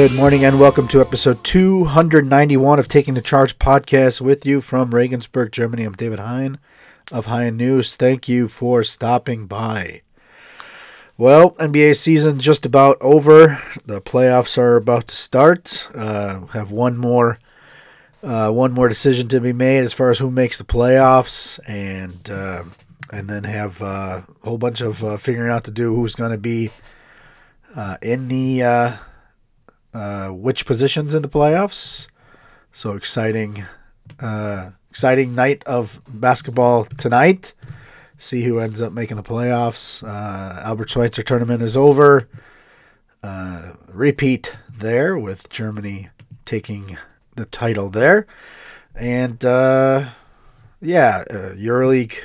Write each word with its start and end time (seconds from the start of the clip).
Good 0.00 0.14
morning 0.14 0.46
and 0.46 0.58
welcome 0.58 0.88
to 0.88 1.02
episode 1.02 1.44
291 1.44 2.78
of 2.78 2.88
Taking 2.88 3.12
the 3.12 3.20
Charge 3.20 3.58
podcast 3.58 4.22
with 4.22 4.46
you 4.46 4.62
from 4.62 4.94
Regensburg, 4.94 5.52
Germany. 5.52 5.84
I'm 5.84 5.92
David 5.92 6.20
Hein 6.20 6.58
of 7.12 7.26
Hein 7.26 7.58
News. 7.58 7.96
Thank 7.96 8.26
you 8.26 8.48
for 8.48 8.82
stopping 8.82 9.46
by. 9.46 10.00
Well, 11.18 11.50
NBA 11.56 11.98
season 11.98 12.40
just 12.40 12.64
about 12.64 12.96
over. 13.02 13.62
The 13.84 14.00
playoffs 14.00 14.56
are 14.56 14.76
about 14.76 15.08
to 15.08 15.14
start. 15.14 15.86
Uh, 15.94 16.46
have 16.46 16.70
one 16.70 16.96
more 16.96 17.38
uh, 18.22 18.50
one 18.50 18.72
more 18.72 18.88
decision 18.88 19.28
to 19.28 19.38
be 19.38 19.52
made 19.52 19.84
as 19.84 19.92
far 19.92 20.10
as 20.10 20.18
who 20.18 20.30
makes 20.30 20.56
the 20.56 20.64
playoffs, 20.64 21.60
and 21.68 22.30
uh, 22.30 22.64
and 23.12 23.28
then 23.28 23.44
have 23.44 23.82
uh, 23.82 24.22
a 24.42 24.48
whole 24.48 24.56
bunch 24.56 24.80
of 24.80 25.04
uh, 25.04 25.18
figuring 25.18 25.50
out 25.50 25.64
to 25.64 25.70
do 25.70 25.94
who's 25.94 26.14
going 26.14 26.32
to 26.32 26.38
be 26.38 26.70
uh, 27.76 27.98
in 28.00 28.28
the 28.28 28.98
uh, 29.92 30.28
which 30.28 30.66
positions 30.66 31.14
in 31.14 31.22
the 31.22 31.28
playoffs. 31.28 32.06
So 32.72 32.92
exciting, 32.92 33.64
uh, 34.20 34.70
exciting 34.90 35.34
night 35.34 35.64
of 35.64 36.00
basketball 36.06 36.84
tonight. 36.84 37.54
See 38.18 38.44
who 38.44 38.58
ends 38.58 38.80
up 38.80 38.92
making 38.92 39.16
the 39.16 39.22
playoffs. 39.22 40.02
Uh, 40.06 40.60
Albert 40.60 40.90
Schweitzer 40.90 41.22
tournament 41.22 41.62
is 41.62 41.76
over. 41.76 42.28
Uh, 43.22 43.72
repeat 43.88 44.56
there 44.68 45.18
with 45.18 45.48
Germany 45.50 46.10
taking 46.44 46.96
the 47.36 47.46
title 47.46 47.90
there, 47.90 48.26
and 48.94 49.44
uh, 49.44 50.10
yeah, 50.80 51.24
EuroLeague 51.28 52.18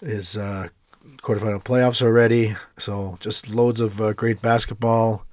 is 0.00 0.36
quarterfinal 0.36 1.64
playoffs 1.64 2.02
already. 2.02 2.56
So 2.78 3.16
just 3.20 3.48
loads 3.48 3.80
of 3.80 4.16
great 4.16 4.42
basketball. 4.42 5.24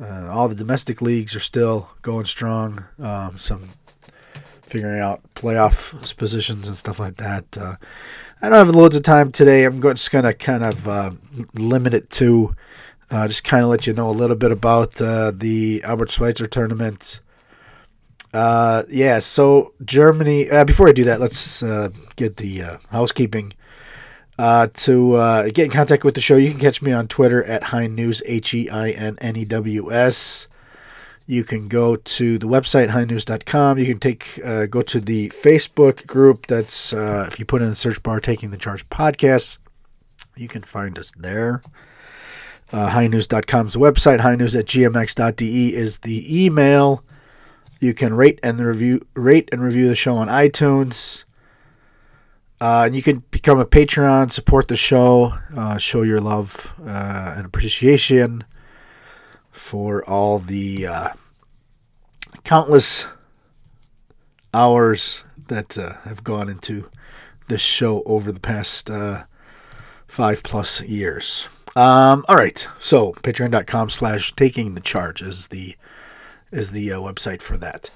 Uh, 0.00 0.28
all 0.30 0.48
the 0.48 0.54
domestic 0.54 1.00
leagues 1.00 1.34
are 1.34 1.40
still 1.40 1.88
going 2.02 2.26
strong. 2.26 2.84
Um, 2.98 3.38
some 3.38 3.70
figuring 4.62 5.00
out 5.00 5.22
playoff 5.34 6.16
positions 6.16 6.68
and 6.68 6.76
stuff 6.76 6.98
like 6.98 7.16
that. 7.16 7.44
Uh, 7.56 7.76
I 8.42 8.48
don't 8.48 8.66
have 8.66 8.74
loads 8.74 8.96
of 8.96 9.02
time 9.02 9.32
today. 9.32 9.64
I'm 9.64 9.80
just 9.80 10.10
gonna 10.10 10.34
kind 10.34 10.64
of 10.64 10.86
uh, 10.86 11.12
limit 11.54 11.94
it 11.94 12.10
to 12.10 12.54
uh, 13.10 13.26
just 13.28 13.44
kind 13.44 13.64
of 13.64 13.70
let 13.70 13.86
you 13.86 13.94
know 13.94 14.10
a 14.10 14.12
little 14.12 14.36
bit 14.36 14.52
about 14.52 15.00
uh, 15.00 15.32
the 15.34 15.82
Albert 15.84 16.10
Schweitzer 16.10 16.46
tournament. 16.46 17.20
Uh, 18.34 18.82
yeah, 18.88 19.18
so 19.18 19.72
Germany. 19.84 20.48
Before 20.66 20.88
I 20.88 20.92
do 20.92 21.04
that, 21.04 21.20
let's 21.20 21.62
get 22.16 22.36
the 22.36 22.78
housekeeping. 22.90 23.54
Uh, 24.38 24.68
to 24.74 25.14
uh, 25.14 25.44
get 25.44 25.64
in 25.64 25.70
contact 25.70 26.04
with 26.04 26.14
the 26.14 26.20
show, 26.20 26.36
you 26.36 26.50
can 26.50 26.60
catch 26.60 26.82
me 26.82 26.92
on 26.92 27.08
Twitter 27.08 27.42
at 27.44 27.64
Hein 27.64 27.94
News, 27.94 28.22
H 28.26 28.52
E 28.52 28.68
I 28.68 28.90
N 28.90 29.16
N 29.20 29.36
E 29.36 29.44
W 29.44 29.92
S. 29.92 30.46
You 31.28 31.42
can 31.42 31.66
go 31.66 31.96
to 31.96 32.38
the 32.38 32.46
website, 32.46 32.90
heinnews.com. 32.90 33.78
You 33.78 33.86
can 33.86 33.98
take 33.98 34.40
uh, 34.44 34.66
go 34.66 34.82
to 34.82 35.00
the 35.00 35.30
Facebook 35.30 36.06
group. 36.06 36.46
That's, 36.46 36.92
uh, 36.92 37.26
if 37.26 37.40
you 37.40 37.44
put 37.44 37.62
in 37.62 37.68
the 37.68 37.74
search 37.74 38.00
bar, 38.02 38.20
Taking 38.20 38.50
the 38.50 38.56
Charge 38.56 38.88
Podcast, 38.88 39.58
you 40.36 40.46
can 40.46 40.62
find 40.62 40.96
us 40.98 41.12
there. 41.16 41.62
Uh, 42.72 42.88
the 42.88 43.78
website. 43.78 44.20
Heinnews 44.20 44.58
at 44.58 44.66
gmx.de 44.66 45.74
is 45.74 45.98
the 45.98 46.44
email. 46.44 47.02
You 47.80 47.92
can 47.92 48.14
rate 48.14 48.38
and 48.42 48.58
review 48.58 49.06
rate 49.14 49.48
and 49.52 49.62
review 49.62 49.88
the 49.88 49.96
show 49.96 50.16
on 50.16 50.28
iTunes. 50.28 51.24
Uh, 52.60 52.84
and 52.86 52.96
you 52.96 53.02
can 53.02 53.22
become 53.30 53.60
a 53.60 53.66
Patreon, 53.66 54.32
support 54.32 54.68
the 54.68 54.76
show, 54.76 55.34
uh, 55.54 55.76
show 55.76 56.02
your 56.02 56.20
love 56.20 56.72
uh, 56.80 57.34
and 57.36 57.44
appreciation 57.44 58.44
for 59.50 60.02
all 60.08 60.38
the 60.38 60.86
uh, 60.86 61.08
countless 62.44 63.06
hours 64.54 65.22
that 65.48 65.76
uh, 65.76 65.94
have 66.04 66.24
gone 66.24 66.48
into 66.48 66.88
this 67.48 67.60
show 67.60 68.02
over 68.06 68.32
the 68.32 68.40
past 68.40 68.90
uh, 68.90 69.24
five 70.08 70.42
plus 70.42 70.80
years. 70.82 71.48
Um, 71.76 72.24
all 72.26 72.36
right, 72.36 72.66
so 72.80 73.12
patreon.com 73.12 73.90
slash 73.90 74.34
taking 74.34 74.74
the 74.74 74.80
charge 74.80 75.20
is 75.20 75.48
the 75.48 75.76
is 76.50 76.70
the 76.70 76.88
website 76.88 77.42
for 77.42 77.58
that. 77.58 77.90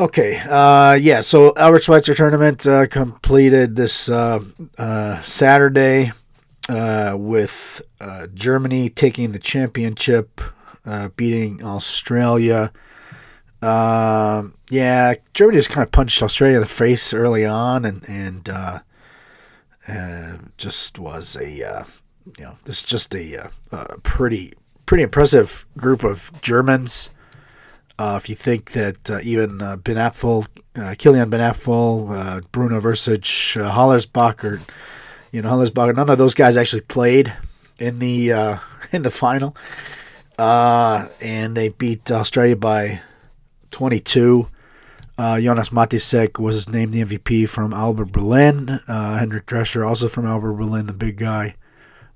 Okay, 0.00 0.38
uh, 0.48 0.94
yeah, 0.94 1.20
so 1.20 1.52
Albert 1.56 1.84
Schweitzer 1.84 2.14
tournament 2.14 2.66
uh, 2.66 2.86
completed 2.86 3.76
this 3.76 4.08
uh, 4.08 4.40
uh, 4.78 5.20
Saturday 5.20 6.10
uh, 6.70 7.14
with 7.18 7.82
uh, 8.00 8.26
Germany 8.32 8.88
taking 8.88 9.32
the 9.32 9.38
championship, 9.38 10.40
beating 11.16 11.62
Australia. 11.62 12.72
Um 13.60 14.54
yeah, 14.70 15.16
Germany 15.34 15.58
just 15.58 15.68
kind 15.68 15.84
of 15.84 15.92
punched 15.92 16.22
Australia 16.22 16.56
in 16.56 16.62
the 16.62 16.66
face 16.66 17.12
early 17.12 17.44
on, 17.44 17.84
and 17.84 18.02
and 18.08 18.48
just 20.56 20.98
was 20.98 21.36
a 21.36 21.50
you 22.38 22.44
know 22.44 22.54
this 22.64 22.82
just 22.82 23.14
a, 23.14 23.50
a 23.70 23.98
pretty 23.98 24.54
pretty 24.86 25.02
impressive 25.02 25.66
group 25.76 26.02
of 26.04 26.32
Germans. 26.40 27.10
Uh, 28.00 28.16
if 28.16 28.30
you 28.30 28.34
think 28.34 28.70
that 28.72 29.10
uh, 29.10 29.20
even 29.22 29.60
uh, 29.60 29.76
Binapfl, 29.76 30.46
uh, 30.74 30.94
Kilian 30.94 31.28
Binapfl, 31.28 32.16
uh, 32.16 32.40
Bruno 32.50 32.80
Versich, 32.80 33.60
uh, 33.60 33.70
Hollersbach, 33.70 34.42
or 34.42 34.58
you 35.32 35.42
know 35.42 35.50
Hollersbach, 35.50 35.94
none 35.94 36.08
of 36.08 36.16
those 36.16 36.32
guys 36.32 36.56
actually 36.56 36.80
played 36.80 37.30
in 37.78 37.98
the 37.98 38.32
uh, 38.32 38.58
in 38.92 39.02
the 39.02 39.10
final, 39.10 39.54
uh, 40.38 41.08
and 41.20 41.54
they 41.54 41.68
beat 41.68 42.10
Australia 42.10 42.56
by 42.56 43.02
22. 43.70 44.48
Uh, 45.18 45.38
Jonas 45.38 45.68
Mattisseck 45.68 46.38
was 46.38 46.70
named 46.70 46.94
the 46.94 47.04
MVP 47.04 47.50
from 47.50 47.74
Alba 47.74 48.06
Berlin. 48.06 48.80
Henrik 48.86 49.44
Drescher, 49.44 49.86
also 49.86 50.08
from 50.08 50.24
Alba 50.26 50.54
Berlin, 50.54 50.86
the 50.86 50.94
big 50.94 51.18
guy, 51.18 51.54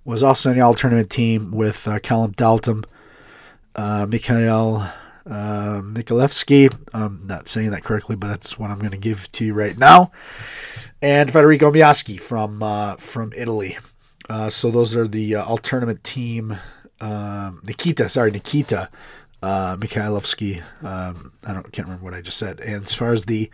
was 0.02 0.22
also 0.22 0.48
in 0.48 0.56
the 0.56 0.62
all 0.62 0.72
tournament 0.72 1.10
team 1.10 1.50
with 1.50 1.86
Callum 2.02 2.30
Dalton, 2.30 2.86
Mikhail 3.76 4.90
uh. 5.26 5.82
I'm 6.92 7.26
not 7.26 7.48
saying 7.48 7.70
that 7.70 7.84
correctly, 7.84 8.16
but 8.16 8.28
that's 8.28 8.58
what 8.58 8.70
I'm 8.70 8.78
going 8.78 8.90
to 8.90 8.96
give 8.96 9.30
to 9.32 9.44
you 9.44 9.54
right 9.54 9.76
now. 9.76 10.12
And 11.02 11.32
Federico 11.32 11.70
Miaschi 11.70 12.18
from 12.18 12.62
uh, 12.62 12.96
from 12.96 13.32
Italy. 13.36 13.78
Uh, 14.28 14.48
so 14.48 14.70
those 14.70 14.96
are 14.96 15.06
the 15.06 15.36
uh, 15.36 15.44
all 15.44 15.58
tournament 15.58 16.02
team. 16.02 16.58
Um, 17.00 17.60
Nikita, 17.64 18.08
sorry, 18.08 18.30
Nikita 18.30 18.88
uh, 19.44 19.76
Mikhailovsky. 19.76 20.62
Um, 20.82 21.32
I 21.44 21.52
don't 21.52 21.70
can't 21.70 21.86
remember 21.86 22.04
what 22.04 22.14
I 22.14 22.22
just 22.22 22.38
said. 22.38 22.60
And 22.60 22.76
as 22.76 22.94
far 22.94 23.12
as 23.12 23.26
the 23.26 23.50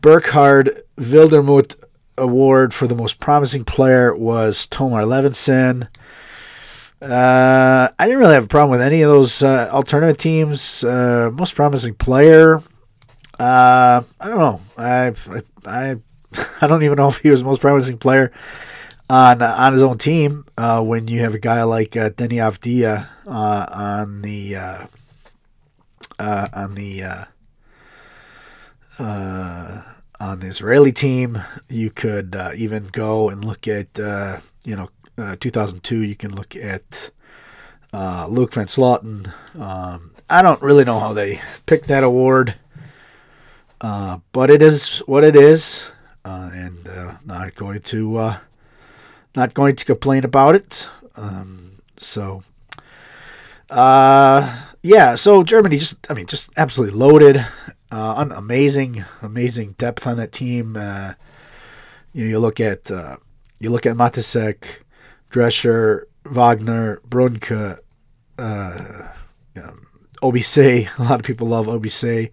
Burkhard 0.00 0.82
Wildermuth 0.96 1.76
Award 2.18 2.72
for 2.72 2.86
the 2.88 2.94
most 2.94 3.18
promising 3.18 3.64
player 3.64 4.16
was 4.16 4.66
Tomar 4.66 5.02
Levinson. 5.02 5.88
Uh, 7.00 7.88
I 7.98 8.06
didn't 8.06 8.20
really 8.20 8.34
have 8.34 8.44
a 8.44 8.48
problem 8.48 8.70
with 8.70 8.80
any 8.80 9.02
of 9.02 9.10
those 9.10 9.42
uh, 9.42 9.68
alternative 9.70 10.16
teams. 10.16 10.82
Uh, 10.82 11.30
most 11.32 11.54
promising 11.54 11.94
player. 11.94 12.58
Uh, 13.38 14.02
I 14.18 14.28
don't 14.28 14.38
know. 14.38 14.60
I, 14.78 15.12
I 15.66 15.96
I 16.60 16.66
don't 16.66 16.82
even 16.82 16.96
know 16.96 17.08
if 17.08 17.18
he 17.18 17.30
was 17.30 17.44
most 17.44 17.60
promising 17.60 17.98
player 17.98 18.32
on 19.10 19.42
on 19.42 19.72
his 19.74 19.82
own 19.82 19.98
team. 19.98 20.46
Uh, 20.56 20.82
when 20.82 21.06
you 21.06 21.20
have 21.20 21.34
a 21.34 21.38
guy 21.38 21.62
like 21.64 21.96
uh, 21.96 22.10
Deni 22.10 22.36
Avdija 22.36 23.06
on 23.26 24.22
the 24.22 24.56
on 26.18 26.74
the 26.74 27.26
on 30.18 30.40
the 30.40 30.46
Israeli 30.46 30.92
team, 30.92 31.42
you 31.68 31.90
could 31.90 32.34
even 32.56 32.86
go 32.86 33.28
and 33.28 33.44
look 33.44 33.68
at 33.68 33.98
you 34.64 34.76
know 34.76 34.88
uh, 35.18 35.36
2002. 35.40 36.02
You 36.02 36.16
can 36.16 36.34
look 36.34 36.54
at 36.56 37.10
uh, 37.92 38.26
Luc 38.28 38.52
Van 38.52 38.66
Slooten. 38.66 39.32
Um, 39.58 40.12
I 40.28 40.42
don't 40.42 40.60
really 40.62 40.84
know 40.84 41.00
how 41.00 41.12
they 41.12 41.40
picked 41.66 41.88
that 41.88 42.04
award, 42.04 42.56
uh, 43.80 44.18
but 44.32 44.50
it 44.50 44.60
is 44.62 44.98
what 45.06 45.24
it 45.24 45.36
is, 45.36 45.86
uh, 46.24 46.50
and 46.52 46.86
uh, 46.86 47.14
not 47.24 47.54
going 47.54 47.80
to 47.82 48.36
not 49.34 49.54
going 49.54 49.76
to 49.76 49.84
complain 49.84 50.24
about 50.24 50.54
it. 50.54 50.88
Um, 51.14 51.70
so, 51.96 52.42
yeah. 53.70 55.14
So 55.14 55.42
Germany 55.42 55.78
just, 55.78 56.10
I 56.10 56.14
mean, 56.14 56.26
just 56.26 56.50
absolutely 56.56 56.98
loaded. 56.98 57.46
Amazing, 57.90 59.04
amazing 59.22 59.72
depth 59.78 60.06
on 60.06 60.16
that 60.18 60.32
team. 60.32 60.74
You 60.74 62.24
know, 62.24 62.30
you 62.30 62.38
look 62.38 62.60
at 62.60 62.90
you 62.90 63.70
look 63.70 63.86
at 63.86 63.96
Mattisseck, 63.96 64.82
Drescher, 65.30 66.02
Wagner, 66.24 67.00
Brunke, 67.08 67.78
uh, 68.38 69.08
um, 69.56 69.86
OBC. 70.22 70.88
A 70.98 71.02
lot 71.02 71.20
of 71.20 71.26
people 71.26 71.48
love 71.48 71.66
OBC, 71.66 72.30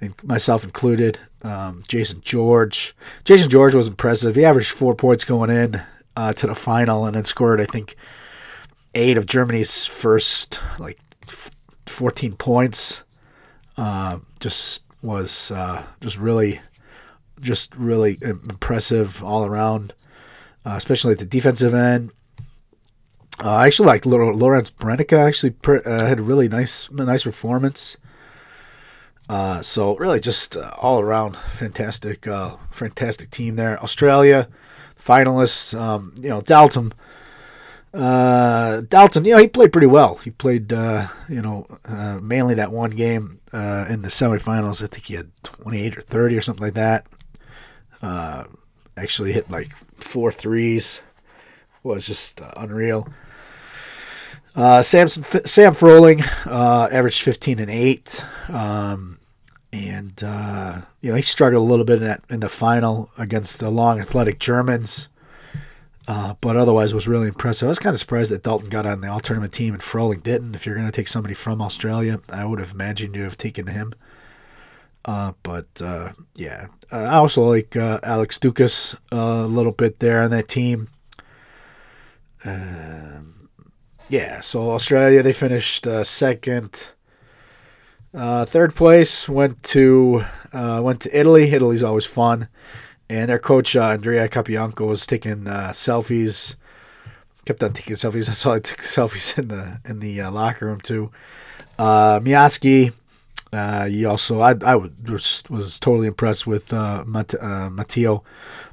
and 0.00 0.14
myself 0.24 0.64
included. 0.64 1.18
Um, 1.42 1.82
Jason 1.88 2.20
George. 2.22 2.96
Jason 3.24 3.50
George 3.50 3.74
was 3.74 3.86
impressive. 3.86 4.34
He 4.34 4.44
averaged 4.44 4.70
four 4.70 4.94
points 4.94 5.24
going 5.24 5.50
in 5.50 5.82
uh, 6.16 6.32
to 6.34 6.46
the 6.46 6.54
final, 6.54 7.04
and 7.06 7.16
then 7.16 7.24
scored, 7.24 7.60
I 7.60 7.66
think, 7.66 7.96
eight 8.94 9.16
of 9.16 9.26
Germany's 9.26 9.84
first 9.84 10.60
like 10.78 10.98
f- 11.26 11.50
14 11.86 12.34
points. 12.34 13.02
Uh, 13.76 14.20
just 14.40 14.84
was 15.02 15.50
uh, 15.50 15.82
just 16.00 16.16
really, 16.16 16.60
just 17.40 17.74
really 17.76 18.18
impressive 18.22 19.22
all 19.22 19.44
around, 19.44 19.92
uh, 20.64 20.74
especially 20.76 21.12
at 21.12 21.18
the 21.18 21.26
defensive 21.26 21.74
end. 21.74 22.10
Uh, 23.42 23.50
I 23.50 23.66
actually 23.66 23.86
like 23.86 24.06
Lorenz 24.06 24.70
Brenneke. 24.70 25.12
Actually, 25.18 25.50
per, 25.50 25.82
uh, 25.84 26.06
had 26.06 26.20
a 26.20 26.22
really 26.22 26.48
nice, 26.48 26.90
nice 26.90 27.24
performance. 27.24 27.96
Uh, 29.28 29.60
so 29.62 29.96
really, 29.96 30.20
just 30.20 30.56
uh, 30.56 30.70
all 30.78 31.00
around 31.00 31.36
fantastic, 31.36 32.26
uh, 32.26 32.56
fantastic 32.70 33.30
team 33.30 33.56
there. 33.56 33.82
Australia 33.82 34.48
finalists. 35.00 35.78
Um, 35.78 36.14
you 36.16 36.28
know, 36.28 36.40
Dalton. 36.40 36.92
Uh, 37.92 38.80
Dalton, 38.82 39.24
you 39.24 39.32
know, 39.32 39.38
he 39.40 39.46
played 39.46 39.72
pretty 39.72 39.86
well. 39.86 40.16
He 40.16 40.30
played, 40.30 40.72
you 40.72 41.08
know, 41.42 41.66
mainly 42.20 42.54
that 42.54 42.72
one 42.72 42.90
game 42.90 43.40
in 43.52 44.02
the 44.02 44.08
semifinals. 44.08 44.82
I 44.82 44.88
think 44.88 45.06
he 45.06 45.14
had 45.14 45.30
28 45.44 45.98
or 45.98 46.02
30 46.02 46.36
or 46.36 46.40
something 46.40 46.64
like 46.64 46.74
that. 46.74 47.06
Actually 48.96 49.32
hit 49.32 49.50
like 49.50 49.74
four 49.94 50.32
threes. 50.32 51.02
Was 51.84 52.06
just 52.06 52.40
uh, 52.40 52.50
unreal. 52.56 53.06
Uh, 54.54 54.82
Samson, 54.82 55.24
Sam 55.44 55.74
Froling 55.74 56.22
uh, 56.46 56.88
averaged 56.90 57.22
15 57.22 57.58
and 57.58 57.70
8. 57.70 58.24
Um, 58.48 59.18
and, 59.72 60.22
uh, 60.22 60.82
you 61.00 61.10
know, 61.10 61.16
he 61.16 61.22
struggled 61.22 61.62
a 61.62 61.64
little 61.70 61.84
bit 61.84 61.98
in, 61.98 62.04
that, 62.04 62.22
in 62.30 62.40
the 62.40 62.48
final 62.48 63.10
against 63.18 63.58
the 63.58 63.70
long, 63.70 64.00
athletic 64.00 64.38
Germans. 64.38 65.08
Uh, 66.06 66.34
but 66.40 66.56
otherwise 66.56 66.94
was 66.94 67.08
really 67.08 67.26
impressive. 67.28 67.66
I 67.66 67.70
was 67.70 67.78
kind 67.78 67.94
of 67.94 68.00
surprised 68.00 68.30
that 68.30 68.42
Dalton 68.42 68.68
got 68.68 68.86
on 68.86 69.00
the 69.00 69.10
all 69.10 69.20
tournament 69.20 69.54
team 69.54 69.72
and 69.72 69.82
Froling 69.82 70.20
didn't. 70.20 70.54
If 70.54 70.66
you're 70.66 70.74
going 70.74 70.86
to 70.86 70.92
take 70.92 71.08
somebody 71.08 71.34
from 71.34 71.62
Australia, 71.62 72.20
I 72.28 72.44
would 72.44 72.60
have 72.60 72.72
imagined 72.72 73.16
you 73.16 73.22
have 73.22 73.38
taken 73.38 73.68
him. 73.68 73.94
Uh, 75.06 75.32
but 75.42 75.66
yeah, 76.34 76.66
I 76.92 77.16
also 77.16 77.42
like 77.44 77.74
Alex 77.74 78.38
Ducas 78.38 78.94
a 79.10 79.42
little 79.44 79.72
bit 79.72 79.98
there 79.98 80.22
on 80.22 80.30
that 80.30 80.46
team. 80.46 80.88
Um, 82.44 83.43
yeah, 84.08 84.40
so 84.40 84.70
Australia 84.70 85.22
they 85.22 85.32
finished 85.32 85.86
uh, 85.86 86.04
second. 86.04 86.88
Uh, 88.12 88.44
third 88.44 88.74
place 88.74 89.28
went 89.28 89.62
to 89.62 90.24
uh, 90.52 90.80
went 90.82 91.00
to 91.00 91.18
Italy. 91.18 91.50
Italy's 91.50 91.82
always 91.82 92.06
fun, 92.06 92.48
and 93.08 93.28
their 93.28 93.38
coach 93.38 93.74
uh, 93.74 93.82
Andrea 93.82 94.28
Capobianco 94.28 94.86
was 94.86 95.06
taking 95.06 95.46
uh, 95.48 95.72
selfies. 95.74 96.54
Kept 97.44 97.62
on 97.62 97.72
taking 97.72 97.96
selfies. 97.96 98.28
I 98.30 98.32
saw 98.32 98.54
he 98.54 98.60
took 98.60 98.78
selfies 98.78 99.36
in 99.38 99.48
the 99.48 99.80
in 99.84 100.00
the 100.00 100.20
uh, 100.20 100.30
locker 100.30 100.66
room 100.66 100.80
too. 100.80 101.10
Uh, 101.76 102.20
he 103.86 104.04
also 104.04 104.40
I 104.40 104.54
I 104.64 104.76
was 104.76 105.42
was 105.48 105.80
totally 105.80 106.06
impressed 106.06 106.46
with 106.46 106.72
Mat- 106.72 107.34
Matteo 107.72 108.22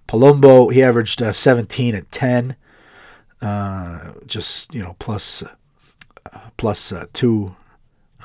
Palumbo. 0.08 0.72
He 0.72 0.84
averaged 0.84 1.22
uh, 1.22 1.32
17 1.32 1.96
at 1.96 2.12
10. 2.12 2.56
Uh, 3.42 4.14
just 4.26 4.74
you 4.74 4.82
know 4.82 4.96
plus 5.00 5.44
uh, 5.44 6.50
plus 6.58 6.92
uh, 6.92 7.06
two 7.14 7.56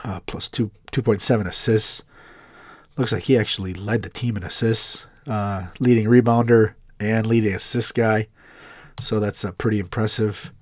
uh, 0.04 0.20
plus 0.26 0.48
two 0.48 0.70
two 0.90 1.02
point 1.02 1.22
seven 1.22 1.46
assists. 1.46 2.02
Looks 2.96 3.12
like 3.12 3.24
he 3.24 3.38
actually 3.38 3.74
led 3.74 4.02
the 4.02 4.08
team 4.08 4.36
in 4.36 4.42
assists, 4.42 5.06
uh, 5.26 5.66
leading 5.80 6.06
rebounder 6.06 6.74
and 6.98 7.26
leading 7.26 7.54
assist 7.54 7.94
guy. 7.94 8.28
So 9.00 9.20
that's 9.20 9.44
uh, 9.44 9.52
pretty 9.52 9.78
impressive. 9.78 10.52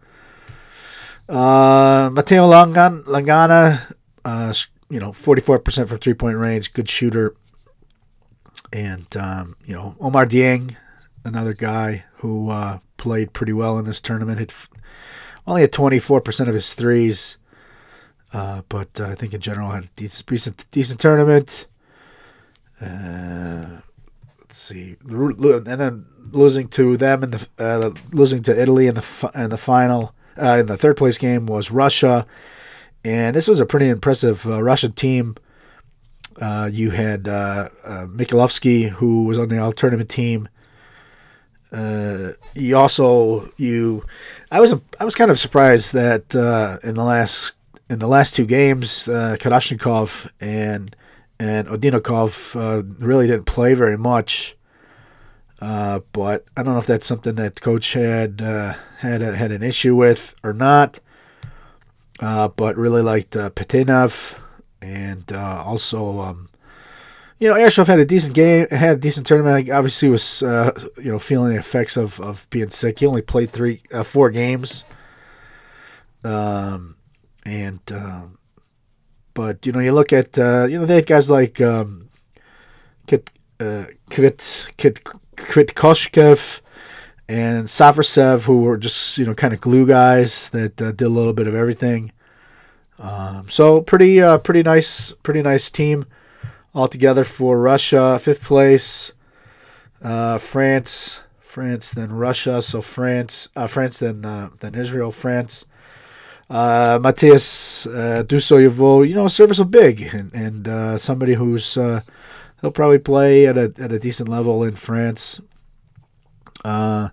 Uh, 1.28 2.10
Matteo 2.12 2.46
Langan, 2.46 3.04
Langana, 3.04 3.94
uh, 4.24 4.52
you 4.90 5.00
know, 5.00 5.10
44% 5.12 5.88
from 5.88 5.98
three 5.98 6.14
point 6.14 6.36
range, 6.36 6.72
good 6.72 6.88
shooter. 6.88 7.34
And, 8.72 9.16
um, 9.16 9.56
you 9.64 9.74
know, 9.74 9.96
Oumar 10.00 10.28
Dieng, 10.28 10.76
another 11.24 11.54
guy 11.54 12.04
who 12.24 12.48
uh, 12.48 12.78
played 12.96 13.34
pretty 13.34 13.52
well 13.52 13.78
in 13.78 13.84
this 13.84 14.00
tournament. 14.00 14.38
Hit 14.38 14.54
only 15.46 15.60
had 15.60 15.72
24% 15.72 16.48
of 16.48 16.54
his 16.54 16.72
threes, 16.72 17.36
uh, 18.32 18.62
but 18.70 18.98
uh, 18.98 19.08
I 19.08 19.14
think 19.14 19.34
in 19.34 19.42
general 19.42 19.72
had 19.72 19.84
a 19.84 19.88
decent, 19.94 20.64
decent, 20.70 21.00
tournament. 21.00 21.66
Uh, 22.80 23.82
let's 24.40 24.56
see, 24.56 24.96
and 25.06 25.66
then 25.66 26.06
losing 26.32 26.68
to 26.68 26.96
them 26.96 27.24
in 27.24 27.30
the 27.32 27.46
uh, 27.58 27.90
losing 28.10 28.42
to 28.44 28.58
Italy 28.58 28.86
in 28.86 28.94
the 28.94 29.30
in 29.34 29.50
the 29.50 29.58
final 29.58 30.14
uh, 30.40 30.56
in 30.60 30.66
the 30.66 30.78
third 30.78 30.96
place 30.96 31.18
game 31.18 31.44
was 31.44 31.70
Russia, 31.70 32.26
and 33.04 33.36
this 33.36 33.46
was 33.46 33.60
a 33.60 33.66
pretty 33.66 33.90
impressive 33.90 34.46
Russian 34.46 34.92
team. 34.92 35.36
you 36.40 36.90
had 36.90 37.28
uh, 37.28 37.68
Mikhailovsky, 37.84 38.88
who 38.88 39.24
was 39.24 39.38
on 39.38 39.48
the 39.48 39.58
all 39.58 39.72
tournament 39.72 40.08
team. 40.08 40.48
Uh, 41.74 42.34
you 42.54 42.76
also 42.76 43.50
you, 43.56 44.04
I 44.50 44.60
was 44.60 44.74
I 45.00 45.04
was 45.04 45.14
kind 45.14 45.30
of 45.30 45.38
surprised 45.38 45.92
that 45.92 46.34
uh, 46.34 46.78
in 46.86 46.94
the 46.94 47.02
last 47.02 47.52
in 47.90 47.98
the 47.98 48.06
last 48.06 48.34
two 48.34 48.46
games, 48.46 49.08
uh, 49.08 49.36
and 50.40 50.96
and 51.40 51.68
Odinokov 51.68 52.56
uh, 52.56 52.82
really 53.04 53.26
didn't 53.26 53.46
play 53.46 53.74
very 53.74 53.98
much. 53.98 54.56
Uh, 55.60 56.00
but 56.12 56.44
I 56.56 56.62
don't 56.62 56.74
know 56.74 56.78
if 56.78 56.86
that's 56.86 57.06
something 57.06 57.34
that 57.36 57.60
coach 57.60 57.94
had 57.94 58.40
uh, 58.40 58.74
had 58.98 59.22
a, 59.22 59.34
had 59.36 59.50
an 59.50 59.62
issue 59.62 59.96
with 59.96 60.34
or 60.44 60.52
not. 60.52 61.00
Uh, 62.20 62.46
but 62.46 62.76
really 62.76 63.02
liked 63.02 63.36
uh, 63.36 63.50
Petinov 63.50 64.38
and 64.80 65.32
uh, 65.32 65.64
also 65.66 66.20
um, 66.20 66.48
you 67.38 67.48
know, 67.48 67.54
Airsoft 67.54 67.88
had 67.88 67.98
a 67.98 68.04
decent 68.04 68.34
game, 68.34 68.68
had 68.70 68.96
a 68.96 69.00
decent 69.00 69.26
tournament. 69.26 69.68
Obviously, 69.70 70.08
was 70.08 70.42
uh, 70.42 70.70
you 70.96 71.10
know 71.10 71.18
feeling 71.18 71.52
the 71.52 71.58
effects 71.58 71.96
of, 71.96 72.20
of 72.20 72.46
being 72.50 72.70
sick. 72.70 73.00
He 73.00 73.06
only 73.06 73.22
played 73.22 73.50
three, 73.50 73.82
uh, 73.92 74.02
four 74.02 74.30
games. 74.30 74.84
Um, 76.22 76.96
and 77.44 77.80
um, 77.92 78.38
but 79.34 79.66
you 79.66 79.72
know, 79.72 79.80
you 79.80 79.92
look 79.92 80.12
at 80.12 80.38
uh, 80.38 80.66
you 80.70 80.78
know 80.78 80.86
they 80.86 80.96
had 80.96 81.06
guys 81.06 81.28
like 81.28 81.60
um, 81.60 82.08
Kit 83.06 83.30
uh, 83.60 83.86
Kvit 84.10 84.76
Kit 84.76 85.02
Kvitkoshkev 85.36 86.60
and 87.28 87.66
Safarsev, 87.66 88.42
who 88.42 88.62
were 88.62 88.76
just 88.76 89.18
you 89.18 89.26
know 89.26 89.34
kind 89.34 89.52
of 89.52 89.60
glue 89.60 89.86
guys 89.86 90.50
that 90.50 90.80
uh, 90.80 90.92
did 90.92 91.04
a 91.04 91.08
little 91.08 91.32
bit 91.32 91.48
of 91.48 91.54
everything. 91.54 92.12
Um, 92.98 93.50
so 93.50 93.80
pretty 93.80 94.22
uh, 94.22 94.38
pretty 94.38 94.62
nice 94.62 95.12
pretty 95.24 95.42
nice 95.42 95.68
team 95.68 96.06
altogether 96.74 97.24
for 97.24 97.58
Russia. 97.58 98.18
Fifth 98.18 98.42
place, 98.42 99.12
uh, 100.02 100.38
France, 100.38 101.20
France, 101.40 101.92
then 101.92 102.12
Russia. 102.12 102.60
So 102.60 102.82
France, 102.82 103.48
uh, 103.54 103.66
France, 103.66 104.00
then 104.00 104.24
uh, 104.24 104.50
then 104.60 104.74
Israel, 104.74 105.10
France. 105.10 105.66
Uh, 106.50 106.98
Matthias 107.00 107.86
uh, 107.86 108.22
Dusoyevo, 108.26 109.06
you 109.08 109.14
know, 109.14 109.28
serviceable 109.28 109.70
big 109.70 110.02
and, 110.12 110.32
and 110.34 110.68
uh, 110.68 110.98
somebody 110.98 111.34
who's 111.34 111.78
uh, 111.78 112.02
he'll 112.60 112.70
probably 112.70 112.98
play 112.98 113.46
at 113.46 113.56
a 113.56 113.72
at 113.78 113.92
a 113.92 113.98
decent 113.98 114.28
level 114.28 114.62
in 114.62 114.72
France. 114.72 115.40
Uh, 116.64 117.08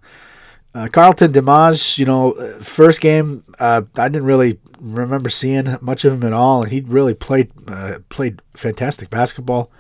uh, 0.74 0.88
Carlton 0.92 1.32
Dimas, 1.32 1.98
you 1.98 2.06
know, 2.06 2.34
first 2.62 3.02
game 3.02 3.44
uh, 3.60 3.84
I 3.96 4.08
didn't 4.08 4.26
really 4.26 4.60
remember 4.80 5.30
seeing 5.30 5.78
much 5.82 6.04
of 6.04 6.14
him 6.14 6.24
at 6.24 6.34
all, 6.34 6.64
and 6.64 6.72
he 6.72 6.82
really 6.82 7.14
played 7.14 7.52
uh, 7.68 8.00
played 8.10 8.42
fantastic 8.56 9.10
basketball. 9.10 9.72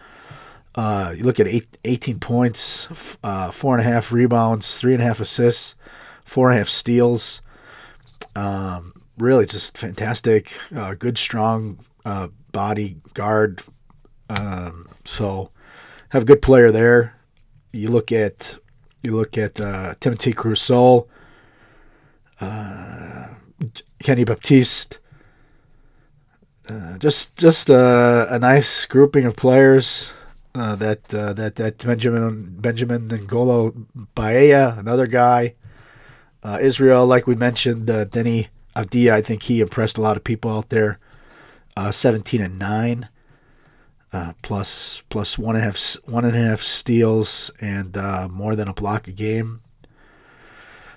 Uh, 0.75 1.13
you 1.17 1.23
look 1.23 1.39
at 1.39 1.47
eight, 1.47 1.77
18 1.83 2.19
points, 2.19 3.17
uh, 3.23 3.51
four 3.51 3.77
and 3.77 3.85
a 3.85 3.91
half 3.91 4.11
rebounds, 4.11 4.77
three 4.77 4.93
and 4.93 5.01
a 5.01 5.05
half 5.05 5.19
assists, 5.19 5.75
four 6.23 6.49
and 6.49 6.55
a 6.55 6.57
half 6.59 6.69
steals. 6.69 7.41
Um, 8.35 8.93
really, 9.17 9.45
just 9.45 9.77
fantastic. 9.77 10.53
Uh, 10.73 10.93
good, 10.93 11.17
strong 11.17 11.79
body 12.51 12.97
guard. 13.15 13.63
Um, 14.29 14.87
so, 15.03 15.49
have 16.09 16.21
a 16.21 16.25
good 16.25 16.41
player 16.41 16.71
there. 16.71 17.15
You 17.73 17.89
look 17.89 18.11
at 18.11 18.59
you 19.01 19.15
look 19.15 19.37
at 19.37 19.59
uh, 19.59 19.95
Timothy 19.99 20.33
Crusoe, 20.33 21.07
uh, 22.39 23.27
Kenny 24.03 24.23
Baptiste. 24.23 24.99
Uh, 26.69 26.97
just 26.97 27.37
just 27.37 27.69
a, 27.69 28.27
a, 28.29 28.39
nice 28.39 28.85
grouping 28.85 29.25
of 29.25 29.35
players. 29.35 30.13
Uh, 30.53 30.75
that 30.75 31.13
uh, 31.13 31.33
that 31.33 31.55
that 31.55 31.77
Benjamin 31.79 32.55
Benjamin 32.59 33.09
Ngolo 33.09 33.85
Baea, 34.15 34.77
another 34.77 35.07
guy. 35.07 35.55
Uh, 36.43 36.57
Israel, 36.59 37.05
like 37.05 37.27
we 37.27 37.35
mentioned, 37.35 37.89
uh, 37.89 38.05
Deni 38.05 38.47
Avdija, 38.75 39.11
I 39.11 39.21
think 39.21 39.43
he 39.43 39.61
impressed 39.61 39.97
a 39.97 40.01
lot 40.01 40.17
of 40.17 40.23
people 40.23 40.51
out 40.51 40.69
there. 40.69 40.97
Uh, 41.77 41.91
17 41.91 42.41
and 42.41 42.59
9, 42.59 43.07
uh, 44.13 44.33
plus, 44.41 45.03
plus 45.09 45.37
one 45.37 45.55
and 45.55 45.63
a 45.63 45.65
half, 45.65 45.95
one 46.05 46.25
and 46.25 46.35
a 46.35 46.39
half 46.39 46.61
steals 46.61 47.51
and 47.61 47.97
uh, 47.97 48.27
more 48.29 48.55
than 48.55 48.67
a 48.67 48.73
block 48.73 49.07
a 49.07 49.11
game. 49.11 49.61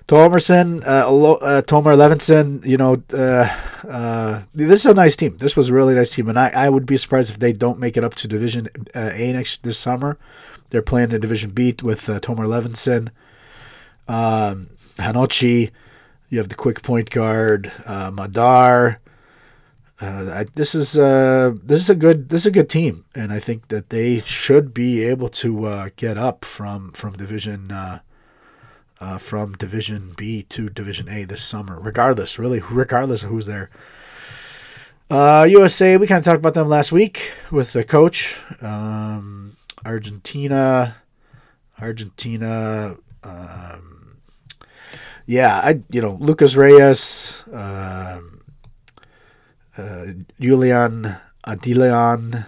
Tomerson, 0.07 0.83
uh, 0.87 1.09
uh, 1.09 1.63
Tomer 1.63 1.97
Levinson, 1.97 2.65
you 2.67 2.77
know, 2.77 3.03
uh, 3.15 3.49
uh, 3.89 4.43
this 4.55 4.81
is 4.81 4.87
a 4.87 4.95
nice 4.95 5.17
team. 5.17 5.39
This 5.39 5.57
was 5.57 5.71
a 5.71 5.73
really 5.73 5.95
nice 5.95 6.15
team, 6.15 6.29
and 6.29 6.39
I, 6.39 6.51
I 6.51 6.69
would 6.69 6.85
be 6.85 6.99
surprised 6.99 7.31
if 7.31 7.39
they 7.39 7.55
don't 7.55 7.79
make 7.79 7.97
it 7.97 8.05
up 8.05 8.15
to 8.17 8.29
Division 8.29 8.69
uh, 8.95 9.11
A 9.15 9.33
next 9.33 9.63
this 9.63 9.79
summer. 9.79 10.19
They're 10.69 10.83
playing 10.83 11.13
in 11.13 11.23
Division 11.23 11.51
B 11.51 11.75
with 11.83 12.03
Tomer 12.07 12.47
Levinson, 12.47 13.11
um, 14.07 14.69
Hanochi. 14.97 15.71
You 16.29 16.39
have 16.39 16.49
the 16.49 16.55
quick 16.55 16.83
point 16.83 17.09
guard, 17.09 17.73
Madar. 17.87 19.01
Uh, 20.01 20.31
I, 20.33 20.47
this 20.55 20.75
is 20.75 20.99
uh, 20.99 21.55
this 21.63 21.81
is 21.81 21.91
a 21.91 21.95
good 21.95 22.29
this 22.29 22.41
is 22.41 22.47
a 22.47 22.51
good 22.51 22.69
team, 22.69 23.05
and 23.15 23.33
I 23.33 23.39
think 23.39 23.69
that 23.69 23.91
they 23.91 24.21
should 24.21 24.75
be 24.75 25.05
able 25.05 25.29
to 25.31 25.67
uh, 25.67 25.89
get 25.97 26.19
up 26.19 26.45
from 26.45 26.91
from 26.93 27.13
Division 27.13 27.71
uh, 27.71 28.01
uh, 29.01 29.19
from 29.19 29.53
Division 29.53 30.13
B 30.17 30.43
to 30.45 30.69
Division 30.69 31.09
A 31.09 31.25
this 31.25 31.43
summer. 31.43 31.79
Regardless, 31.79 32.39
really, 32.39 32.61
regardless 32.61 33.23
of 33.23 33.31
who's 33.31 33.47
there. 33.47 33.71
Uh, 35.11 35.47
USA, 35.49 35.97
we 35.97 36.07
kind 36.07 36.19
of 36.19 36.25
talked 36.25 36.39
about 36.39 36.55
them 36.55 36.69
last 36.69 36.91
week 36.91 37.33
with 37.53 37.73
the 37.73 37.85
coach. 37.85 38.41
Um, 38.63 39.57
Argentina, 39.85 40.97
Argentina. 41.81 42.97
Um, 43.23 44.17
yeah, 45.27 45.59
I 45.59 45.81
you 45.91 46.01
know 46.01 46.17
Lucas 46.21 46.57
Reyes, 46.57 47.43
um, 47.53 48.34
uh, 49.77 50.07
Julian 50.41 51.17
Adilian, 51.47 52.47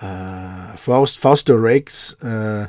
uh, 0.00 0.76
Faust, 0.76 1.18
Fausto 1.18 1.54
Rakes, 1.54 2.14
uh, 2.22 2.68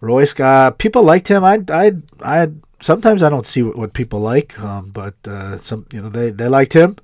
Royska. 0.00 0.76
People 0.78 1.02
liked 1.02 1.28
him. 1.28 1.44
I 1.44 1.60
I 1.68 1.92
I 2.22 2.48
sometimes 2.80 3.22
I 3.22 3.28
don't 3.28 3.46
see 3.46 3.62
what, 3.62 3.76
what 3.76 3.92
people 3.92 4.20
like, 4.20 4.58
um, 4.60 4.90
but 4.90 5.14
uh, 5.26 5.58
some 5.58 5.86
you 5.92 6.02
know 6.02 6.08
they 6.08 6.30
they 6.30 6.48
liked 6.48 6.72
him. 6.72 6.96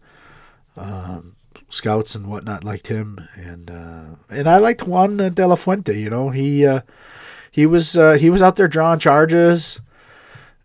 Um, 0.77 1.37
scouts 1.71 2.15
and 2.15 2.27
whatnot 2.27 2.65
liked 2.65 2.89
him, 2.89 3.29
and 3.35 3.71
uh, 3.71 4.05
and 4.29 4.49
I 4.49 4.59
liked 4.59 4.87
Juan 4.87 5.17
De 5.17 5.47
La 5.47 5.55
Fuente. 5.55 5.99
You 5.99 6.11
know 6.11 6.31
he 6.31 6.67
uh, 6.67 6.81
he 7.51 7.67
was 7.67 7.97
uh, 7.97 8.15
he 8.15 8.31
was 8.31 8.43
out 8.43 8.57
there 8.57 8.69
drawing 8.69 8.99
charges, 8.99 9.81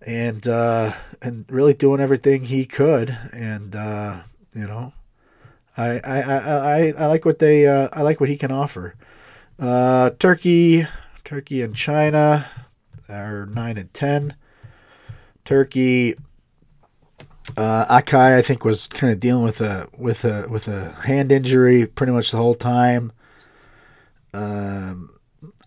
and 0.01 0.47
uh, 0.47 0.93
and 1.21 1.45
really 1.49 1.73
doing 1.73 2.01
everything 2.01 2.45
he 2.45 2.65
could, 2.65 3.17
and 3.31 3.75
uh, 3.75 4.17
you 4.55 4.67
know. 4.67 4.93
I, 5.75 5.99
I, 5.99 6.21
I, 6.21 6.37
I, 6.37 6.93
I 6.97 7.05
like 7.07 7.25
what 7.25 7.39
they 7.39 7.67
uh, 7.67 7.89
I 7.91 8.01
like 8.01 8.19
what 8.19 8.29
he 8.29 8.37
can 8.37 8.51
offer. 8.51 8.95
Uh, 9.59 10.11
Turkey, 10.19 10.87
Turkey 11.23 11.61
and 11.61 11.75
China 11.75 12.47
are 13.09 13.45
nine 13.47 13.77
and 13.77 13.93
ten. 13.93 14.35
Turkey, 15.45 16.15
uh, 17.57 17.85
Akai 17.99 18.37
I 18.37 18.41
think 18.41 18.63
was 18.63 18.87
kind 18.87 19.11
of 19.11 19.19
dealing 19.19 19.43
with 19.43 19.61
a 19.61 19.87
with 19.97 20.25
a 20.25 20.47
with 20.47 20.67
a 20.67 20.91
hand 21.05 21.31
injury 21.31 21.85
pretty 21.87 22.11
much 22.11 22.31
the 22.31 22.37
whole 22.37 22.55
time. 22.55 23.11
Um, 24.33 25.15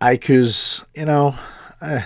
Aiku's 0.00 0.85
you 0.95 1.05
know, 1.05 1.37
uh, 1.81 2.02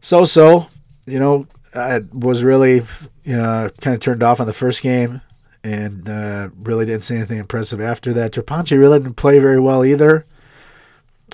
so 0.00 0.24
so 0.24 0.66
you 1.06 1.20
know 1.20 1.46
I 1.74 2.00
was 2.12 2.42
really 2.42 2.82
you 3.22 3.36
know 3.36 3.70
kind 3.80 3.94
of 3.94 4.00
turned 4.00 4.22
off 4.24 4.40
on 4.40 4.46
the 4.46 4.52
first 4.52 4.82
game 4.82 5.20
and 5.64 6.06
uh, 6.08 6.50
really 6.62 6.84
didn't 6.84 7.04
see 7.04 7.16
anything 7.16 7.38
impressive 7.38 7.80
after 7.80 8.12
that. 8.12 8.32
Trapanche 8.32 8.78
really 8.78 8.98
didn't 9.00 9.16
play 9.16 9.38
very 9.38 9.58
well 9.58 9.82
either. 9.84 10.26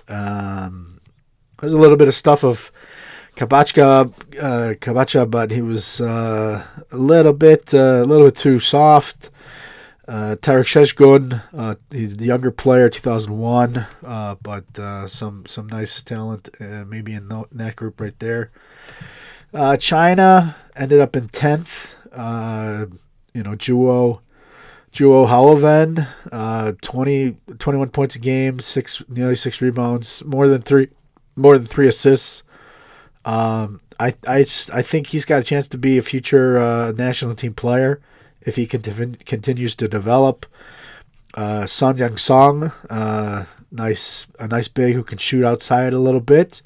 Um, 0.08 1.00
there's 1.60 1.72
a 1.74 1.78
little 1.78 1.96
bit 1.96 2.06
of 2.08 2.14
stuff 2.14 2.44
of 2.44 2.70
Kabachka, 3.34 4.12
uh, 4.38 4.74
Kabacha, 4.74 5.28
but 5.28 5.50
he 5.50 5.60
was 5.60 6.00
uh, 6.00 6.64
a 6.92 6.96
little 6.96 7.32
bit, 7.32 7.74
uh, 7.74 8.02
a 8.02 8.04
little 8.04 8.26
bit 8.26 8.36
too 8.36 8.60
soft. 8.60 9.30
Uh, 10.06 10.36
Tarek 10.36 10.66
Sheshgun, 10.66 11.40
uh, 11.56 11.74
he's 11.90 12.16
the 12.16 12.26
younger 12.26 12.50
player, 12.50 12.88
2001, 12.88 13.86
uh, 14.04 14.34
but 14.42 14.64
some 15.08 15.46
some 15.46 15.68
nice 15.68 16.02
talent, 16.02 16.48
maybe 16.60 17.14
in, 17.14 17.28
tho- 17.28 17.46
in 17.52 17.58
that 17.58 17.76
group 17.76 18.00
right 18.00 18.18
there. 18.18 18.50
China 19.78 20.56
ended 20.74 21.00
up 21.00 21.14
in 21.14 21.28
10th. 21.28 21.94
You 23.34 23.42
know, 23.42 23.52
Juo, 23.52 24.20
Juo 24.92 25.26
Haloven, 25.26 26.08
uh, 26.32 26.72
20, 26.82 27.36
21 27.58 27.88
points 27.90 28.16
a 28.16 28.18
game, 28.18 28.60
six 28.60 29.02
nearly 29.08 29.36
six 29.36 29.60
rebounds, 29.60 30.22
more 30.24 30.48
than 30.48 30.62
three, 30.62 30.88
more 31.36 31.58
than 31.58 31.66
three 31.66 31.88
assists. 31.88 32.42
Um, 33.24 33.80
I 33.98 34.14
I 34.26 34.46
I 34.72 34.82
think 34.82 35.08
he's 35.08 35.24
got 35.24 35.40
a 35.40 35.44
chance 35.44 35.68
to 35.68 35.78
be 35.78 35.98
a 35.98 36.02
future 36.02 36.58
uh, 36.58 36.92
national 36.92 37.34
team 37.34 37.54
player 37.54 38.00
if 38.40 38.56
he 38.56 38.66
conti- 38.66 39.16
continues 39.26 39.76
to 39.76 39.88
develop. 39.88 40.46
Uh, 41.34 41.66
Sun 41.66 41.98
Young 41.98 42.16
Song, 42.16 42.72
uh, 42.88 43.44
nice 43.70 44.26
a 44.38 44.48
nice 44.48 44.68
big 44.68 44.94
who 44.94 45.04
can 45.04 45.18
shoot 45.18 45.44
outside 45.44 45.92
a 45.92 45.98
little 45.98 46.20
bit. 46.20 46.62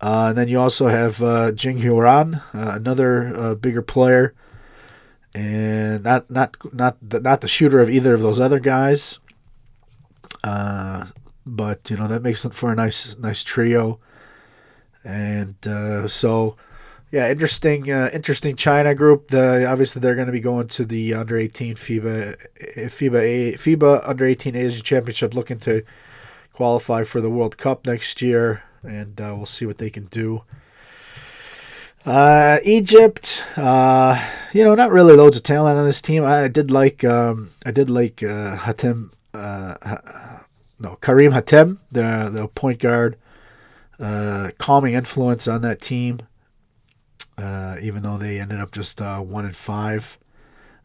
Uh, 0.00 0.26
and 0.28 0.38
then 0.38 0.48
you 0.48 0.60
also 0.60 0.88
have 0.88 1.22
uh, 1.22 1.52
Jing 1.52 1.78
Hyoran, 1.78 2.42
uh, 2.54 2.72
another 2.72 3.36
uh, 3.36 3.54
bigger 3.54 3.82
player, 3.82 4.34
and 5.34 6.04
not 6.04 6.30
not 6.30 6.56
not 6.72 6.96
the, 7.00 7.20
not 7.20 7.40
the 7.40 7.48
shooter 7.48 7.80
of 7.80 7.90
either 7.90 8.14
of 8.14 8.20
those 8.20 8.40
other 8.40 8.60
guys. 8.60 9.18
Uh, 10.44 11.06
but 11.46 11.90
you 11.90 11.96
know 11.96 12.08
that 12.08 12.22
makes 12.22 12.44
it 12.44 12.54
for 12.54 12.72
a 12.72 12.74
nice 12.74 13.16
nice 13.18 13.42
trio, 13.42 13.98
and 15.04 15.66
uh, 15.66 16.06
so 16.08 16.56
yeah, 17.10 17.30
interesting 17.30 17.90
uh, 17.90 18.10
interesting 18.12 18.56
China 18.56 18.94
group. 18.94 19.28
The 19.28 19.66
obviously 19.66 20.00
they're 20.00 20.14
going 20.14 20.26
to 20.26 20.32
be 20.32 20.40
going 20.40 20.68
to 20.68 20.84
the 20.84 21.14
under 21.14 21.36
eighteen 21.36 21.74
FIBA 21.74 22.36
FIBA 22.76 23.20
A, 23.20 23.52
FIBA 23.54 24.08
under 24.08 24.24
eighteen 24.24 24.56
Asian 24.56 24.82
Championship, 24.82 25.34
looking 25.34 25.58
to 25.60 25.82
qualify 26.52 27.02
for 27.02 27.20
the 27.20 27.30
World 27.30 27.58
Cup 27.58 27.86
next 27.86 28.22
year, 28.22 28.62
and 28.82 29.20
uh, 29.20 29.34
we'll 29.36 29.46
see 29.46 29.66
what 29.66 29.78
they 29.78 29.90
can 29.90 30.06
do. 30.06 30.42
Uh, 32.04 32.58
Egypt, 32.64 33.44
uh, 33.56 34.20
you 34.52 34.64
know, 34.64 34.74
not 34.74 34.90
really 34.90 35.14
loads 35.14 35.36
of 35.36 35.44
talent 35.44 35.78
on 35.78 35.84
this 35.84 36.02
team. 36.02 36.24
I, 36.24 36.48
did 36.48 36.70
like, 36.70 37.04
um, 37.04 37.50
I 37.64 37.70
did 37.70 37.88
like 37.88 38.22
uh, 38.24 38.56
Hatem, 38.56 39.12
uh, 39.32 39.74
no, 40.80 40.98
Kareem 41.00 41.30
Hatem, 41.30 41.78
the 41.92 42.28
the 42.28 42.48
point 42.48 42.80
guard, 42.80 43.16
uh, 44.00 44.50
calming 44.58 44.94
influence 44.94 45.46
on 45.46 45.62
that 45.62 45.80
team. 45.80 46.20
Uh, 47.38 47.76
even 47.80 48.02
though 48.02 48.18
they 48.18 48.40
ended 48.40 48.60
up 48.60 48.72
just 48.72 49.00
one 49.00 49.44
and 49.44 49.56
five 49.56 50.18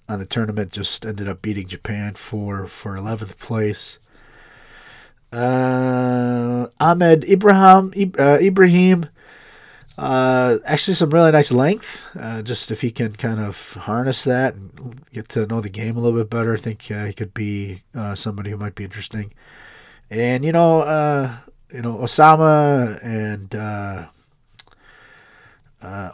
on 0.07 0.19
the 0.19 0.25
tournament, 0.25 0.71
just 0.71 1.03
ended 1.03 1.27
up 1.27 1.41
beating 1.41 1.67
Japan 1.67 2.13
for 2.13 2.67
for 2.67 2.95
eleventh 2.95 3.39
place. 3.39 3.97
Ahmed 5.33 7.23
Ibrahim, 7.25 7.91
Ib- 7.95 8.19
Ibrahim, 8.19 9.07
uh, 9.97 10.59
actually 10.65 10.93
some 10.93 11.09
really 11.09 11.31
nice 11.31 11.51
length. 11.51 12.03
Uh, 12.17 12.41
just 12.41 12.69
if 12.69 12.81
he 12.81 12.91
can 12.91 13.13
kind 13.13 13.39
of 13.39 13.73
harness 13.73 14.23
that 14.25 14.53
and 14.53 15.03
get 15.11 15.27
to 15.29 15.47
know 15.47 15.59
the 15.59 15.69
game 15.69 15.97
a 15.97 15.99
little 15.99 16.19
bit 16.19 16.29
better, 16.29 16.53
I 16.53 16.57
think 16.57 16.89
uh, 16.91 17.05
he 17.05 17.13
could 17.13 17.33
be 17.33 17.81
uh, 17.95 18.13
somebody 18.13 18.51
who 18.51 18.57
might 18.57 18.75
be 18.75 18.83
interesting. 18.83 19.33
And 20.09 20.45
you 20.45 20.51
know, 20.51 20.81
uh, 20.81 21.37
you 21.73 21.81
know 21.81 21.97
Osama 21.97 22.99
and 23.03 23.55
uh, 23.55 24.05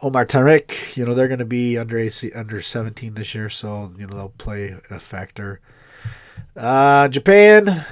Omar 0.01 0.25
Tariq, 0.27 0.95
you 0.95 1.05
know 1.05 1.13
they're 1.13 1.27
going 1.27 1.39
to 1.39 1.45
be 1.45 1.77
under 1.77 1.97
AC, 1.97 2.31
under 2.31 2.61
17 2.61 3.15
this 3.15 3.35
year, 3.35 3.49
so 3.49 3.91
you 3.97 4.07
know 4.07 4.15
they'll 4.15 4.29
play 4.29 4.77
a 4.89 4.99
factor. 4.99 5.59
Uh, 6.55 7.09
Japan, 7.09 7.85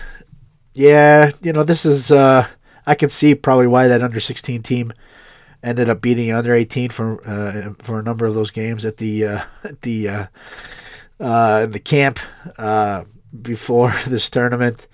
yeah, 0.74 1.31
you 1.41 1.51
know 1.51 1.63
this 1.63 1.86
is 1.86 2.13
I 2.13 2.95
can 2.95 3.10
see 3.10 3.36
probably 3.36 3.67
why 3.67 3.89
that 3.89 4.01
under 4.01 4.21
16 4.21 4.63
team 4.63 4.93
ended 5.63 5.89
up 5.89 6.01
beating 6.01 6.32
under 6.32 6.53
18 6.53 6.89
for 6.89 7.27
uh, 7.27 7.74
for 7.82 8.00
a 8.00 8.03
number 8.03 8.25
of 8.25 8.34
those 8.34 8.51
games 8.51 8.86
at 8.86 8.98
the 8.98 9.25
uh, 9.25 9.44
at 9.63 9.82
the 9.82 10.10
uh, 10.10 10.25
uh, 11.20 11.65
the 11.65 11.80
camp 11.80 12.20
uh, 12.58 13.03
before 13.41 13.94
this 14.08 14.30
tournament. 14.30 14.88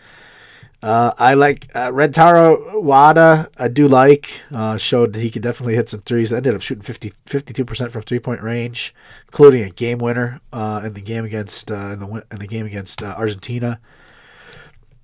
Uh, 0.82 1.12
I 1.18 1.34
like 1.34 1.68
uh, 1.74 1.90
Rentaro 1.90 2.82
Wada. 2.82 3.50
I 3.58 3.68
do 3.68 3.88
like. 3.88 4.42
Uh, 4.54 4.78
showed 4.78 5.16
he 5.16 5.32
could 5.32 5.42
definitely 5.42 5.76
hit 5.76 5.90
some 5.90 6.02
threes. 6.02 6.32
Ended 6.32 6.54
up 6.54 6.62
shooting 6.62 6.84
52 6.84 7.66
percent 7.66 7.92
from 7.92 8.04
three 8.04 8.20
point 8.20 8.44
range, 8.44 8.94
including 9.26 9.64
a 9.64 9.72
game 9.72 9.98
winner 9.98 10.40
uh, 10.54 10.82
in 10.86 10.94
the 10.94 11.02
game 11.02 11.26
against 11.26 11.72
uh, 11.72 11.76
in 11.94 12.00
the 12.00 12.26
in 12.32 12.38
the 12.38 12.48
game 12.48 12.68
against 12.68 13.02
uh, 13.04 13.16
Argentina. 13.18 13.80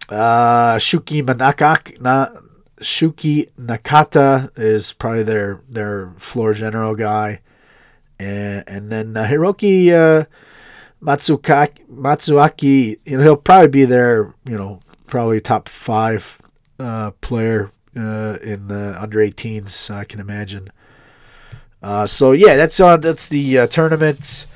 Shuki 0.09 1.23
Manakak, 1.23 1.99
na, 1.99 2.27
Shuki 2.79 3.49
Nakata 3.59 4.49
is 4.57 4.93
probably 4.93 5.23
their 5.23 5.61
their 5.69 6.13
floor 6.17 6.53
general 6.53 6.95
guy, 6.95 7.41
and 8.19 8.63
and 8.67 8.91
then 8.91 9.15
uh, 9.15 9.25
Hiroki 9.25 9.91
uh, 9.91 10.25
Matsukaki, 11.01 11.85
Matsuaki. 11.87 12.97
You 13.05 13.17
know 13.17 13.23
he'll 13.23 13.35
probably 13.35 13.67
be 13.67 13.85
their 13.85 14.33
you 14.45 14.57
know 14.57 14.79
probably 15.07 15.39
top 15.39 15.69
five 15.69 16.39
uh, 16.79 17.11
player 17.21 17.71
uh, 17.95 18.37
in 18.41 18.67
the 18.67 18.97
under 18.99 19.19
18s. 19.19 19.93
I 19.93 20.03
can 20.03 20.19
imagine. 20.19 20.71
Uh, 21.81 22.05
so 22.07 22.31
yeah, 22.31 22.55
that's. 22.55 22.77
That's 22.77 23.27
the 23.27 23.59
uh, 23.59 23.67
tournament. 23.67 24.47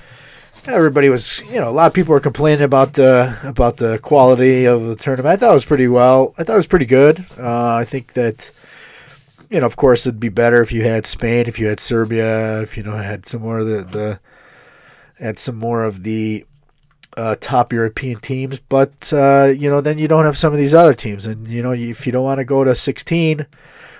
Everybody 0.68 1.08
was, 1.10 1.42
you 1.46 1.62
know, 1.62 1.70
a 1.70 1.72
lot 1.72 1.88
of 1.88 1.94
people 1.94 2.12
were 2.12 2.20
complaining 2.20 2.64
about 2.64 2.94
the 2.94 3.38
about 3.44 3.78
the 3.78 4.00
quality 4.00 4.66
of 4.66 4.84
the 4.84 4.96
tournament. 4.96 5.32
I 5.32 5.38
thought 5.38 5.52
it 5.52 5.54
was 5.54 5.66
pretty 5.66 5.88
well. 5.88 6.36
I 6.38 6.44
thought 6.44 6.54
it 6.54 6.58
was 6.58 6.68
pretty 6.68 6.86
good. 6.86 7.26
Uh, 7.40 7.76
I 7.76 7.86
think 7.86 8.14
that, 8.14 8.52
you 9.50 9.62
know, 9.62 9.66
of 9.66 9.78
course, 9.78 10.06
it'd 10.06 10.20
be 10.20 10.30
better 10.30 10.62
if 10.62 10.74
you 10.74 10.84
had 10.84 11.06
Spain, 11.06 11.48
if 11.48 11.58
you 11.58 11.68
had 11.68 11.80
Serbia, 11.80 12.62
if 12.62 12.76
you 12.76 12.84
know 12.84 12.98
had 12.98 13.26
some 13.26 13.42
more 13.42 13.60
of 13.60 13.68
the, 13.68 13.84
the 13.84 14.20
had 15.24 15.40
some 15.40 15.56
more 15.56 15.84
of 15.84 16.04
the 16.04 16.46
uh, 17.16 17.36
top 17.40 17.72
European 17.72 18.20
teams. 18.20 18.60
But 18.60 19.14
uh, 19.14 19.46
you 19.58 19.70
know, 19.70 19.80
then 19.80 19.98
you 19.98 20.10
don't 20.10 20.26
have 20.26 20.38
some 20.38 20.52
of 20.52 20.60
these 20.60 20.74
other 20.74 20.94
teams, 20.94 21.26
and 21.26 21.48
you 21.48 21.64
know, 21.64 21.72
if 21.72 22.06
you 22.06 22.12
don't 22.12 22.24
want 22.24 22.40
to 22.40 22.46
go 22.46 22.64
to 22.66 22.76
16, 22.76 23.46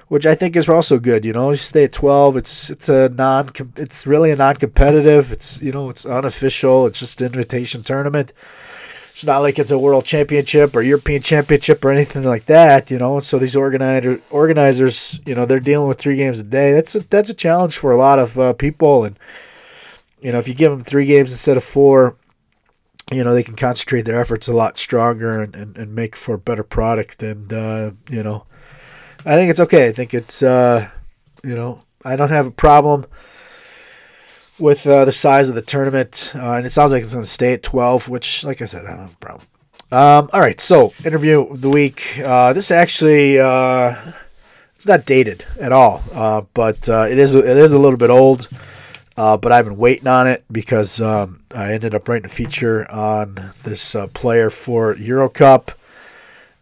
which 0.08 0.26
I 0.26 0.36
think 0.36 0.56
is 0.56 0.70
also 0.70 1.00
good. 1.00 1.26
You 1.26 1.34
know, 1.34 1.52
you 1.52 1.58
stay 1.58 1.86
at 1.86 1.94
12. 1.94 2.38
It's 2.38 2.70
it's 2.70 2.90
a 2.90 3.10
non. 3.10 3.50
It's 3.76 4.08
really 4.08 4.32
a 4.32 4.36
non-competitive. 4.36 5.32
It's 5.32 5.62
you 5.62 5.72
know, 5.72 5.90
it's 5.90 6.06
unofficial. 6.06 6.86
It's 6.86 7.00
just 7.00 7.22
an 7.22 7.28
invitation 7.28 7.84
tournament. 7.84 8.34
It's 9.12 9.26
not 9.26 9.40
like 9.40 9.58
it's 9.58 9.72
a 9.72 9.80
world 9.80 10.06
championship 10.06 10.76
or 10.76 10.84
European 10.84 11.24
championship 11.24 11.84
or 11.84 11.92
anything 11.92 12.22
like 12.24 12.46
that, 12.46 12.92
you 12.92 13.00
know. 13.00 13.20
So 13.20 13.40
these 13.40 13.56
organizer 13.56 14.22
organizers, 14.30 15.20
you 15.26 15.34
know, 15.34 15.46
they're 15.46 15.60
dealing 15.60 15.88
with 15.88 15.98
three 15.98 16.18
games 16.18 16.40
a 16.40 16.44
day. 16.44 16.72
That's 16.74 16.94
a, 16.96 17.00
that's 17.00 17.30
a 17.30 17.34
challenge 17.34 17.78
for 17.78 17.92
a 17.92 17.98
lot 17.98 18.20
of 18.20 18.38
uh, 18.38 18.54
people, 18.54 19.04
and 19.04 19.18
you 20.22 20.32
know, 20.32 20.40
if 20.40 20.48
you 20.48 20.54
give 20.54 20.72
them 20.72 20.84
three 20.84 21.06
games 21.06 21.32
instead 21.32 21.58
of 21.58 21.64
four, 21.64 22.16
you 23.12 23.24
know, 23.24 23.34
they 23.34 23.44
can 23.44 23.56
concentrate 23.56 24.04
their 24.04 24.20
efforts 24.20 24.48
a 24.48 24.54
lot 24.54 24.78
stronger 24.78 25.42
and, 25.42 25.56
and, 25.56 25.78
and 25.78 25.96
make 25.96 26.16
for 26.16 26.36
a 26.36 26.40
better 26.40 26.64
product. 26.64 27.24
And, 27.24 27.54
uh, 27.54 27.92
you 28.10 28.24
know, 28.24 28.46
I 29.26 29.36
think 29.36 29.50
it's 29.50 29.60
okay. 29.60 29.88
I 29.88 29.92
think 29.92 30.14
it's, 30.14 30.42
uh, 30.42 30.90
you 31.44 31.56
know, 31.56 31.82
I 32.04 32.16
don't 32.16 32.30
have 32.30 32.48
a 32.48 32.52
problem 32.52 33.06
with 34.60 34.88
uh, 34.88 35.06
the 35.06 35.12
size 35.12 35.50
of 35.50 35.56
the 35.56 35.62
tournament. 35.62 36.32
Uh, 36.36 36.54
and 36.54 36.66
it 36.66 36.72
sounds 36.72 36.92
like 36.92 37.02
it's 37.02 37.14
going 37.14 37.24
to 37.24 37.30
stay 37.30 37.54
at 37.54 37.64
12, 37.64 38.10
which, 38.10 38.44
like 38.44 38.62
I 38.62 38.66
said, 38.66 38.86
I 38.86 38.90
don't 38.90 39.00
have 39.00 39.14
a 39.14 39.18
problem. 39.18 39.48
Um, 39.90 40.30
all 40.34 40.42
right, 40.42 40.60
so 40.60 40.94
interview 41.06 41.42
of 41.42 41.62
the 41.62 41.70
week. 41.70 42.20
Uh, 42.20 42.52
this 42.52 42.72
actually, 42.72 43.40
uh, 43.40 43.96
it's 44.76 44.86
not 44.86 45.06
dated 45.06 45.46
at 45.62 45.72
all, 45.72 46.04
uh, 46.14 46.42
but 46.54 46.90
uh, 46.90 47.08
it 47.10 47.18
is 47.18 47.36
it 47.36 47.46
is 47.46 47.72
a 47.72 47.80
little 47.80 47.98
bit 47.98 48.10
old. 48.10 48.50
Uh, 49.16 49.36
but 49.36 49.52
I've 49.52 49.66
been 49.66 49.78
waiting 49.78 50.08
on 50.08 50.28
it 50.28 50.44
because 50.52 51.02
um, 51.02 51.42
I 51.56 51.74
ended 51.74 51.96
up 51.96 52.08
writing 52.08 52.26
a 52.26 52.30
feature 52.30 52.90
on 52.92 53.52
this 53.64 53.96
uh, 53.96 54.08
player 54.08 54.52
for 54.52 54.96
Euro 54.98 55.28
Cup, 55.30 55.72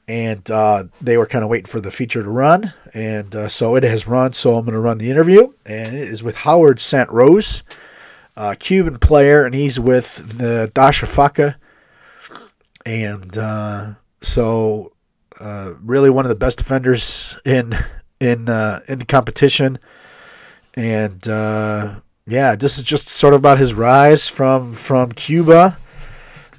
and 0.07 0.49
uh, 0.51 0.85
they 1.01 1.17
were 1.17 1.25
kind 1.25 1.43
of 1.43 1.49
waiting 1.49 1.65
for 1.65 1.81
the 1.81 1.91
feature 1.91 2.21
to 2.21 2.29
run, 2.29 2.73
and 2.93 3.35
uh, 3.35 3.47
so 3.47 3.75
it 3.75 3.83
has 3.83 4.07
run. 4.07 4.33
So 4.33 4.55
I'm 4.55 4.65
going 4.65 4.73
to 4.73 4.79
run 4.79 4.97
the 4.97 5.09
interview, 5.09 5.53
and 5.65 5.95
it 5.95 6.09
is 6.09 6.21
with 6.21 6.37
Howard 6.37 6.79
Sant-Roos, 6.79 7.63
a 8.35 8.55
Cuban 8.55 8.97
player, 8.97 9.45
and 9.45 9.55
he's 9.55 9.79
with 9.79 10.37
the 10.37 10.71
Darussafaka, 10.75 11.55
and 12.85 13.37
uh, 13.37 13.93
so 14.21 14.93
uh, 15.39 15.73
really 15.81 16.09
one 16.09 16.25
of 16.25 16.29
the 16.29 16.35
best 16.35 16.59
defenders 16.59 17.35
in 17.43 17.75
in 18.19 18.47
in 18.87 18.99
the 18.99 19.05
competition, 19.07 19.79
and 20.75 21.25
yeah, 22.27 22.55
this 22.55 22.77
is 22.77 22.83
just 22.83 23.07
sort 23.07 23.33
of 23.33 23.39
about 23.39 23.59
his 23.59 23.73
rise 23.73 24.27
from 24.27 24.73
from 24.73 25.11
Cuba 25.11 25.77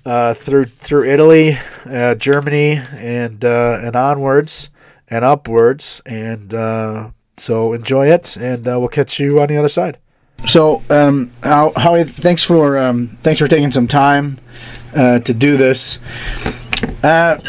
uh, 0.07 0.35
through 0.35 0.67
through 0.67 1.05
Italy, 1.05 1.59
uh, 1.85 2.15
Germany, 2.15 2.81
and 2.95 3.45
uh, 3.45 3.81
and 3.83 3.97
onwards 3.97 4.71
and 5.09 5.25
upwards. 5.25 6.01
And 6.07 6.55
uh, 6.55 7.11
so 7.37 7.73
enjoy 7.73 8.09
it, 8.09 8.37
and 8.37 8.67
uh, 8.67 8.79
we'll 8.79 8.89
catch 8.89 9.19
you 9.19 9.41
on 9.41 9.49
the 9.49 9.57
other 9.57 9.69
side. 9.69 9.99
So, 10.47 10.83
um, 10.91 11.33
Howie, 11.43 12.05
thanks 12.05 12.45
for 12.45 12.79
um, 12.79 13.19
thanks 13.23 13.41
for 13.41 13.49
taking 13.49 13.73
some 13.73 13.89
time 13.89 14.39
to 14.95 15.35
do 15.35 15.57
this. 15.57 15.99
why 17.03 17.41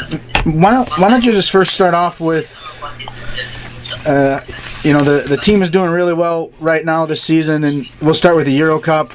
don't 0.44 0.90
why 0.98 1.10
don't 1.10 1.24
you 1.24 1.32
just 1.32 1.52
first 1.52 1.74
start 1.74 1.94
off 1.94 2.20
with 2.20 2.52
you 4.84 4.94
know 4.94 5.04
the 5.04 5.26
the 5.28 5.38
team 5.38 5.62
is 5.62 5.70
doing 5.70 5.92
really 5.92 6.14
well 6.14 6.52
right 6.60 6.84
now 6.84 7.06
this 7.06 7.22
season, 7.22 7.64
and 7.64 7.88
we'll 8.02 8.16
start 8.16 8.36
with 8.36 8.48
the 8.48 8.54
Euro 8.54 8.80
Cup. 8.80 9.14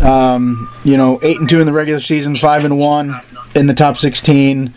Um, 0.00 0.72
you 0.84 0.96
know, 0.96 1.18
eight 1.22 1.38
and 1.38 1.48
two 1.48 1.60
in 1.60 1.66
the 1.66 1.72
regular 1.72 2.00
season, 2.00 2.36
five 2.36 2.64
and 2.64 2.78
one 2.78 3.20
in 3.54 3.66
the 3.66 3.74
top 3.74 3.96
16. 3.96 4.74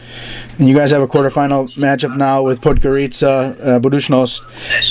And 0.58 0.68
you 0.68 0.76
guys 0.76 0.92
have 0.92 1.02
a 1.02 1.08
quarterfinal 1.08 1.74
matchup 1.76 2.18
now 2.18 2.44
with 2.44 2.62
Podgorica, 2.62 3.56
uh, 3.60 3.80
Budućnost. 3.80 4.42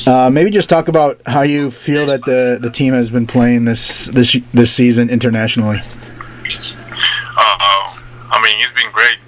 Uh, 0.07 0.31
maybe 0.31 0.51
just 0.51 0.69
talk 0.69 0.89
about 0.89 1.21
how 1.27 1.43
you 1.43 1.71
feel 1.71 2.07
that 2.07 2.25
the, 2.25 2.59
the 2.61 2.71
team 2.71 2.95
has 2.95 3.11
been 3.11 3.27
playing 3.27 3.65
this 3.65 4.07
this 4.07 4.37
this 4.55 4.73
season 4.73 5.11
internationally. 5.11 5.79
Uh, 7.37 7.95
I 8.31 8.41
mean, 8.43 8.57
it's 8.61 8.73
been 8.73 8.91
great 8.93 9.19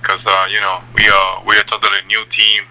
because 0.00 0.26
uh, 0.26 0.30
uh, 0.30 0.46
you 0.46 0.60
know 0.60 0.80
we 0.94 1.08
are 1.08 1.42
we 1.46 1.56
are 1.56 1.64
totally 1.64 1.98
new 2.06 2.24
team. 2.30 2.62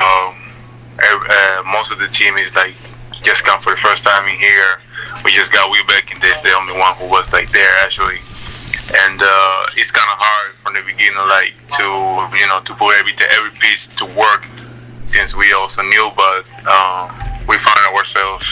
Um, 0.00 0.52
uh, 0.98 1.62
most 1.66 1.90
of 1.90 1.98
the 1.98 2.08
team 2.08 2.36
is 2.36 2.54
like 2.54 2.74
just 3.22 3.44
come 3.44 3.60
for 3.60 3.70
the 3.70 3.76
first 3.78 4.04
time 4.04 4.28
in 4.28 4.38
here. 4.38 4.80
We 5.24 5.32
just 5.32 5.52
got 5.52 5.70
Will 5.70 5.84
Beckendis, 5.84 6.42
the 6.42 6.54
only 6.54 6.74
one 6.78 6.94
who 6.96 7.06
was 7.06 7.30
like 7.32 7.50
there 7.52 7.72
actually. 7.82 8.20
And 8.86 9.20
uh, 9.20 9.66
it's 9.74 9.90
kind 9.90 10.08
of 10.10 10.18
hard 10.18 10.54
from 10.62 10.74
the 10.74 10.82
beginning, 10.82 11.18
like 11.28 11.54
to 11.78 11.86
you 12.38 12.46
know 12.46 12.60
to 12.62 12.74
put 12.74 12.94
every 12.96 13.14
every 13.34 13.50
piece 13.58 13.88
to 13.98 14.04
work, 14.04 14.46
since 15.06 15.34
we 15.34 15.52
also 15.52 15.82
knew, 15.82 16.10
but 16.14 16.46
uh, 16.66 17.10
we 17.48 17.58
found 17.58 17.78
ourselves 17.90 18.46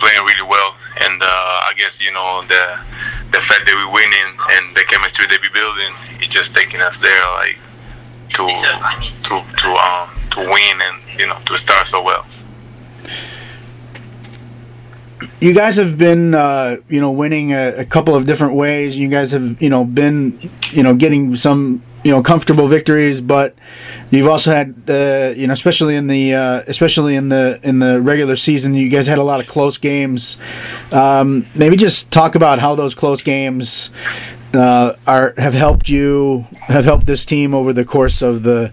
playing 0.00 0.22
really 0.26 0.42
well. 0.42 0.74
And 1.00 1.22
uh, 1.22 1.70
I 1.70 1.72
guess 1.78 2.00
you 2.00 2.10
know 2.12 2.42
the 2.48 2.78
the 3.30 3.40
fact 3.40 3.66
that 3.66 3.74
we're 3.74 3.94
winning 3.94 4.30
and 4.58 4.74
the 4.74 4.82
chemistry 4.90 5.26
that 5.26 5.38
we're 5.38 5.54
building 5.54 5.94
is 6.20 6.26
just 6.26 6.54
taking 6.54 6.80
us 6.80 6.98
there, 6.98 7.22
like 7.38 7.58
to 8.34 8.46
to 9.24 9.42
to 9.56 9.68
um 9.74 10.10
to 10.32 10.40
win 10.40 10.76
and 10.80 11.20
you 11.20 11.26
know 11.26 11.38
to 11.46 11.58
start 11.58 11.86
so 11.86 12.02
well. 12.02 12.26
You 15.40 15.54
guys 15.54 15.76
have 15.76 15.96
been, 15.96 16.34
uh, 16.34 16.78
you 16.88 17.00
know, 17.00 17.12
winning 17.12 17.52
a, 17.52 17.68
a, 17.76 17.84
couple 17.84 18.16
of 18.16 18.26
different 18.26 18.54
ways. 18.54 18.96
You 18.96 19.08
guys 19.08 19.30
have, 19.30 19.62
you 19.62 19.68
know, 19.68 19.84
been, 19.84 20.50
you 20.72 20.82
know, 20.82 20.96
getting 20.96 21.36
some, 21.36 21.80
you 22.02 22.10
know, 22.10 22.24
comfortable 22.24 22.66
victories, 22.66 23.20
but 23.20 23.54
you've 24.10 24.26
also 24.26 24.50
had, 24.50 24.74
uh, 24.88 25.34
you 25.36 25.46
know, 25.46 25.52
especially 25.52 25.94
in 25.94 26.08
the, 26.08 26.34
uh, 26.34 26.62
especially 26.66 27.14
in 27.14 27.28
the 27.28 27.60
in 27.62 27.78
the 27.78 28.00
regular 28.00 28.34
season, 28.34 28.74
you 28.74 28.88
guys 28.88 29.06
had 29.06 29.18
a 29.18 29.22
lot 29.22 29.38
of 29.38 29.46
close 29.46 29.78
games. 29.78 30.38
Um, 30.90 31.46
maybe 31.54 31.76
just 31.76 32.10
talk 32.10 32.34
about 32.34 32.58
how 32.58 32.74
those 32.74 32.96
close 32.96 33.22
games 33.22 33.90
uh, 34.54 34.94
are 35.06 35.34
have 35.38 35.54
helped 35.54 35.88
you, 35.88 36.46
have 36.62 36.84
helped 36.84 37.06
this 37.06 37.24
team 37.24 37.54
over 37.54 37.72
the 37.72 37.84
course 37.84 38.22
of 38.22 38.42
the 38.42 38.72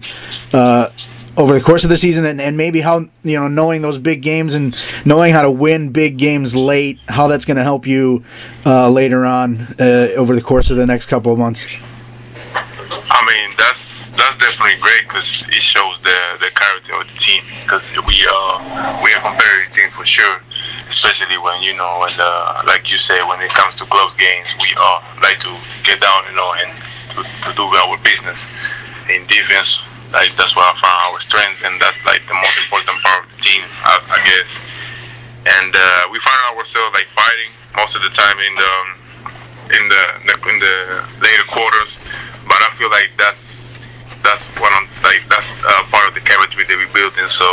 uh, 0.52 0.90
over 1.36 1.52
the 1.52 1.60
course 1.60 1.84
of 1.84 1.90
the 1.90 1.96
season 1.96 2.24
and, 2.24 2.40
and 2.40 2.56
maybe 2.56 2.80
how 2.80 3.00
you 3.22 3.38
know 3.38 3.48
knowing 3.48 3.82
those 3.82 3.98
big 3.98 4.22
games 4.22 4.54
and 4.54 4.76
knowing 5.04 5.32
how 5.32 5.42
to 5.42 5.50
win 5.50 5.90
big 5.90 6.16
games 6.16 6.56
late 6.56 6.98
how 7.08 7.28
that's 7.28 7.44
going 7.44 7.56
to 7.56 7.62
help 7.62 7.86
you 7.86 8.24
uh, 8.64 8.88
later 8.88 9.24
on 9.24 9.74
uh, 9.78 10.08
over 10.16 10.34
the 10.34 10.42
course 10.42 10.70
of 10.70 10.76
the 10.76 10.86
next 10.86 11.06
couple 11.06 11.32
of 11.32 11.38
months. 11.38 11.66
I 13.10 13.24
mean 13.26 13.54
that's 13.58 14.08
that's 14.10 14.36
definitely 14.36 14.80
great 14.80 15.02
because 15.08 15.44
it 15.48 15.62
shows 15.62 16.00
the 16.00 16.18
the 16.40 16.50
character 16.54 16.94
of 16.94 17.08
the 17.08 17.18
team 17.18 17.42
because 17.62 17.88
we 18.06 18.26
are 18.26 19.02
we 19.02 19.12
are 19.12 19.20
competitive 19.20 19.74
team 19.74 19.90
for 19.90 20.06
sure 20.06 20.40
especially 20.88 21.36
when 21.38 21.62
you 21.62 21.74
know 21.74 21.98
when 21.98 22.16
the, 22.16 22.62
like 22.66 22.90
you 22.90 22.98
say 22.98 23.22
when 23.24 23.40
it 23.40 23.50
comes 23.50 23.74
to 23.74 23.84
close 23.86 24.14
games 24.14 24.46
we 24.62 24.72
are 24.78 25.02
like 25.20 25.38
to 25.40 25.50
get 25.82 26.00
down 26.00 26.24
you 26.30 26.36
know 26.36 26.52
and 26.54 26.72
to, 27.10 27.22
to 27.44 27.54
do 27.56 27.62
our 27.62 27.98
business 27.98 28.46
in 29.10 29.26
defense 29.26 29.78
like 30.12 30.30
that's 30.36 30.54
where 30.54 30.66
I 30.66 30.74
found 30.78 31.14
our 31.14 31.20
strengths, 31.20 31.62
and 31.62 31.80
that's 31.80 32.02
like 32.04 32.22
the 32.26 32.34
most 32.34 32.56
important 32.58 33.02
part 33.02 33.24
of 33.24 33.30
the 33.30 33.40
team, 33.42 33.62
I, 33.62 33.98
I 34.06 34.18
guess. 34.24 34.58
And 35.46 35.74
uh, 35.74 36.10
we 36.10 36.18
find 36.20 36.38
ourselves 36.56 36.94
like 36.94 37.08
fighting 37.08 37.50
most 37.74 37.94
of 37.94 38.02
the 38.02 38.10
time 38.10 38.38
in 38.38 38.54
the 38.54 38.72
in 39.66 39.88
the, 39.88 40.02
in 40.50 40.58
the 40.60 41.06
later 41.22 41.42
quarters, 41.50 41.98
but 42.46 42.58
I 42.62 42.70
feel 42.78 42.90
like 42.90 43.10
that's 43.18 43.82
that's 44.22 44.46
one 44.58 44.72
of 44.74 44.86
like 45.02 45.22
that's 45.28 45.50
uh, 45.50 45.82
part 45.90 46.08
of 46.08 46.14
the 46.14 46.20
chemistry 46.20 46.64
that 46.66 46.78
we 46.78 46.86
built, 46.94 47.18
and 47.18 47.30
so 47.30 47.46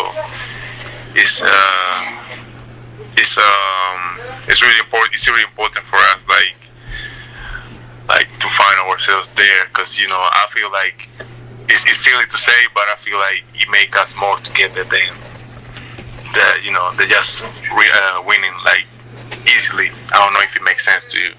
it's 1.15 1.41
uh, 1.41 2.01
it's 3.17 3.37
um 3.37 4.21
it's 4.47 4.61
really 4.61 4.79
important. 4.79 5.13
It's 5.13 5.29
really 5.29 5.43
important 5.43 5.85
for 5.85 5.97
us, 6.13 6.25
like 6.27 6.57
like 8.09 8.29
to 8.39 8.47
find 8.49 8.79
ourselves 8.89 9.31
there, 9.37 9.65
because 9.67 9.97
you 9.97 10.07
know 10.07 10.19
I 10.19 10.47
feel 10.53 10.71
like 10.71 11.09
it's, 11.69 11.83
it's 11.85 11.99
silly 11.99 12.25
to 12.25 12.37
say, 12.37 12.51
but 12.73 12.87
I 12.89 12.95
feel 12.95 13.17
like 13.17 13.43
it 13.55 13.69
make 13.69 13.95
us 13.97 14.15
more 14.15 14.37
together 14.39 14.83
than 14.83 15.15
the 16.33 16.59
you 16.63 16.71
know 16.71 16.91
the 16.95 17.05
just 17.05 17.41
re, 17.41 17.89
uh, 17.93 18.21
winning 18.25 18.53
like 18.65 18.85
easily. 19.55 19.91
I 20.11 20.17
don't 20.19 20.33
know 20.33 20.41
if 20.41 20.55
it 20.55 20.63
makes 20.63 20.85
sense 20.85 21.05
to 21.05 21.19
you. 21.19 21.33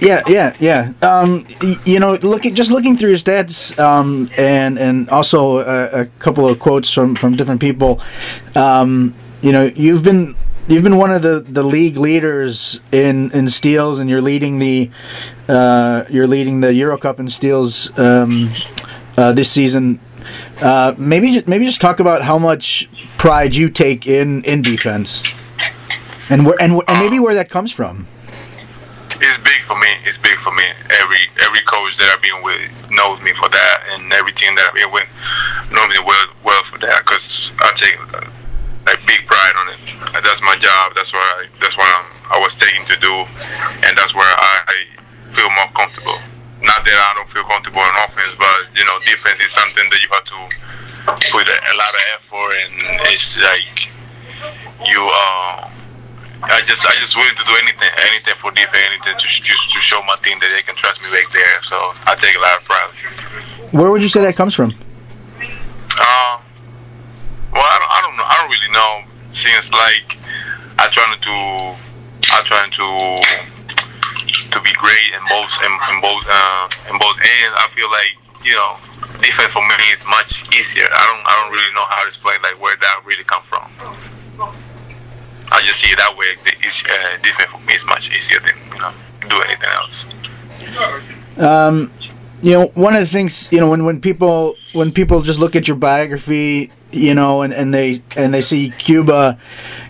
Yeah, 0.00 0.22
yeah, 0.26 0.54
yeah. 0.60 0.92
Um, 1.00 1.46
you 1.84 1.98
know, 1.98 2.14
looking 2.16 2.54
just 2.54 2.70
looking 2.70 2.96
through 2.96 3.10
your 3.10 3.18
stats, 3.18 3.76
um, 3.78 4.30
and 4.36 4.78
and 4.78 5.08
also 5.08 5.58
a, 5.58 6.02
a 6.02 6.06
couple 6.18 6.46
of 6.46 6.58
quotes 6.58 6.90
from 6.90 7.16
from 7.16 7.36
different 7.36 7.60
people. 7.60 8.00
Um, 8.54 9.14
you 9.40 9.52
know, 9.52 9.70
you've 9.74 10.02
been 10.02 10.36
you've 10.66 10.82
been 10.82 10.96
one 10.96 11.10
of 11.10 11.22
the, 11.22 11.40
the 11.40 11.62
league 11.62 11.96
leaders 11.96 12.80
in, 12.92 13.30
in 13.32 13.48
steals, 13.48 13.98
and 13.98 14.10
you're 14.10 14.22
leading 14.22 14.58
the 14.58 14.90
uh, 15.48 16.04
you're 16.10 16.26
leading 16.26 16.60
the 16.60 16.72
Euro 16.74 16.98
Cup 16.98 17.20
in 17.20 17.30
steals 17.30 17.96
um, 17.98 18.52
uh, 19.16 19.32
this 19.32 19.50
season. 19.50 20.00
Uh, 20.60 20.94
maybe 20.98 21.42
maybe 21.46 21.64
just 21.64 21.80
talk 21.80 22.00
about 22.00 22.22
how 22.22 22.38
much 22.38 22.88
pride 23.18 23.54
you 23.54 23.70
take 23.70 24.06
in, 24.06 24.42
in 24.44 24.62
defense, 24.62 25.22
and 26.28 26.44
where 26.44 26.60
and, 26.60 26.82
and 26.88 26.98
maybe 26.98 27.18
where 27.18 27.34
that 27.34 27.48
comes 27.48 27.70
from. 27.70 28.08
it's 29.20 29.38
big 29.38 29.62
for 29.66 29.78
me. 29.78 29.88
It's 30.04 30.18
big 30.18 30.36
for 30.38 30.52
me. 30.52 30.64
Every 30.90 31.18
every 31.42 31.60
coach 31.60 31.96
that 31.98 32.12
I've 32.12 32.22
been 32.22 32.42
with 32.42 32.90
knows 32.90 33.20
me 33.22 33.32
for 33.34 33.48
that, 33.48 33.84
and 33.90 34.12
every 34.12 34.32
team 34.32 34.54
that 34.56 34.68
I've 34.68 34.74
been 34.74 34.92
with 34.92 35.08
knows 35.70 35.88
me 35.88 36.04
well 36.04 36.26
well 36.42 36.62
for 36.64 36.78
that. 36.78 37.04
Cause 37.04 37.52
I 37.60 37.72
take 37.76 37.96
like 38.86 39.02
big 39.06 39.26
pride 39.26 39.56
on 39.58 39.66
it. 39.74 39.80
Uh, 40.14 40.20
That's 40.22 40.40
my 40.42 40.56
job. 40.56 40.94
That's 40.94 41.12
what 41.12 41.22
I 41.22 41.46
that's 41.60 41.76
what 41.76 41.86
I'm, 41.90 42.06
I 42.30 42.38
was 42.38 42.54
taken 42.54 42.86
to 42.86 42.96
do, 43.02 43.12
and 43.84 43.92
that's 43.98 44.14
where 44.14 44.26
I, 44.26 44.54
I 44.66 44.76
feel 45.34 45.50
more 45.50 45.70
comfortable. 45.74 46.18
Not 46.62 46.86
that 46.86 46.96
I 46.96 47.12
don't 47.18 47.28
feel 47.30 47.44
comfortable 47.44 47.82
in 47.82 47.94
offense, 48.00 48.34
but 48.38 48.72
you 48.78 48.84
know, 48.86 48.96
defense 49.04 49.38
is 49.44 49.52
something 49.52 49.84
that 49.90 50.00
you 50.00 50.08
have 50.14 50.24
to 50.24 50.38
put 51.30 51.44
a, 51.46 51.56
a 51.58 51.74
lot 51.76 51.92
of 51.92 52.02
effort, 52.14 52.52
and 52.62 52.74
it's 53.12 53.36
like 53.36 53.90
you. 54.88 55.02
Uh, 55.02 55.70
I 56.42 56.60
just 56.62 56.84
I 56.86 56.94
just 57.00 57.16
willing 57.16 57.34
to 57.34 57.44
do 57.44 57.54
anything, 57.62 57.90
anything 58.06 58.34
for 58.38 58.50
defense, 58.52 58.86
anything 58.86 59.18
to 59.18 59.26
just 59.26 59.72
to 59.72 59.80
show 59.80 60.02
my 60.02 60.16
team 60.22 60.38
that 60.40 60.50
they 60.54 60.62
can 60.62 60.76
trust 60.76 61.02
me 61.02 61.10
back 61.10 61.26
there. 61.32 61.62
So 61.64 61.76
I 62.06 62.14
take 62.14 62.36
a 62.36 62.40
lot 62.40 62.60
of 62.60 62.64
pride. 62.64 63.72
Where 63.72 63.90
would 63.90 64.02
you 64.02 64.08
say 64.08 64.20
that 64.22 64.36
comes 64.36 64.54
from? 64.54 64.74
Uh, 65.98 66.38
well, 66.38 66.45
I 67.96 68.02
don't, 68.02 68.16
know. 68.16 68.24
I 68.28 68.34
don't 68.36 68.50
really 68.52 68.72
know. 68.76 68.92
Since 69.32 69.72
like 69.72 70.20
I 70.78 70.88
trying 70.92 71.16
to 71.16 71.36
I 72.32 72.44
trying 72.44 72.70
to 72.76 72.86
to 74.52 74.60
be 74.60 74.72
great 74.76 75.08
in 75.16 75.22
both 75.28 75.52
in, 75.64 75.72
in 75.72 76.00
both 76.00 76.24
uh, 76.28 76.92
in 76.92 76.98
both 76.98 77.16
ends. 77.16 77.54
I 77.56 77.68
feel 77.72 77.90
like 77.90 78.12
you 78.44 78.54
know 78.54 78.76
defense 79.20 79.52
for 79.52 79.64
me 79.64 79.74
is 79.92 80.04
much 80.06 80.44
easier. 80.54 80.84
I 80.92 81.02
don't 81.08 81.22
I 81.24 81.32
don't 81.40 81.52
really 81.52 81.72
know 81.74 81.84
how 81.88 82.02
to 82.02 82.06
explain 82.06 82.40
like 82.42 82.60
where 82.60 82.76
that 82.76 83.02
really 83.04 83.24
come 83.24 83.42
from. 83.42 83.64
I 85.50 85.62
just 85.62 85.80
see 85.80 85.88
it 85.88 85.98
that 85.98 86.16
way. 86.16 86.36
Easy, 86.66 86.84
uh, 86.90 87.22
defense 87.22 87.50
for 87.50 87.60
me 87.60 87.74
is 87.74 87.84
much 87.86 88.10
easier 88.10 88.40
than 88.40 88.56
you 88.72 88.80
know 88.80 88.92
do 89.28 89.40
anything 89.42 89.70
else. 89.72 90.04
Um, 91.38 91.92
you 92.42 92.52
know, 92.52 92.66
one 92.74 92.94
of 92.94 93.00
the 93.00 93.06
things 93.06 93.48
you 93.50 93.60
know 93.60 93.70
when, 93.70 93.84
when 93.84 94.00
people 94.00 94.56
when 94.72 94.92
people 94.92 95.22
just 95.22 95.38
look 95.38 95.56
at 95.56 95.68
your 95.68 95.76
biography, 95.76 96.70
you 96.92 97.14
know, 97.14 97.42
and, 97.42 97.52
and 97.52 97.72
they 97.72 98.02
and 98.16 98.32
they 98.32 98.42
see 98.42 98.72
Cuba, 98.78 99.38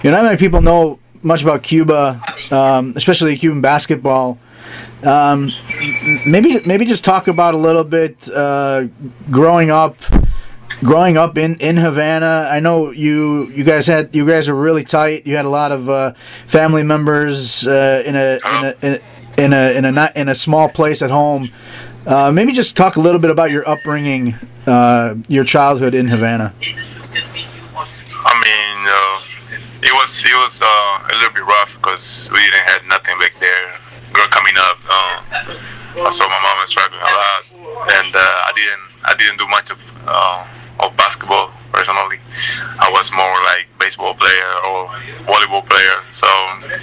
you 0.03 0.11
know, 0.11 0.17
not 0.17 0.25
many 0.25 0.37
people 0.37 0.61
know 0.61 0.99
much 1.23 1.43
about 1.43 1.63
Cuba, 1.63 2.23
um, 2.51 2.95
especially 2.97 3.37
Cuban 3.37 3.61
basketball. 3.61 4.39
Um, 5.03 5.53
maybe 6.27 6.61
maybe 6.61 6.85
just 6.85 7.05
talk 7.05 7.29
about 7.29 7.55
a 7.55 7.59
little 7.59 7.85
bit 7.85 8.29
uh, 8.31 8.85
growing 9.31 9.71
up, 9.71 9.97
growing 10.81 11.17
up 11.17 11.37
in, 11.37 11.59
in 11.61 11.77
Havana. 11.77 12.49
I 12.51 12.61
know 12.61 12.91
you 12.91 13.49
you 13.51 13.63
guys 13.63 13.87
had 13.87 14.15
you 14.15 14.27
guys 14.27 14.49
were 14.49 14.55
really 14.55 14.85
tight. 14.85 15.27
You 15.27 15.37
had 15.37 15.45
a 15.45 15.51
lot 15.51 15.71
of 15.71 15.89
uh, 15.89 16.15
family 16.47 16.83
members 16.83 17.67
uh, 17.67 18.03
in 18.05 18.17
a 18.17 18.39
in 18.45 18.65
a 18.65 18.75
in 18.83 18.93
a 18.95 19.01
in 19.39 19.53
a 19.53 19.73
in 19.73 19.99
a, 19.99 20.13
in 20.17 20.29
a 20.29 20.35
small 20.35 20.69
place 20.69 21.03
at 21.03 21.11
home. 21.11 21.51
Uh, 22.07 22.31
maybe 22.31 22.53
just 22.53 22.77
talk 22.77 22.95
a 22.95 23.01
little 23.01 23.19
bit 23.19 23.31
about 23.33 23.51
your 23.51 23.69
upbringing, 23.69 24.35
uh, 24.66 25.16
your 25.27 25.42
childhood 25.42 25.92
in 25.92 26.07
Havana. 26.07 26.55
I 26.55 28.35
mean, 28.47 28.79
uh, 28.87 29.19
it 29.83 29.92
was 29.92 30.23
it 30.25 30.37
was 30.38 30.62
uh, 30.62 30.66
a 30.66 31.14
little 31.19 31.35
bit 31.35 31.45
rough 31.45 31.75
because 31.75 32.29
we 32.31 32.38
didn't 32.38 32.62
have 32.71 32.85
nothing 32.87 33.19
back 33.19 33.35
there. 33.40 33.75
Girl 34.12 34.29
coming 34.31 34.55
up, 34.57 34.79
uh, 34.88 36.07
I 36.07 36.11
saw 36.11 36.29
my 36.29 36.38
mom 36.38 36.64
struggling 36.66 37.03
a 37.03 37.11
lot, 37.11 37.42
and 37.99 38.14
I 38.14 38.53
didn't 38.55 38.87
I 39.05 39.14
didn't 39.19 39.38
do 39.38 39.49
much 39.49 39.71
of 39.71 39.79
of 40.79 40.97
basketball 40.97 41.51
personally. 41.73 42.21
I 42.79 42.88
was 42.92 43.11
more 43.11 43.42
like 43.51 43.66
baseball 43.81 44.14
player 44.14 44.53
or 44.62 44.87
volleyball 45.27 45.69
player. 45.69 46.05
So 46.12 46.27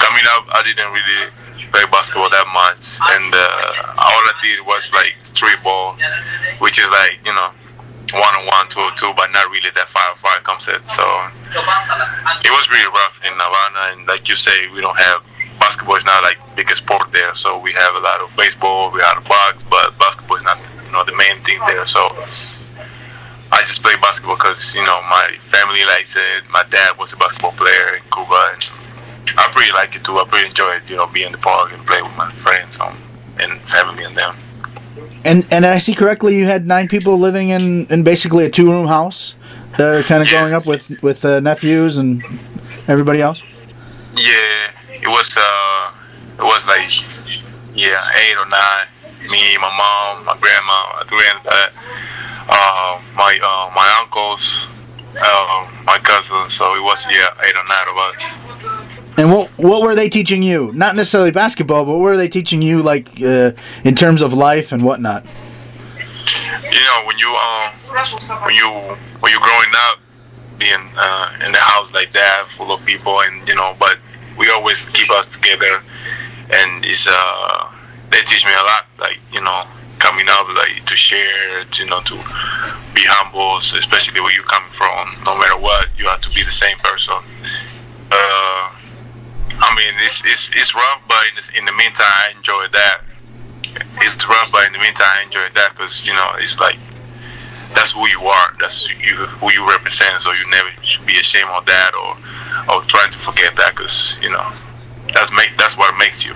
coming 0.03 0.25
up, 0.36 0.51
I 0.51 0.63
didn't 0.65 0.91
really 0.91 1.31
play 1.73 1.83
basketball 1.89 2.29
that 2.29 2.45
much, 2.53 3.01
and 3.17 3.33
uh, 3.33 4.05
all 4.05 4.21
I 4.29 4.33
did 4.41 4.62
was 4.62 4.93
like 4.93 5.17
street 5.25 5.57
ball, 5.65 5.97
which 6.62 6.77
is 6.77 6.88
like 6.93 7.17
you 7.25 7.33
know 7.33 7.49
one 8.13 8.33
on 8.38 8.45
one, 8.45 8.69
two 8.69 8.79
on 8.79 8.95
two, 8.95 9.12
but 9.17 9.33
not 9.33 9.49
really 9.49 9.73
that 9.73 9.89
five 9.89 10.15
far 10.21 10.38
far 10.38 10.45
concept. 10.45 10.86
So 10.93 11.03
it 12.45 12.53
was 12.53 12.69
really 12.69 12.89
rough 12.93 13.17
in 13.25 13.33
Havana, 13.33 13.97
and 13.97 14.07
like 14.07 14.29
you 14.29 14.38
say, 14.38 14.69
we 14.69 14.81
don't 14.81 14.97
have 15.01 15.25
basketball 15.59 15.95
is 15.95 16.05
not 16.05 16.21
like 16.21 16.38
biggest 16.55 16.83
sport 16.83 17.09
there. 17.12 17.33
So 17.33 17.57
we 17.57 17.73
have 17.73 17.95
a 17.95 17.99
lot 17.99 18.21
of 18.21 18.29
baseball, 18.38 18.91
we 18.91 19.01
have 19.01 19.23
box, 19.25 19.63
but 19.63 19.97
basketball 19.97 20.38
is 20.38 20.43
not 20.43 20.62
you 20.86 20.91
know 20.91 21.03
the 21.03 21.15
main 21.17 21.41
thing 21.43 21.59
there. 21.67 21.88
So 21.88 22.05
I 23.49 23.65
just 23.65 23.81
play 23.81 23.95
basketball 23.97 24.36
because 24.38 24.75
you 24.75 24.86
know 24.86 25.01
my 25.09 25.38
family 25.49 25.83
likes 25.86 26.15
it. 26.15 26.45
My 26.51 26.63
dad 26.69 26.99
was 26.99 27.13
a 27.13 27.17
basketball 27.17 27.53
player 27.53 27.97
in 27.97 28.03
Cuba, 28.13 28.53
and 28.53 28.62
I 29.38 29.50
pretty 29.52 29.72
like 29.72 29.96
it 29.96 30.04
too. 30.04 30.19
I 30.19 30.26
pretty 30.26 30.50
enjoy 30.50 30.76
it, 30.76 30.84
you 30.88 30.96
know, 30.96 31.08
being 31.08 31.28
in 31.28 31.32
the 31.32 31.38
park 31.38 31.72
and 31.72 31.86
play 31.86 32.02
with 32.02 32.15
my 32.15 32.32
friends 32.34 32.80
um, 32.80 32.98
and 33.39 33.60
family 33.69 34.04
and 34.04 34.15
them. 34.15 34.36
And 35.24 35.46
and 35.52 35.65
I 35.65 35.80
see 35.80 35.96
correctly, 35.96 36.38
you 36.38 36.46
had 36.46 36.67
nine 36.67 36.88
people 36.88 37.17
living 37.17 37.50
in, 37.50 37.88
in 37.88 38.04
basically 38.04 38.46
a 38.46 38.50
two 38.50 38.69
room 38.69 38.88
house, 38.88 39.36
uh, 39.80 40.04
kind 40.06 40.22
of 40.22 40.28
growing 40.28 40.54
up 40.54 40.65
with 40.65 40.89
with 41.02 41.24
uh, 41.24 41.39
nephews 41.39 41.98
and 41.98 42.24
everybody 42.88 43.22
else. 43.22 43.41
Yeah, 44.15 44.72
it 44.89 45.08
was 45.08 45.36
uh, 45.38 45.93
it 46.38 46.43
was 46.43 46.67
like 46.67 46.91
yeah, 47.74 48.08
eight 48.15 48.38
or 48.38 48.46
nine. 48.48 48.88
Me, 49.30 49.58
my 49.58 49.72
mom, 49.78 50.26
my 50.26 50.38
grandma, 50.39 51.00
my 51.00 51.06
granddad, 51.08 51.72
uh, 52.50 53.02
my 53.15 53.39
uh, 53.41 53.72
my 53.74 54.00
uncles, 54.02 54.67
uh, 55.17 55.72
my 55.86 55.98
cousins. 56.00 56.54
So 56.54 56.76
it 56.76 56.84
was 56.84 57.06
yeah, 57.10 57.34
eight 57.43 57.56
or 57.56 57.63
nine 57.63 57.88
of 57.88 57.98
us. 57.98 58.92
And 59.15 59.32
what 59.32 59.49
what 59.58 59.82
were 59.84 59.95
they 59.95 60.10
teaching 60.10 60.41
you? 60.41 60.71
Not 60.73 60.95
necessarily 60.95 61.32
basketball, 61.32 61.86
but 61.86 61.91
what 61.91 62.02
were 62.02 62.17
they 62.17 62.28
teaching 62.28 62.62
you, 62.62 62.82
like 62.82 63.21
uh, 63.21 63.52
in 63.84 63.95
terms 63.95 64.21
of 64.21 64.34
life 64.34 64.71
and 64.71 64.84
whatnot? 64.84 65.23
You 66.63 66.80
know, 66.80 67.04
when 67.06 67.17
you 67.19 67.30
um, 67.30 67.73
when 68.43 68.56
you 68.56 68.69
when 69.19 69.32
you 69.32 69.39
growing 69.39 69.73
up, 69.89 69.99
being 70.58 70.89
uh, 70.97 71.45
in 71.45 71.52
the 71.52 71.60
house 71.60 71.93
like 71.93 72.12
that, 72.13 72.47
full 72.58 72.71
of 72.71 72.84
people, 72.86 73.21
and 73.21 73.47
you 73.47 73.54
know, 73.56 73.76
but 73.78 73.99
we 74.38 74.49
always 74.49 74.84
keep 74.86 75.12
us 75.12 75.28
together, 75.28 75.84
and 76.52 76.84
it's 76.84 77.06
uh, 77.08 77.71
they 78.10 78.21
teach 78.21 78.45
me 78.45 78.52
a 78.52 78.63
lot, 78.63 78.86
like 78.97 79.19
you 79.32 79.41
know, 79.41 79.62
coming 79.99 80.26
up, 80.30 80.47
like 80.56 80.86
to 80.88 80.95
share, 80.95 81.65
to, 81.65 81.84
you 81.84 81.89
know, 81.89 82.02
to 82.02 82.15
be 82.95 83.04
humble, 83.06 83.58
especially 83.58 84.21
where 84.21 84.34
you 84.34 84.43
come 84.43 84.67
from. 84.71 85.15
No 85.23 85.38
matter 85.38 85.58
what, 85.58 85.89
you 85.97 86.08
have 86.08 86.21
to 86.21 86.30
be 86.32 86.43
the 86.43 86.52
same 86.52 86.78
person. 86.78 87.15
Uh, 88.12 88.71
I 89.59 89.75
mean, 89.75 89.93
it's 89.99 90.23
it's 90.25 90.49
it's 90.53 90.75
rough, 90.75 91.01
but 91.07 91.23
in 91.29 91.35
the, 91.35 91.57
in 91.59 91.65
the 91.65 91.71
meantime, 91.73 92.05
I 92.07 92.33
enjoy 92.35 92.67
that. 92.71 93.01
It's 94.01 94.27
rough, 94.27 94.51
but 94.51 94.67
in 94.67 94.73
the 94.73 94.79
meantime, 94.79 95.11
I 95.13 95.23
enjoy 95.23 95.47
that 95.53 95.71
because 95.71 96.05
you 96.05 96.13
know 96.13 96.33
it's 96.39 96.57
like 96.59 96.77
that's 97.75 97.91
who 97.91 98.07
you 98.09 98.21
are. 98.21 98.55
That's 98.59 98.87
you 98.89 99.15
who 99.15 99.51
you 99.51 99.67
represent. 99.67 100.21
So 100.21 100.31
you 100.31 100.49
never 100.49 100.69
should 100.83 101.05
be 101.05 101.19
ashamed 101.19 101.49
of 101.49 101.65
that 101.65 101.91
or 101.93 102.75
or 102.75 102.83
trying 102.83 103.11
to 103.11 103.17
forget 103.17 103.55
that 103.55 103.75
because 103.75 104.17
you 104.21 104.29
know 104.29 104.53
that's 105.13 105.31
make 105.31 105.57
that's 105.57 105.77
what 105.77 105.95
makes 105.97 106.25
you. 106.25 106.35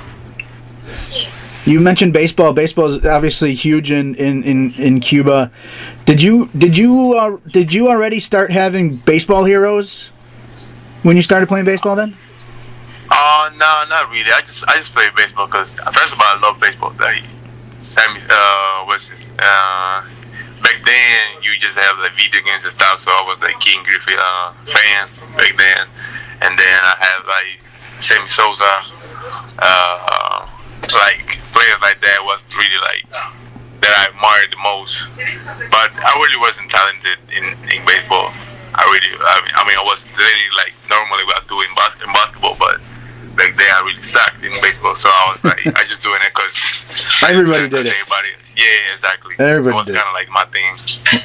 You 1.65 1.81
mentioned 1.81 2.13
baseball. 2.13 2.53
Baseball 2.53 2.93
is 2.93 3.05
obviously 3.05 3.53
huge 3.53 3.91
in, 3.91 4.15
in, 4.15 4.41
in, 4.43 4.73
in 4.75 4.99
Cuba. 5.01 5.51
Did 6.05 6.21
you 6.21 6.49
did 6.57 6.77
you 6.77 7.17
uh, 7.17 7.37
did 7.51 7.73
you 7.73 7.89
already 7.89 8.21
start 8.21 8.51
having 8.51 8.97
baseball 8.97 9.43
heroes 9.43 10.09
when 11.03 11.17
you 11.17 11.21
started 11.23 11.47
playing 11.47 11.65
baseball? 11.65 11.97
Then 11.97 12.17
Uh, 13.09 13.49
no, 13.55 13.85
not 13.89 14.09
really. 14.11 14.31
I 14.31 14.41
just 14.41 14.63
I 14.67 14.75
just 14.75 14.93
play 14.93 15.07
baseball 15.15 15.47
because 15.47 15.73
first 15.73 16.13
of 16.13 16.19
all, 16.19 16.27
I 16.27 16.39
love 16.41 16.59
baseball. 16.59 16.93
Like 16.99 17.23
Sammy, 17.79 18.21
uh, 18.29 18.85
his, 18.93 19.23
uh, 19.39 20.03
back 20.63 20.77
then 20.85 21.21
you 21.43 21.55
just 21.59 21.77
have 21.77 21.97
like 21.99 22.15
video 22.15 22.41
games 22.41 22.63
and 22.63 22.73
stuff. 22.73 22.99
So 22.99 23.11
I 23.11 23.23
was 23.27 23.39
like 23.39 23.59
Ken 23.59 23.83
Griffey 23.83 24.13
uh, 24.17 24.53
fan 24.67 25.09
back 25.37 25.55
then, 25.57 25.87
and 26.41 26.57
then 26.57 26.79
I 26.83 26.95
have 26.99 27.25
like 27.25 27.59
Sammy 28.01 28.27
Sosa, 28.27 28.83
uh, 29.59 30.49
like 30.93 31.39
players 31.53 31.81
like 31.81 32.01
that 32.01 32.19
was 32.21 32.43
really 32.57 32.81
like 32.81 33.05
that 33.81 33.93
I 33.93 34.11
admired 34.11 34.51
the 34.51 34.61
most. 34.61 34.97
But 35.71 35.91
I 35.95 36.11
really 36.17 36.39
wasn't 36.41 36.69
talented 36.69 37.17
in, 37.29 37.45
in 37.71 37.85
baseball. 37.85 38.33
I 38.77 38.83
really, 38.93 39.09
I 39.17 39.41
mean, 39.41 39.53
I, 39.55 39.61
mean, 39.65 39.77
I 39.77 39.85
was 39.85 40.05
really 40.17 40.49
like 40.57 40.73
normally 40.89 41.25
what 41.25 41.41
I 41.41 41.43
do 41.47 41.61
in 41.61 41.73
basketball, 41.73 42.55
but 42.59 42.77
back 43.35 43.57
then 43.57 43.69
I 43.73 43.81
really 43.85 44.03
sucked 44.03 44.43
in 44.43 44.53
baseball. 44.61 44.86
So 44.97 45.09
I 45.09 45.31
was 45.31 45.43
like, 45.43 45.67
I 45.77 45.83
just 45.83 46.01
doing 46.01 46.19
it 46.21 46.31
because 46.33 46.57
Everybody 47.29 47.69
did 47.69 47.85
it. 47.85 47.93
Everybody, 47.93 48.29
yeah, 48.55 48.93
exactly. 48.93 49.35
Everybody 49.37 49.85
so 49.85 49.91
it 49.91 49.95
was 49.95 50.03
kind 50.03 50.07
of 50.07 50.13
like 50.13 50.29
my 50.29 50.45
thing. 50.51 51.23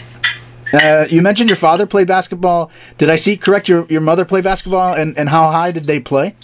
Uh, 0.73 1.07
you 1.11 1.23
mentioned 1.23 1.49
your 1.51 1.57
father 1.57 1.87
played 1.87 2.07
basketball. 2.07 2.71
Did 2.99 3.11
I 3.11 3.17
see 3.17 3.37
correct? 3.37 3.69
Your 3.69 3.87
your 3.89 4.01
mother 4.01 4.25
played 4.25 4.45
basketball, 4.45 4.95
and, 4.95 5.17
and 5.19 5.29
how 5.29 5.51
high 5.51 5.73
did 5.73 5.87
they 5.87 6.01
play? 6.01 6.35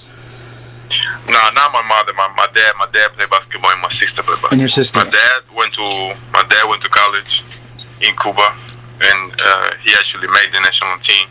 No, 1.26 1.38
not 1.52 1.72
my 1.72 1.82
mother. 1.82 2.12
My, 2.14 2.28
my 2.36 2.46
dad. 2.54 2.72
My 2.78 2.88
dad 2.92 3.12
played 3.12 3.30
basketball, 3.30 3.72
and 3.72 3.82
my 3.82 3.88
sister 3.88 4.22
played 4.22 4.36
basketball. 4.36 4.52
And 4.52 4.60
your 4.60 4.68
sister. 4.68 4.98
My 4.98 5.10
dad 5.10 5.42
went 5.54 5.74
to 5.74 5.82
my 6.32 6.44
dad 6.48 6.64
went 6.68 6.82
to 6.82 6.88
college 6.88 7.44
in 8.00 8.16
Cuba, 8.16 8.56
and 9.02 9.32
uh, 9.38 9.70
he 9.84 9.92
actually 9.94 10.28
made 10.28 10.48
the 10.52 10.60
national 10.60 10.98
team. 10.98 11.28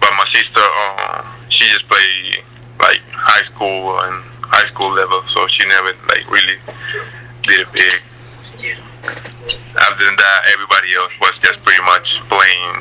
But 0.00 0.10
my 0.16 0.24
sister, 0.24 0.60
uh, 0.60 1.24
she 1.48 1.70
just 1.70 1.86
played 1.88 2.44
like 2.80 3.00
high 3.10 3.42
school 3.42 4.00
and 4.00 4.24
high 4.50 4.66
school 4.66 4.90
level, 4.92 5.22
so 5.26 5.46
she 5.46 5.66
never 5.66 5.92
like 6.10 6.26
really 6.30 6.58
did 7.42 7.60
it 7.60 7.72
big. 7.72 8.00
Than 9.98 10.16
that, 10.16 10.40
everybody 10.52 10.94
else 10.94 11.12
was 11.20 11.38
just 11.38 11.62
pretty 11.62 11.82
much 11.82 12.20
playing 12.28 12.72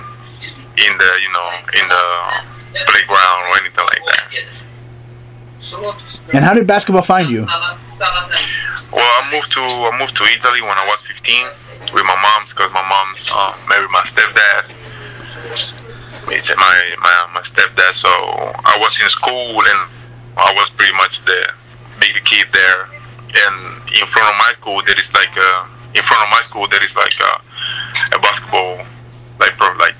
in 0.78 0.98
the 0.98 1.12
you 1.20 1.32
know 1.32 1.50
in 1.82 1.88
the 1.88 2.06
playground 2.88 3.42
or 3.50 3.58
anything 3.60 3.86
like 3.86 4.04
that. 4.08 4.28
And 6.34 6.46
how 6.46 6.54
did 6.54 6.68
basketball 6.68 7.04
find 7.04 7.30
you? 7.30 7.46
Well, 8.92 9.06
I 9.06 9.30
moved 9.32 9.52
to 9.54 9.62
I 9.62 9.98
moved 10.00 10.16
to 10.18 10.24
Italy 10.24 10.62
when 10.62 10.78
I 10.78 10.86
was 10.88 11.02
15 11.04 11.48
with 11.94 12.04
my 12.06 12.16
mom's 12.22 12.54
because 12.54 12.72
my 12.74 12.88
mom's 12.88 13.28
uh, 13.32 13.56
married 13.68 13.90
my 13.92 14.02
stepdad. 14.02 14.72
It's 16.32 16.50
my, 16.56 16.96
my 17.00 17.28
my 17.34 17.42
stepdad. 17.42 17.94
So 17.94 18.10
I 18.10 18.78
was 18.80 19.00
in 19.02 19.10
school 19.10 19.60
and 19.60 19.90
I 20.38 20.54
was 20.56 20.70
pretty 20.72 20.94
much 20.96 21.24
the 21.26 21.54
big 22.00 22.24
kid 22.24 22.48
there. 22.54 22.90
And 23.30 23.78
in 23.94 24.08
front 24.08 24.28
of 24.34 24.36
my 24.40 24.52
school, 24.54 24.82
there 24.86 25.00
is 25.00 25.14
like 25.14 25.36
a, 25.38 25.68
in 25.94 26.04
front 26.04 26.24
of 26.24 26.30
my 26.30 26.42
school 26.42 26.68
there 26.68 26.84
is 26.84 26.96
like 26.96 27.14
a, 27.20 28.16
a 28.16 28.20
basketball 28.20 28.86
like 29.40 29.58
pro, 29.58 29.74
like 29.78 29.96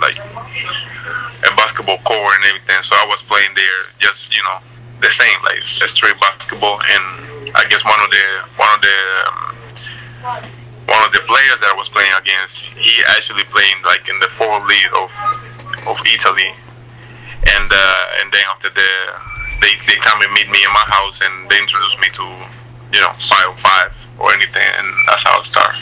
like 0.00 0.18
a 0.18 1.50
basketball 1.56 1.98
court 2.04 2.34
and 2.36 2.44
everything. 2.46 2.82
So 2.82 2.94
I 2.96 3.06
was 3.06 3.22
playing 3.22 3.50
there, 3.56 3.80
just 3.98 4.34
you 4.34 4.42
know, 4.42 4.58
the 5.00 5.10
same 5.10 5.38
like 5.42 5.62
a 5.62 5.88
straight 5.88 6.18
basketball. 6.20 6.80
And 6.80 7.50
I 7.54 7.64
guess 7.68 7.84
one 7.84 8.00
of 8.00 8.10
the 8.10 8.26
one 8.56 8.70
of 8.74 8.80
the 8.82 8.98
um, 9.26 9.38
one 10.86 11.02
of 11.04 11.12
the 11.12 11.20
players 11.26 11.60
that 11.60 11.70
I 11.72 11.76
was 11.76 11.88
playing 11.88 12.12
against, 12.16 12.60
he 12.76 13.02
actually 13.16 13.44
playing 13.50 13.76
like 13.84 14.08
in 14.08 14.18
the 14.20 14.28
fourth 14.36 14.64
league 14.68 14.92
of 14.96 15.10
of 15.88 15.96
Italy. 16.06 16.52
And 17.56 17.70
uh, 17.72 18.20
and 18.20 18.32
then 18.32 18.44
after 18.50 18.70
the 18.70 18.90
they 19.60 19.72
they 19.86 19.96
come 19.96 20.20
and 20.22 20.32
meet 20.32 20.48
me 20.48 20.58
in 20.64 20.72
my 20.72 20.86
house 20.86 21.20
and 21.20 21.50
they 21.50 21.58
introduce 21.58 21.96
me 21.98 22.08
to 22.12 22.24
you 22.92 23.00
know 23.00 23.12
five 23.28 23.48
on 23.48 23.56
five 23.56 23.92
or 24.18 24.32
anything, 24.32 24.62
and 24.78 24.88
that's 25.06 25.22
how 25.22 25.40
it 25.40 25.46
starts. 25.46 25.78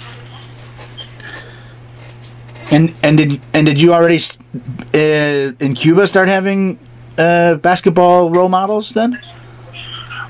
And 2.70 2.94
and 3.02 3.16
did 3.16 3.40
and 3.52 3.66
did 3.66 3.80
you 3.80 3.94
already 3.94 4.20
uh, 4.94 5.64
in 5.64 5.74
Cuba 5.74 6.06
start 6.06 6.28
having 6.28 6.78
uh, 7.16 7.54
basketball 7.56 8.30
role 8.30 8.48
models 8.48 8.90
then? 8.90 9.20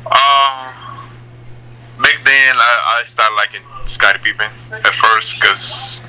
Uh, 0.07 0.73
back 1.99 2.19
then, 2.25 2.57
I, 2.57 3.01
I 3.01 3.03
started 3.05 3.35
liking 3.35 3.63
Scottie 3.87 4.19
Pippen 4.23 4.51
at 4.73 4.95
first 4.95 5.41
because 5.41 6.01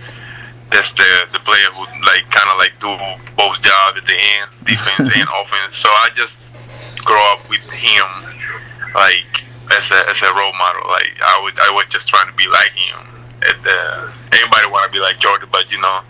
that's 0.69 0.91
the 0.93 1.27
the 1.31 1.39
player 1.39 1.69
who 1.73 1.85
like 2.05 2.29
kind 2.29 2.49
of 2.51 2.57
like 2.57 2.77
do 2.79 2.91
both 3.37 3.61
jobs 3.61 3.97
at 3.97 4.05
the 4.05 4.17
end, 4.17 4.51
defense 4.65 5.09
and 5.15 5.29
offense. 5.41 5.77
So 5.77 5.89
I 5.89 6.09
just 6.13 6.39
grow 7.07 7.23
up 7.31 7.49
with 7.49 7.63
him, 7.71 8.07
like 8.93 9.47
as 9.71 9.89
a 9.91 9.99
as 10.11 10.21
a 10.21 10.31
role 10.35 10.53
model. 10.59 10.83
Like 10.91 11.15
I 11.23 11.39
would 11.41 11.57
I 11.59 11.71
was 11.71 11.87
just 11.87 12.07
trying 12.07 12.27
to 12.27 12.35
be 12.35 12.47
like 12.47 12.75
him. 12.75 12.99
And, 13.37 13.67
uh, 13.67 14.11
everybody 14.33 14.65
want 14.67 14.91
to 14.91 14.91
be 14.91 14.99
like 14.99 15.19
Jordan, 15.19 15.47
but 15.51 15.71
you 15.71 15.79
know, 15.79 16.01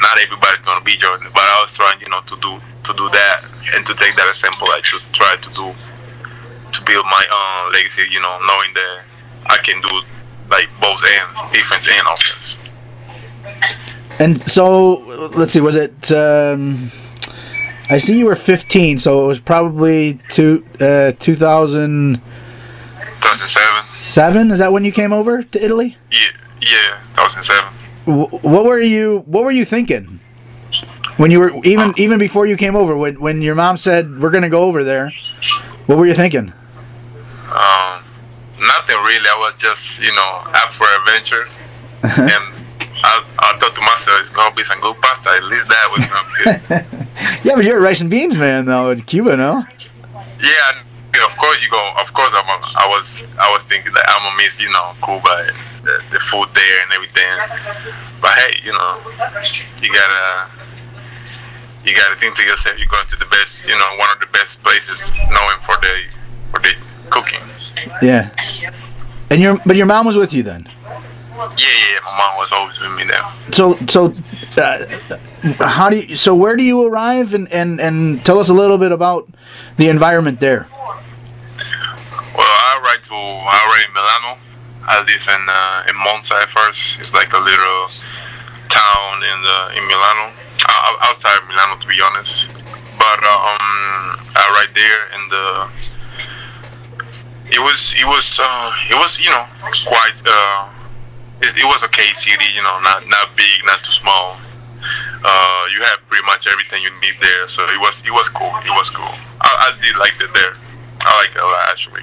not 0.00 0.18
everybody's 0.18 0.62
gonna 0.62 0.84
be 0.84 0.96
Jordan. 0.96 1.28
But 1.32 1.44
I 1.44 1.60
was 1.62 1.76
trying, 1.76 2.00
you 2.00 2.08
know, 2.08 2.20
to 2.26 2.36
do 2.40 2.60
to 2.84 2.92
do 2.96 3.08
that 3.10 3.44
and 3.76 3.86
to 3.86 3.94
take 3.94 4.16
that 4.16 4.28
example. 4.28 4.66
I 4.72 4.80
should 4.82 5.04
try 5.12 5.36
to 5.36 5.50
do 5.54 5.66
to 6.72 6.78
build 6.84 7.04
my 7.06 7.24
own 7.30 7.72
legacy. 7.72 8.04
You 8.10 8.20
know, 8.20 8.38
knowing 8.42 8.72
that 8.74 9.04
I 9.46 9.58
can 9.58 9.80
do 9.82 10.02
like 10.50 10.68
both 10.80 11.00
ends, 11.20 11.38
defense 11.52 11.86
and 11.86 12.06
offense. 12.08 12.56
And 14.18 14.50
so 14.50 15.30
let's 15.36 15.52
see, 15.52 15.60
was 15.60 15.76
it? 15.76 16.10
Um, 16.10 16.90
I 17.90 17.98
see 17.98 18.18
you 18.18 18.26
were 18.26 18.36
15, 18.36 18.98
so 18.98 19.24
it 19.24 19.26
was 19.28 19.38
probably 19.40 20.20
two, 20.28 20.64
uh, 20.80 21.12
2007. 21.18 22.20
2007. 23.20 24.50
Is 24.52 24.58
that 24.58 24.72
when 24.72 24.84
you 24.84 24.92
came 24.92 25.12
over 25.12 25.42
to 25.42 25.64
Italy? 25.64 25.96
Yeah, 26.10 26.18
yeah, 26.60 27.00
2007. 27.16 27.64
Wh- 28.04 28.44
What 28.44 28.64
were 28.64 28.80
you 28.80 29.22
What 29.26 29.44
were 29.44 29.50
you 29.50 29.64
thinking 29.64 30.20
when 31.16 31.30
you 31.30 31.40
were 31.40 31.52
even 31.64 31.94
even 31.96 32.18
before 32.18 32.46
you 32.46 32.56
came 32.56 32.76
over? 32.76 32.96
When 32.96 33.18
when 33.20 33.42
your 33.42 33.54
mom 33.54 33.76
said 33.76 34.20
we're 34.20 34.30
gonna 34.30 34.48
go 34.50 34.62
over 34.64 34.84
there, 34.84 35.12
what 35.86 35.98
were 35.98 36.06
you 36.06 36.14
thinking? 36.14 36.52
Um, 37.50 38.04
nothing 38.60 38.96
really. 38.96 39.28
I 39.28 39.36
was 39.38 39.54
just, 39.58 39.98
you 39.98 40.12
know, 40.12 40.42
up 40.54 40.72
for 40.72 40.86
adventure, 41.00 41.48
and 42.02 42.57
I, 43.04 43.24
I 43.38 43.58
thought 43.58 43.74
to 43.74 43.80
myself, 43.80 44.20
it's 44.20 44.30
gonna 44.30 44.54
be 44.54 44.64
some 44.64 44.80
good 44.80 45.00
pasta. 45.00 45.30
At 45.30 45.44
least 45.44 45.68
that 45.68 45.90
was 45.94 46.04
gonna 46.06 46.28
be 46.28 46.84
good. 46.88 47.08
Yeah, 47.44 47.54
but 47.56 47.64
you're 47.64 47.78
a 47.78 47.80
rice 47.80 48.00
and 48.00 48.10
beans 48.10 48.38
man 48.38 48.64
though 48.66 48.90
in 48.90 49.00
Cuba, 49.02 49.36
no? 49.36 49.64
yeah, 50.40 50.70
and, 50.70 50.86
you 51.12 51.20
know, 51.20 51.26
of 51.26 51.36
course 51.36 51.60
you 51.62 51.70
go. 51.70 51.92
Of 52.00 52.12
course, 52.14 52.32
I'm. 52.34 52.46
A, 52.46 52.58
I 52.76 52.86
was. 52.88 53.22
I 53.38 53.50
was 53.50 53.64
thinking 53.64 53.92
that 53.92 54.04
I'm 54.08 54.22
gonna 54.22 54.36
miss, 54.36 54.60
you 54.60 54.70
know, 54.70 54.94
Cuba 55.04 55.48
and 55.48 55.56
the, 55.84 56.00
the 56.12 56.20
food 56.20 56.48
there 56.54 56.82
and 56.84 56.92
everything. 56.92 57.38
But 58.20 58.38
hey, 58.38 58.60
you 58.62 58.72
know, 58.72 59.00
you 59.80 59.92
gotta. 59.92 60.48
You 61.84 61.94
gotta 61.94 62.16
think 62.16 62.36
to 62.36 62.42
yourself, 62.44 62.76
you're 62.78 62.88
going 62.88 63.06
to 63.08 63.16
the 63.16 63.24
best, 63.26 63.66
you 63.66 63.76
know, 63.76 63.96
one 63.98 64.10
of 64.10 64.20
the 64.20 64.26
best 64.26 64.62
places 64.62 65.08
known 65.30 65.58
for 65.64 65.76
the 65.80 66.04
for 66.50 66.60
the 66.60 66.74
cooking. 67.10 67.40
Yeah. 68.02 68.30
And 69.30 69.40
your 69.40 69.58
but 69.64 69.76
your 69.76 69.86
mom 69.86 70.06
was 70.06 70.16
with 70.16 70.32
you 70.32 70.42
then. 70.42 70.68
Yeah, 71.38 71.54
yeah, 71.56 72.00
my 72.04 72.18
mom 72.18 72.36
was 72.36 72.52
always 72.52 72.78
with 72.80 72.92
me 72.92 73.04
there. 73.04 73.24
So 73.52 73.78
so 73.88 74.12
uh, 74.56 74.84
how 75.64 75.88
do 75.88 76.00
you 76.00 76.16
so 76.16 76.34
where 76.34 76.56
do 76.56 76.64
you 76.64 76.84
arrive 76.84 77.32
and, 77.34 77.50
and 77.52 77.80
and 77.80 78.24
tell 78.24 78.38
us 78.38 78.48
a 78.48 78.54
little 78.54 78.78
bit 78.78 78.92
about 78.92 79.28
the 79.76 79.88
environment 79.88 80.40
there. 80.40 80.66
Well, 82.34 82.46
I 82.46 82.80
arrived 82.82 83.04
to 83.06 83.14
I 83.14 83.58
ride 83.70 83.86
in 83.86 83.94
Milano. 83.94 84.38
I 84.82 84.98
live 85.00 85.24
in 85.28 85.42
uh, 85.48 85.86
in 85.88 85.96
Monza 85.96 86.34
at 86.34 86.50
first. 86.50 86.98
It's 87.00 87.14
like 87.14 87.32
a 87.32 87.38
little 87.38 87.88
town 88.68 89.22
in 89.22 89.42
the 89.42 89.78
in 89.78 89.86
Milano, 89.86 90.32
uh, 90.68 91.06
outside 91.06 91.38
Milano 91.48 91.78
to 91.80 91.86
be 91.86 92.00
honest. 92.00 92.48
But 92.98 93.22
um, 93.22 94.18
I 94.34 94.44
ride 94.58 94.74
there, 94.74 95.06
and 95.14 95.30
the. 95.30 95.70
it 97.54 97.60
was 97.60 97.94
it 97.96 98.06
was 98.06 98.38
uh, 98.40 98.72
it 98.90 98.96
was 98.96 99.18
you 99.18 99.30
know 99.30 99.46
quite 99.86 100.20
uh, 100.26 100.68
it, 101.42 101.56
it 101.56 101.66
was 101.66 101.82
okay 101.84 102.12
city. 102.14 102.50
You 102.54 102.62
know, 102.62 102.80
not 102.80 103.06
not 103.06 103.36
big, 103.36 103.64
not 103.64 103.84
too 103.84 103.92
small. 103.92 104.38
Uh, 105.24 105.62
you 105.74 105.82
have 105.82 105.98
pretty 106.06 106.24
much 106.24 106.46
everything 106.46 106.82
you 106.82 106.90
need 107.00 107.14
there, 107.20 107.48
so 107.48 107.66
it 107.68 107.80
was 107.80 108.02
it 108.06 108.10
was 108.10 108.28
cool. 108.28 108.54
It 108.64 108.74
was 108.74 108.90
cool. 108.90 109.10
I, 109.42 109.74
I 109.74 109.78
did 109.82 109.96
like 109.96 110.14
it 110.20 110.30
there. 110.34 110.54
I 111.00 111.10
like 111.18 111.34
it 111.34 111.42
a 111.42 111.46
lot 111.46 111.68
actually. 111.70 112.02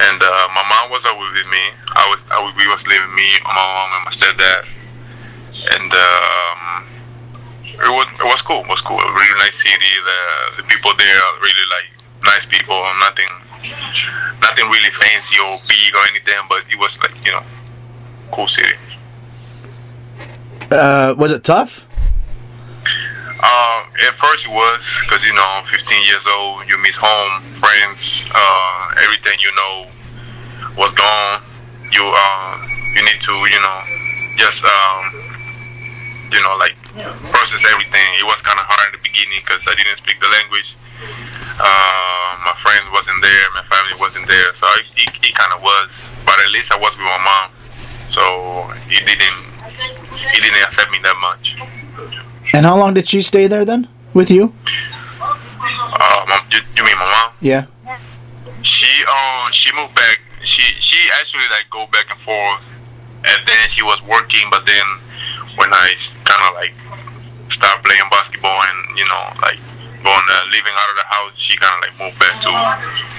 And 0.00 0.22
uh, 0.22 0.46
my 0.54 0.62
mom 0.68 0.90
was 0.90 1.04
always 1.04 1.32
with 1.34 1.48
me. 1.48 1.64
I 1.96 2.06
was 2.08 2.24
I, 2.30 2.38
we 2.56 2.66
was 2.68 2.86
living 2.86 3.14
me, 3.14 3.28
my 3.44 3.52
mom, 3.52 3.88
and 3.96 4.04
my 4.04 4.12
stepdad. 4.12 4.64
And 5.74 5.90
um, 5.90 6.86
it 7.64 7.90
was 7.90 8.06
it 8.20 8.28
was 8.28 8.40
cool. 8.42 8.62
It 8.64 8.68
was 8.68 8.80
cool. 8.80 9.00
A 9.00 9.12
really 9.12 9.38
nice 9.40 9.56
city. 9.56 9.92
The 10.04 10.62
the 10.62 10.64
people 10.68 10.92
there 10.96 11.16
are 11.16 11.34
really 11.40 11.66
like 11.72 11.88
nice 12.22 12.46
people. 12.46 12.78
Nothing 13.00 13.28
nothing 14.40 14.70
really 14.70 14.92
fancy 14.92 15.40
or 15.40 15.58
big 15.66 15.90
or 15.96 16.04
anything, 16.12 16.38
but 16.48 16.62
it 16.70 16.78
was 16.78 16.96
like 17.00 17.16
you 17.24 17.32
know 17.32 17.42
cool 18.32 18.48
city. 18.48 18.74
Uh, 20.70 21.14
was 21.16 21.32
it 21.32 21.44
tough? 21.44 21.82
Uh, 23.40 23.86
at 24.06 24.14
first 24.14 24.44
it 24.44 24.50
was 24.50 24.82
because 25.04 25.22
you 25.24 25.32
know, 25.32 25.62
15 25.66 26.04
years 26.04 26.26
old, 26.26 26.68
you 26.68 26.76
miss 26.78 26.96
home, 26.96 27.42
friends, 27.54 28.24
uh, 28.34 28.94
everything 29.04 29.38
you 29.40 29.54
know 29.54 29.86
was 30.76 30.92
gone. 30.94 31.42
You 31.92 32.04
um, 32.04 32.68
you 32.94 33.02
need 33.02 33.20
to 33.22 33.32
you 33.32 33.60
know 33.60 33.78
just 34.36 34.64
um, 34.64 35.02
you 36.32 36.42
know 36.42 36.56
like 36.58 36.76
process 37.30 37.64
everything. 37.64 38.08
It 38.18 38.26
was 38.26 38.42
kind 38.42 38.58
of 38.58 38.66
hard 38.66 38.94
in 38.94 39.00
the 39.00 39.04
beginning 39.06 39.40
because 39.46 39.64
I 39.66 39.74
didn't 39.74 39.96
speak 39.96 40.20
the 40.20 40.28
language. 40.28 40.76
Uh, 41.58 42.30
my 42.46 42.54
friends 42.58 42.86
wasn't 42.92 43.18
there, 43.22 43.46
my 43.54 43.66
family 43.66 43.98
wasn't 43.98 44.26
there, 44.26 44.54
so 44.54 44.66
it, 44.78 44.86
it, 44.94 45.10
it 45.22 45.34
kind 45.34 45.52
of 45.52 45.62
was. 45.62 45.90
But 46.26 46.38
at 46.38 46.50
least 46.50 46.70
I 46.70 46.78
was 46.78 46.94
with 46.94 47.06
my 47.06 47.18
mom, 47.18 47.50
so 48.08 48.70
it 48.88 49.06
didn't 49.06 49.44
it 50.34 50.42
didn't 50.42 50.66
affect 50.68 50.90
me 50.90 50.98
that 51.04 51.16
much. 51.20 51.56
And 52.52 52.64
how 52.64 52.78
long 52.78 52.94
did 52.94 53.08
she 53.08 53.22
stay 53.22 53.46
there 53.46 53.64
then 53.64 53.88
with 54.14 54.30
you? 54.30 54.54
Uh, 55.20 56.24
mom, 56.28 56.40
you, 56.50 56.60
you 56.76 56.84
mean 56.84 56.98
my 56.98 57.04
mom? 57.04 57.32
Yeah. 57.40 57.66
She 58.62 59.04
um 59.04 59.52
she 59.52 59.70
moved 59.74 59.94
back. 59.94 60.20
She 60.42 60.62
she 60.80 60.98
actually 61.20 61.48
like 61.50 61.68
go 61.70 61.86
back 61.92 62.06
and 62.10 62.20
forth, 62.20 62.62
and 63.24 63.38
then 63.46 63.68
she 63.68 63.82
was 63.82 64.00
working. 64.02 64.48
But 64.50 64.66
then 64.66 64.86
when 65.56 65.72
I 65.72 65.94
kind 66.24 66.42
of 66.48 66.54
like 66.54 66.74
start 67.52 67.84
playing 67.84 68.08
basketball 68.10 68.60
and 68.62 68.98
you 68.98 69.04
know 69.06 69.24
like 69.42 69.58
going 70.02 70.26
uh, 70.30 70.44
leaving 70.52 70.72
out 70.72 70.90
of 70.90 70.96
the 70.96 71.06
house, 71.06 71.32
she 71.36 71.56
kind 71.56 71.74
of 71.76 71.80
like 71.84 71.94
moved 72.00 72.18
back 72.18 72.40
to 72.42 72.50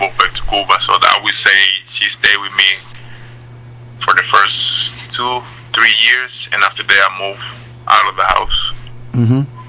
moved 0.01 0.17
back 0.17 0.33
to 0.35 0.43
Cuba. 0.49 0.79
So 0.81 0.93
that 0.97 1.21
would 1.23 1.35
say 1.35 1.55
she 1.85 2.09
stayed 2.09 2.37
with 2.41 2.53
me 2.53 2.98
for 4.01 4.13
the 4.15 4.23
first 4.23 4.93
two 5.11 5.41
three 5.73 5.93
years, 6.09 6.47
and 6.51 6.63
after 6.63 6.83
that 6.83 7.09
I 7.11 7.29
moved 7.29 7.43
out 7.87 8.09
of 8.09 8.15
the 8.15 8.23
house. 8.23 8.73
Mm-hmm. 9.13 9.59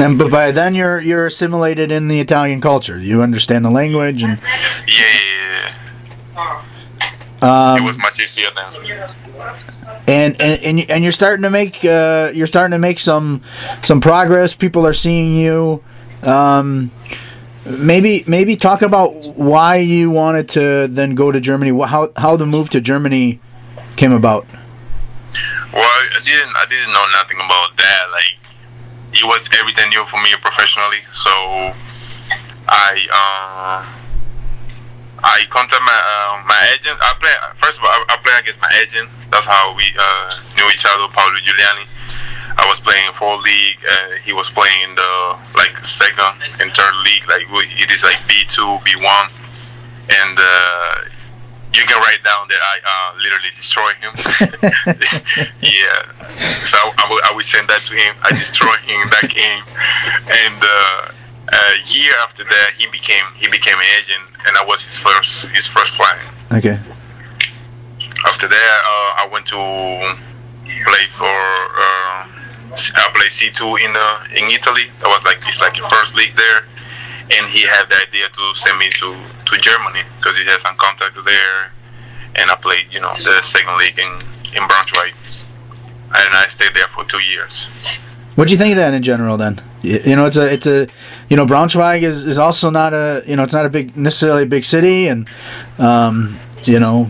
And 0.00 0.18
but 0.18 0.30
by 0.30 0.50
then 0.50 0.74
you're 0.74 1.00
you're 1.00 1.26
assimilated 1.26 1.90
in 1.90 2.08
the 2.08 2.20
Italian 2.20 2.60
culture. 2.60 2.98
You 2.98 3.22
understand 3.22 3.64
the 3.64 3.70
language 3.70 4.22
and 4.22 4.38
Yeah, 4.40 4.72
yeah, 4.86 5.74
yeah. 6.36 6.62
it 7.40 7.42
um, 7.42 7.84
was 7.84 7.98
much 7.98 8.18
easier 8.18 8.48
then. 8.54 9.08
and 10.06 10.40
and 10.40 10.62
and, 10.62 10.90
and 10.90 11.02
you're 11.02 11.12
starting 11.12 11.42
to 11.42 11.50
make 11.50 11.84
uh, 11.84 12.30
you're 12.34 12.46
starting 12.46 12.72
to 12.72 12.78
make 12.78 12.98
some 12.98 13.42
some 13.82 14.00
progress. 14.00 14.54
People 14.54 14.86
are 14.86 14.94
seeing 14.94 15.34
you. 15.34 15.82
Um, 16.22 16.90
maybe 17.78 18.24
maybe 18.26 18.56
talk 18.56 18.82
about 18.82 19.14
why 19.36 19.76
you 19.76 20.10
wanted 20.10 20.48
to 20.50 20.88
then 20.88 21.14
go 21.14 21.32
to 21.32 21.40
Germany. 21.40 21.70
How 21.86 22.10
how 22.16 22.36
the 22.36 22.46
move 22.46 22.70
to 22.70 22.80
Germany 22.80 23.40
came 23.96 24.12
about. 24.12 24.46
Well, 25.72 25.82
I 25.84 26.20
didn't. 26.24 26.54
I 26.56 26.66
didn't 26.66 26.92
know 26.92 27.06
nothing 27.12 27.36
about 27.36 27.76
that. 27.76 28.02
Like, 28.10 28.34
it 29.12 29.24
was 29.24 29.48
everything 29.58 29.90
new 29.90 30.04
for 30.06 30.20
me 30.20 30.30
professionally. 30.40 30.98
So, 31.12 31.30
I 32.68 33.06
uh, 33.12 33.86
I 35.22 35.44
contact 35.50 35.82
my 35.82 35.94
uh, 35.94 36.42
my 36.46 36.74
agent. 36.74 36.98
I 37.00 37.14
play 37.20 37.32
first 37.56 37.78
of 37.78 37.84
all. 37.84 37.90
I, 37.90 38.04
I 38.08 38.16
play 38.18 38.38
against 38.38 38.60
my 38.60 38.70
agent. 38.82 39.08
That's 39.30 39.46
how 39.46 39.74
we 39.76 39.84
uh, 39.98 40.40
knew 40.56 40.66
each 40.70 40.84
other, 40.86 41.06
Paolo 41.12 41.38
Giuliani. 41.46 41.86
I 42.56 42.66
was 42.68 42.80
playing 42.80 43.06
in 43.06 43.14
four 43.14 43.38
league. 43.38 43.78
Uh, 43.88 44.18
he 44.24 44.32
was 44.32 44.50
playing 44.50 44.94
the 44.94 45.38
like 45.56 45.76
second 45.84 46.42
and 46.60 46.72
third 46.74 46.94
league. 47.04 47.24
Like 47.28 47.42
it 47.50 47.90
is 47.90 48.02
like 48.02 48.18
B 48.26 48.44
two, 48.48 48.78
B 48.84 48.96
one, 48.96 49.28
and 50.10 50.36
uh, 50.38 50.94
you 51.72 51.84
can 51.84 51.98
write 52.02 52.22
down 52.24 52.48
that 52.48 52.58
I 52.58 52.76
uh, 52.82 53.10
literally 53.22 53.52
destroy 53.56 53.92
him. 54.02 54.12
yeah. 55.62 56.66
So 56.66 56.78
I, 56.98 57.06
would, 57.10 57.22
I 57.24 57.32
would 57.34 57.46
send 57.46 57.68
that 57.68 57.82
to 57.86 57.94
him. 57.94 58.16
I 58.22 58.30
destroyed 58.32 58.80
him 58.80 59.08
that 59.10 59.30
game, 59.30 59.64
and 60.44 60.58
uh, 60.58 61.12
a 61.52 61.78
year 61.86 62.14
after 62.22 62.44
that, 62.44 62.72
he 62.76 62.86
became 62.90 63.24
he 63.38 63.48
became 63.48 63.78
an 63.78 63.88
agent, 63.98 64.26
and 64.46 64.56
I 64.56 64.64
was 64.64 64.84
his 64.84 64.96
first 64.96 65.46
his 65.54 65.66
first 65.66 65.94
client. 65.94 66.28
Okay. 66.52 66.78
After 68.26 68.48
that, 68.48 68.78
uh, 68.84 69.22
I 69.22 69.28
went 69.30 69.46
to 69.46 69.56
play 70.86 71.06
for. 71.16 71.30
Uh, 72.70 72.76
I 72.94 73.10
played 73.14 73.32
C 73.32 73.50
two 73.50 73.76
in 73.76 73.94
uh, 73.96 74.24
in 74.34 74.50
Italy. 74.50 74.90
That 75.00 75.08
was 75.08 75.22
like 75.24 75.38
it's 75.46 75.60
like 75.60 75.74
the 75.74 75.88
first 75.88 76.14
league 76.14 76.36
there, 76.36 76.64
and 77.36 77.48
he 77.48 77.62
had 77.62 77.84
the 77.88 77.96
idea 78.06 78.28
to 78.28 78.54
send 78.54 78.78
me 78.78 78.88
to 78.90 79.16
to 79.46 79.58
Germany 79.60 80.02
because 80.18 80.38
he 80.38 80.44
had 80.44 80.60
some 80.60 80.76
contacts 80.76 81.18
there, 81.24 81.72
and 82.36 82.50
I 82.50 82.56
played 82.56 82.86
you 82.90 83.00
know 83.00 83.14
the 83.22 83.42
second 83.42 83.76
league 83.78 83.98
in 83.98 84.12
in 84.56 84.68
Braunschweig, 84.68 85.14
and 86.14 86.34
I 86.34 86.46
stayed 86.48 86.74
there 86.74 86.88
for 86.88 87.04
two 87.04 87.20
years. 87.20 87.68
What 88.36 88.46
do 88.48 88.52
you 88.52 88.58
think 88.58 88.72
of 88.72 88.76
that 88.76 88.94
in 88.94 89.02
general? 89.02 89.36
Then 89.36 89.60
you 89.82 90.16
know, 90.16 90.26
it's 90.26 90.36
a 90.36 90.52
it's 90.52 90.66
a 90.66 90.88
you 91.28 91.36
know 91.36 91.46
Braunschweig 91.46 92.02
is, 92.02 92.24
is 92.24 92.38
also 92.38 92.70
not 92.70 92.92
a 92.94 93.22
you 93.26 93.36
know 93.36 93.44
it's 93.44 93.52
not 93.52 93.66
a 93.66 93.68
big 93.68 93.96
necessarily 93.96 94.44
a 94.44 94.46
big 94.46 94.64
city, 94.64 95.08
and 95.08 95.28
um, 95.78 96.38
you 96.64 96.78
know, 96.78 97.08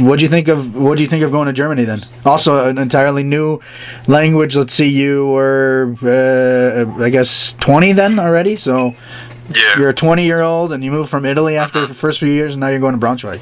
what 0.00 0.18
do 0.18 0.24
you 0.24 0.28
think 0.30 0.48
of 0.48 0.74
what 0.74 0.96
do 0.96 1.02
you 1.02 1.08
think 1.08 1.22
of 1.24 1.30
going 1.30 1.46
to 1.46 1.52
Germany 1.52 1.84
then? 1.84 2.02
Also, 2.24 2.68
an 2.68 2.78
entirely 2.78 3.22
new 3.22 3.60
language. 4.06 4.56
Let's 4.56 4.74
see, 4.74 4.88
you 4.88 5.26
were 5.26 5.94
uh, 6.02 7.02
I 7.02 7.10
guess 7.10 7.54
twenty 7.60 7.92
then 7.92 8.18
already, 8.18 8.56
so 8.56 8.94
Yeah. 9.54 9.78
you're 9.78 9.88
a 9.90 9.94
twenty 9.94 10.24
year 10.24 10.40
old 10.42 10.72
and 10.72 10.84
you 10.84 10.90
moved 10.90 11.10
from 11.10 11.24
Italy 11.24 11.56
after 11.56 11.86
the 11.86 11.94
first 11.94 12.18
few 12.18 12.28
years, 12.28 12.52
and 12.54 12.60
now 12.60 12.68
you're 12.68 12.80
going 12.80 12.98
to 12.98 13.04
Braunschweig. 13.04 13.40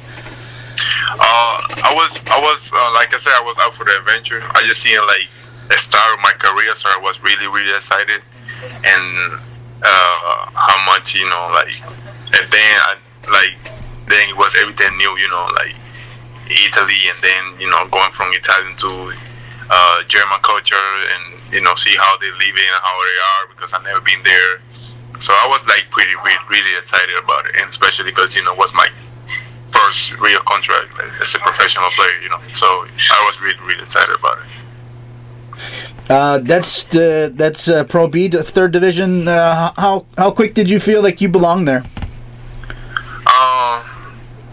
Uh, 1.19 1.59
I 1.83 1.93
was, 1.95 2.21
I 2.27 2.39
was, 2.41 2.71
uh, 2.73 2.93
like 2.93 3.15
I 3.15 3.17
said, 3.17 3.33
I 3.35 3.41
was 3.43 3.57
out 3.59 3.75
for 3.75 3.85
the 3.85 3.97
adventure. 3.99 4.43
I 4.55 4.63
just 4.65 4.83
seen 4.83 4.99
like 5.07 5.27
the 5.71 5.79
start 5.79 6.13
of 6.15 6.21
my 6.21 6.33
career, 6.33 6.75
so 6.75 6.89
I 6.89 6.99
was 7.01 7.21
really, 7.23 7.47
really 7.47 7.75
excited, 7.75 8.21
and 8.85 9.41
uh, 9.83 10.51
how 10.55 10.85
much 10.85 11.15
you 11.15 11.29
know, 11.29 11.51
like, 11.55 11.81
and 12.39 12.51
then 12.53 12.77
I 12.85 12.97
like, 13.33 13.57
then 14.09 14.29
it 14.29 14.37
was 14.37 14.55
everything 14.61 14.97
new, 14.99 15.17
you 15.17 15.29
know, 15.29 15.51
like 15.59 15.75
Italy, 16.49 17.01
and 17.11 17.19
then 17.23 17.61
you 17.61 17.69
know, 17.71 17.87
going 17.89 18.13
from 18.13 18.33
Italian 18.33 18.77
to 18.77 19.13
uh, 19.71 20.03
German 20.09 20.41
culture, 20.43 20.89
and 21.13 21.53
you 21.53 21.61
know, 21.61 21.75
see 21.75 21.95
how 21.99 22.17
they 22.19 22.31
live 22.31 22.57
and 22.57 22.77
how 22.83 22.97
they 23.03 23.19
are, 23.31 23.55
because 23.55 23.73
I've 23.73 23.85
never 23.85 24.01
been 24.01 24.23
there. 24.23 24.61
So 25.21 25.33
I 25.33 25.47
was 25.49 25.67
like 25.67 25.91
pretty, 25.91 26.15
really, 26.15 26.45
really 26.51 26.77
excited 26.77 27.17
about 27.17 27.47
it, 27.47 27.61
and 27.61 27.69
especially 27.69 28.11
because 28.11 28.35
you 28.35 28.45
know, 28.45 28.55
was 28.55 28.73
my 28.75 28.89
first 29.69 30.13
real 30.21 30.41
contract 30.41 30.93
as 31.21 31.35
a 31.35 31.39
professional 31.39 31.91
player, 31.91 32.21
you 32.21 32.29
know. 32.29 32.41
So 32.55 32.67
I 32.67 33.25
was 33.27 33.41
really, 33.41 33.59
really 33.61 33.83
excited 33.83 34.15
about 34.15 34.39
it. 34.39 34.47
Uh, 36.09 36.39
that's 36.39 36.85
the 36.85 37.33
that's 37.35 37.67
uh, 37.67 37.83
Pro 37.85 38.07
B, 38.07 38.29
the 38.29 38.45
third 38.45 38.73
division. 38.73 39.27
Uh, 39.27 39.73
how 39.77 40.07
how 40.17 40.31
quick 40.31 40.55
did 40.55 40.71
you 40.71 40.79
feel 40.79 41.03
like 41.03 41.21
you 41.21 41.29
belonged 41.29 41.67
there? 41.67 41.85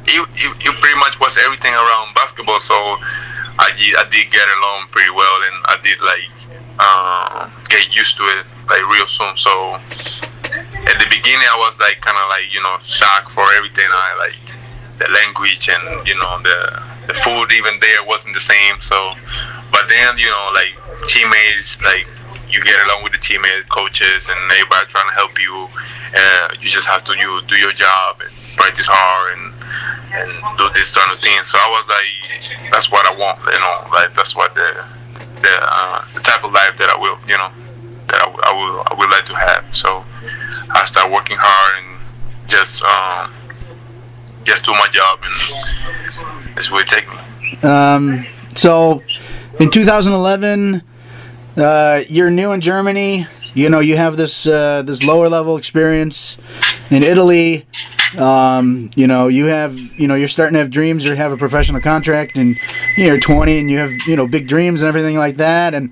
Um, 0.04 0.28
it, 0.36 0.52
it 0.60 0.74
pretty 0.82 1.00
much 1.00 1.20
was 1.20 1.38
everything 1.38 1.74
around 1.74 2.14
basketball, 2.14 2.60
so 2.60 2.76
I 2.76 3.72
did, 3.78 3.96
I 3.96 4.04
did 4.10 4.32
get 4.32 4.48
along 4.58 4.88
pretty 4.92 5.12
well, 5.12 5.38
and 5.48 5.58
I 5.66 5.78
did 5.84 6.02
like 6.02 6.34
uh, 6.80 7.50
get 7.70 7.96
used 7.96 8.18
to 8.18 8.24
it 8.24 8.46
like 8.68 8.82
real 8.92 9.08
soon. 9.08 9.38
So 9.38 9.76
at 9.76 10.98
the 11.00 11.08
beginning, 11.10 11.48
I 11.48 11.58
was 11.58 11.80
like 11.80 12.02
kind 12.02 12.18
of 12.18 12.28
like 12.30 12.52
you 12.52 12.62
know 12.62 12.78
shocked 12.86 13.32
for 13.32 13.46
everything. 13.56 13.88
I 13.88 14.16
like 14.18 14.44
the 15.00 15.08
language 15.10 15.70
and 15.70 16.08
you 16.08 16.16
know 16.20 16.42
the 16.44 16.84
the 17.08 17.14
food 17.14 17.52
even 17.54 17.80
there 17.80 18.04
wasn't 18.04 18.34
the 18.34 18.44
same. 18.44 18.82
So, 18.82 19.14
but 19.72 19.88
then 19.88 20.18
you 20.18 20.30
know 20.30 20.52
like 20.54 21.08
teammates 21.08 21.80
like 21.82 22.08
you 22.50 22.62
get 22.62 22.86
along 22.86 23.04
with 23.04 23.14
the 23.14 23.20
teammates, 23.20 23.66
coaches, 23.70 24.30
and 24.30 24.40
everybody 24.52 24.86
trying 24.88 25.10
to 25.10 25.16
help 25.16 25.40
you. 25.40 25.68
Uh, 26.16 26.50
you 26.62 26.70
just 26.70 26.88
have 26.88 27.04
to 27.06 27.18
you 27.18 27.42
do 27.48 27.58
your 27.58 27.74
job 27.74 28.22
and 28.22 28.32
practice 28.56 28.86
hard 28.86 29.38
and 29.38 29.53
and 30.14 30.58
do 30.58 30.70
this 30.74 30.92
kind 30.92 31.12
of 31.12 31.20
thing. 31.20 31.44
So 31.44 31.58
I 31.58 31.70
was 31.70 31.88
like, 31.88 32.72
that's 32.72 32.92
what 32.92 33.06
I 33.06 33.16
want, 33.16 33.40
you 33.46 33.60
know, 33.60 33.90
like 33.92 34.14
that's 34.14 34.36
what 34.36 34.56
the 34.56 34.86
the 35.42 35.58
uh, 35.62 36.06
the 36.14 36.22
type 36.22 36.44
of 36.44 36.52
life 36.52 36.78
that 36.78 36.90
I 36.90 36.98
will, 36.98 37.18
you 37.28 37.38
know, 37.38 37.52
that 38.08 38.22
I, 38.24 38.28
I 38.28 38.54
will 38.54 38.84
I 38.88 38.94
would 38.98 39.10
like 39.10 39.26
to 39.26 39.36
have. 39.36 39.66
So 39.76 40.04
I 40.70 40.86
start 40.86 41.12
working 41.12 41.38
hard 41.40 41.84
and 41.84 42.50
just 42.50 42.84
um 42.84 43.34
just 44.44 44.66
do 44.66 44.72
my 44.72 44.88
job 44.92 45.20
and 45.24 46.56
that's 46.56 46.70
where 46.72 46.82
it 46.82 46.88
take 46.88 47.08
me. 47.10 47.68
Um, 47.68 48.26
so, 48.56 49.02
in 49.60 49.72
2011, 49.72 50.84
uh, 51.58 52.04
you're 52.08 52.30
new 52.30 52.52
in 52.52 52.62
Germany. 52.62 53.28
You 53.54 53.70
know, 53.70 53.80
you 53.80 53.98
have 53.98 54.18
this 54.18 54.48
uh, 54.48 54.82
this 54.84 55.04
lower 55.04 55.30
level 55.30 55.58
experience 55.58 56.38
in 56.90 57.04
Italy. 57.04 57.66
Um, 58.18 58.92
you 58.96 59.08
know, 59.08 59.28
you 59.28 59.46
have 59.46 59.78
you 59.78 60.08
know 60.08 60.16
you're 60.16 60.28
starting 60.28 60.54
to 60.54 60.60
have 60.60 60.70
dreams. 60.70 61.06
You 61.06 61.16
have 61.16 61.32
a 61.32 61.38
professional 61.38 61.82
contract, 61.82 62.36
and 62.36 62.60
you're 62.98 63.20
20, 63.20 63.60
and 63.60 63.70
you 63.70 63.78
have 63.80 63.92
you 64.08 64.16
know 64.16 64.28
big 64.28 64.48
dreams 64.48 64.82
and 64.82 64.90
everything 64.90 65.18
like 65.18 65.38
that. 65.38 65.74
And 65.74 65.92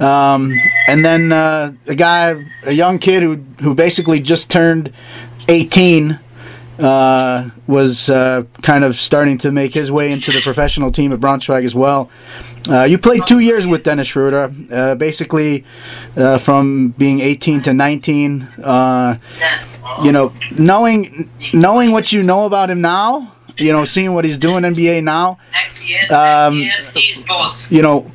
um, 0.00 0.58
and 0.86 1.04
then 1.04 1.32
uh, 1.32 1.72
a 1.86 1.94
guy, 1.94 2.44
a 2.64 2.72
young 2.72 2.98
kid 2.98 3.22
who 3.22 3.36
who 3.60 3.74
basically 3.74 4.20
just 4.20 4.50
turned 4.50 4.92
18 5.48 6.18
uh, 6.78 7.50
was 7.66 8.08
uh, 8.08 8.44
kind 8.62 8.84
of 8.84 8.96
starting 8.96 9.38
to 9.38 9.52
make 9.52 9.74
his 9.74 9.90
way 9.90 10.10
into 10.10 10.30
the 10.30 10.40
professional 10.40 10.90
team 10.90 11.12
at 11.12 11.20
Braunschweig 11.20 11.64
as 11.64 11.74
well. 11.74 12.10
Uh, 12.68 12.84
you 12.84 12.98
played 12.98 13.26
two 13.26 13.38
years 13.38 13.66
with 13.66 13.82
Dennis 13.84 14.08
Schroeder, 14.08 14.52
uh, 14.70 14.94
basically 14.94 15.64
uh, 16.16 16.38
from 16.38 16.88
being 16.98 17.20
18 17.20 17.62
to 17.62 17.72
19. 17.72 18.42
Uh, 18.62 19.18
you 20.02 20.12
know, 20.12 20.32
knowing 20.58 21.30
knowing 21.52 21.90
what 21.90 22.12
you 22.12 22.22
know 22.22 22.44
about 22.44 22.70
him 22.70 22.80
now, 22.80 23.32
you 23.56 23.72
know, 23.72 23.84
seeing 23.84 24.14
what 24.14 24.24
he's 24.24 24.38
doing 24.38 24.62
NBA 24.64 25.02
now. 25.02 25.38
Um, 26.10 26.68
You 27.70 27.82
know, 27.82 28.10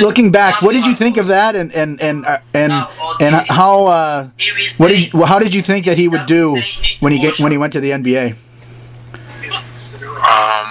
looking 0.00 0.30
back, 0.32 0.62
what 0.62 0.72
did 0.72 0.86
you 0.86 0.94
think 0.94 1.16
of 1.16 1.26
that, 1.28 1.54
and 1.54 1.72
and 1.72 2.00
and 2.00 2.24
uh, 2.26 2.38
and 2.54 2.72
and 3.20 3.34
how 3.48 4.30
what 4.78 4.88
did 4.88 5.12
you, 5.12 5.24
how 5.24 5.38
did 5.38 5.52
you 5.54 5.62
think 5.62 5.86
that 5.86 5.98
he 5.98 6.08
would 6.08 6.26
do 6.26 6.60
when 7.00 7.12
he 7.12 7.18
get 7.18 7.38
when 7.38 7.52
he 7.52 7.58
went 7.58 7.72
to 7.74 7.80
the 7.80 7.90
NBA? 7.90 8.34
Um, 10.18 10.67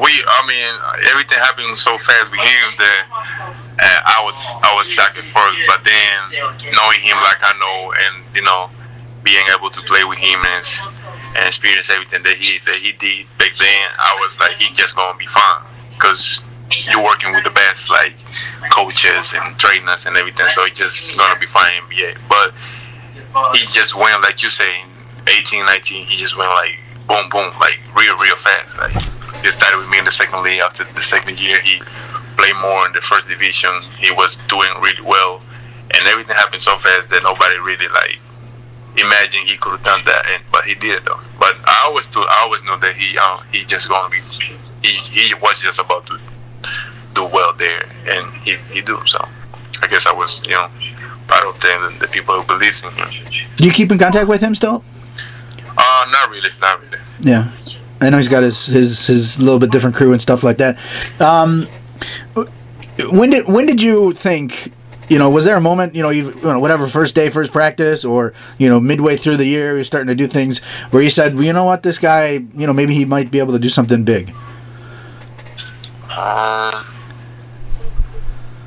we, 0.00 0.10
I 0.26 0.46
mean, 0.46 0.72
everything 1.10 1.38
happened 1.38 1.76
so 1.78 1.98
fast 1.98 2.30
with 2.30 2.40
him 2.40 2.66
that 2.78 3.02
uh, 3.82 4.00
I 4.16 4.22
was, 4.22 4.38
I 4.62 4.74
was 4.74 4.86
shocked 4.86 5.18
at 5.18 5.26
first. 5.26 5.58
But 5.66 5.82
then 5.82 6.14
knowing 6.70 7.00
him 7.02 7.18
like 7.18 7.42
I 7.42 7.52
know, 7.58 7.92
and 7.92 8.14
you 8.34 8.42
know, 8.42 8.70
being 9.22 9.44
able 9.54 9.70
to 9.70 9.82
play 9.82 10.04
with 10.04 10.18
him 10.18 10.38
and, 10.44 10.64
and 11.36 11.46
experience 11.46 11.90
everything 11.90 12.22
that 12.22 12.36
he 12.36 12.58
that 12.66 12.76
he 12.76 12.92
did 12.92 13.26
back 13.38 13.56
then, 13.58 13.86
I 13.98 14.16
was 14.20 14.38
like, 14.38 14.56
he 14.56 14.72
just 14.74 14.94
gonna 14.94 15.18
be 15.18 15.26
fine 15.26 15.62
because 15.94 16.40
you're 16.70 17.02
working 17.02 17.32
with 17.32 17.44
the 17.44 17.50
best 17.50 17.90
like 17.90 18.14
coaches 18.70 19.34
and 19.34 19.58
trainers 19.58 20.06
and 20.06 20.16
everything, 20.16 20.46
so 20.54 20.64
he 20.64 20.70
just 20.70 21.16
gonna 21.16 21.38
be 21.38 21.46
fine 21.46 21.74
in 21.74 21.84
NBA. 21.90 22.18
But 22.28 22.54
he 23.56 23.66
just 23.66 23.96
went 23.96 24.22
like 24.22 24.42
you 24.42 24.48
say, 24.48 24.84
18, 25.26 25.66
19, 25.66 26.06
he 26.06 26.16
just 26.16 26.36
went 26.36 26.50
like 26.50 26.78
boom, 27.08 27.28
boom, 27.30 27.52
like 27.58 27.78
real, 27.96 28.16
real 28.18 28.36
fast. 28.36 28.76
Like 28.76 28.94
he 29.42 29.50
started 29.50 29.78
with 29.78 29.88
me 29.88 29.98
in 29.98 30.04
the 30.04 30.10
second 30.10 30.42
league. 30.42 30.60
After 30.60 30.84
the 30.84 31.02
second 31.02 31.40
year, 31.40 31.60
he 31.60 31.80
played 32.36 32.56
more 32.60 32.86
in 32.86 32.92
the 32.92 33.00
first 33.00 33.28
division. 33.28 33.70
He 33.98 34.10
was 34.12 34.36
doing 34.48 34.70
really 34.80 35.02
well, 35.02 35.42
and 35.94 36.06
everything 36.06 36.36
happened 36.36 36.62
so 36.62 36.78
fast 36.78 37.08
that 37.10 37.22
nobody 37.22 37.58
really 37.58 37.88
like 37.88 38.18
imagined 38.96 39.48
he 39.48 39.56
could 39.56 39.72
have 39.72 39.84
done 39.84 40.04
that. 40.06 40.26
And 40.26 40.42
but 40.52 40.64
he 40.64 40.74
did 40.74 41.04
though. 41.04 41.20
But 41.38 41.56
I 41.64 41.84
always 41.86 42.06
thought, 42.06 42.28
I 42.30 42.42
always 42.42 42.62
knew 42.62 42.78
that 42.78 42.94
he, 42.96 43.16
uh, 43.18 43.42
he 43.52 43.64
just 43.64 43.88
gonna 43.88 44.10
be, 44.10 44.20
he, 44.82 44.92
he 44.92 45.34
was 45.34 45.60
just 45.60 45.78
about 45.78 46.06
to 46.06 46.18
do 47.14 47.26
well 47.32 47.52
there, 47.54 47.88
and 48.06 48.32
he, 48.42 48.56
he 48.72 48.80
do. 48.80 49.00
So 49.06 49.26
I 49.82 49.86
guess 49.86 50.06
I 50.06 50.12
was, 50.12 50.42
you 50.44 50.50
know, 50.50 50.68
part 51.26 51.44
of 51.44 51.60
the 51.60 51.94
the 52.00 52.08
people 52.08 52.40
who 52.40 52.46
believes 52.46 52.82
in 52.82 52.90
him. 52.92 53.08
Do 53.56 53.64
you 53.64 53.72
keep 53.72 53.90
in 53.90 53.98
contact 53.98 54.28
with 54.28 54.40
him 54.40 54.54
still? 54.54 54.82
Uh, 55.76 56.06
not 56.10 56.30
really, 56.30 56.50
not 56.60 56.80
really. 56.82 56.98
Yeah, 57.20 57.52
I 58.00 58.10
know 58.10 58.16
he's 58.16 58.28
got 58.28 58.42
his 58.42 58.66
his 58.66 59.06
his 59.06 59.38
little 59.38 59.58
bit 59.58 59.70
different 59.70 59.96
crew 59.96 60.12
and 60.12 60.22
stuff 60.22 60.44
like 60.44 60.58
that. 60.58 60.78
Um, 61.20 61.68
when 63.10 63.30
did 63.30 63.48
when 63.48 63.66
did 63.66 63.82
you 63.82 64.12
think? 64.12 64.72
You 65.08 65.18
know, 65.18 65.30
was 65.30 65.46
there 65.46 65.56
a 65.56 65.60
moment, 65.60 65.94
you 65.94 66.02
know, 66.02 66.10
you, 66.10 66.34
know, 66.42 66.58
whatever, 66.58 66.86
first 66.86 67.14
day, 67.14 67.30
first 67.30 67.50
practice, 67.50 68.04
or 68.04 68.34
you 68.58 68.68
know, 68.68 68.78
midway 68.78 69.16
through 69.16 69.38
the 69.38 69.46
year, 69.46 69.74
you're 69.74 69.84
starting 69.84 70.08
to 70.08 70.14
do 70.14 70.26
things 70.28 70.58
where 70.90 71.02
you 71.02 71.08
said, 71.08 71.34
well, 71.34 71.44
you 71.44 71.52
know 71.54 71.64
what, 71.64 71.82
this 71.82 71.98
guy, 71.98 72.32
you 72.32 72.66
know, 72.66 72.74
maybe 72.74 72.94
he 72.94 73.06
might 73.06 73.30
be 73.30 73.38
able 73.38 73.54
to 73.54 73.58
do 73.58 73.70
something 73.70 74.04
big. 74.04 74.28
Um, 76.10 76.84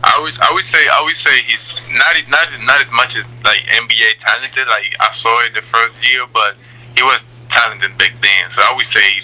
I 0.03 0.13
always, 0.17 0.39
I 0.39 0.47
always 0.47 0.67
say, 0.67 0.79
I 0.87 0.97
always 0.97 1.19
say 1.19 1.43
he's 1.43 1.79
not, 1.91 2.15
not, 2.27 2.47
not 2.61 2.81
as 2.81 2.91
much 2.91 3.15
as 3.15 3.23
like 3.43 3.59
NBA 3.69 4.17
talented. 4.19 4.67
Like 4.67 4.95
I 4.99 5.13
saw 5.13 5.41
it 5.41 5.53
the 5.53 5.61
first 5.61 5.95
year, 6.11 6.25
but 6.33 6.55
he 6.95 7.03
was 7.03 7.23
talented 7.51 7.97
back 7.97 8.13
then. 8.21 8.49
So 8.49 8.61
I 8.61 8.67
always 8.71 8.87
say 8.87 9.21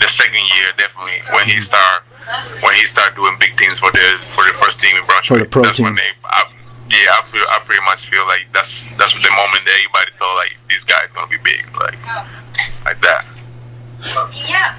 the 0.00 0.08
second 0.08 0.44
year 0.56 0.68
definitely 0.78 1.20
when 1.32 1.46
he 1.46 1.60
start, 1.60 2.02
when 2.62 2.74
he 2.74 2.86
start 2.86 3.14
doing 3.16 3.36
big 3.40 3.56
things 3.58 3.78
for 3.78 3.90
the 3.92 4.20
for 4.34 4.44
the 4.44 4.54
first 4.62 4.80
team 4.80 4.96
in 4.96 5.04
Brunswick. 5.04 5.26
For 5.26 5.38
the 5.38 5.50
pro 5.50 5.62
that's 5.62 5.80
when 5.80 5.94
they, 5.94 6.10
I, 6.24 6.50
yeah, 6.90 7.16
I 7.18 7.22
feel, 7.30 7.44
I 7.48 7.60
pretty 7.64 7.82
much 7.82 8.08
feel 8.08 8.26
like 8.26 8.46
that's 8.52 8.84
that's 8.98 9.12
the 9.12 9.30
moment 9.30 9.64
that 9.64 9.74
everybody 9.74 10.10
thought 10.18 10.36
like 10.36 10.56
this 10.68 10.84
guy's 10.84 11.12
gonna 11.12 11.28
be 11.28 11.38
big, 11.42 11.66
like 11.76 11.98
like 12.84 13.00
that. 13.02 13.26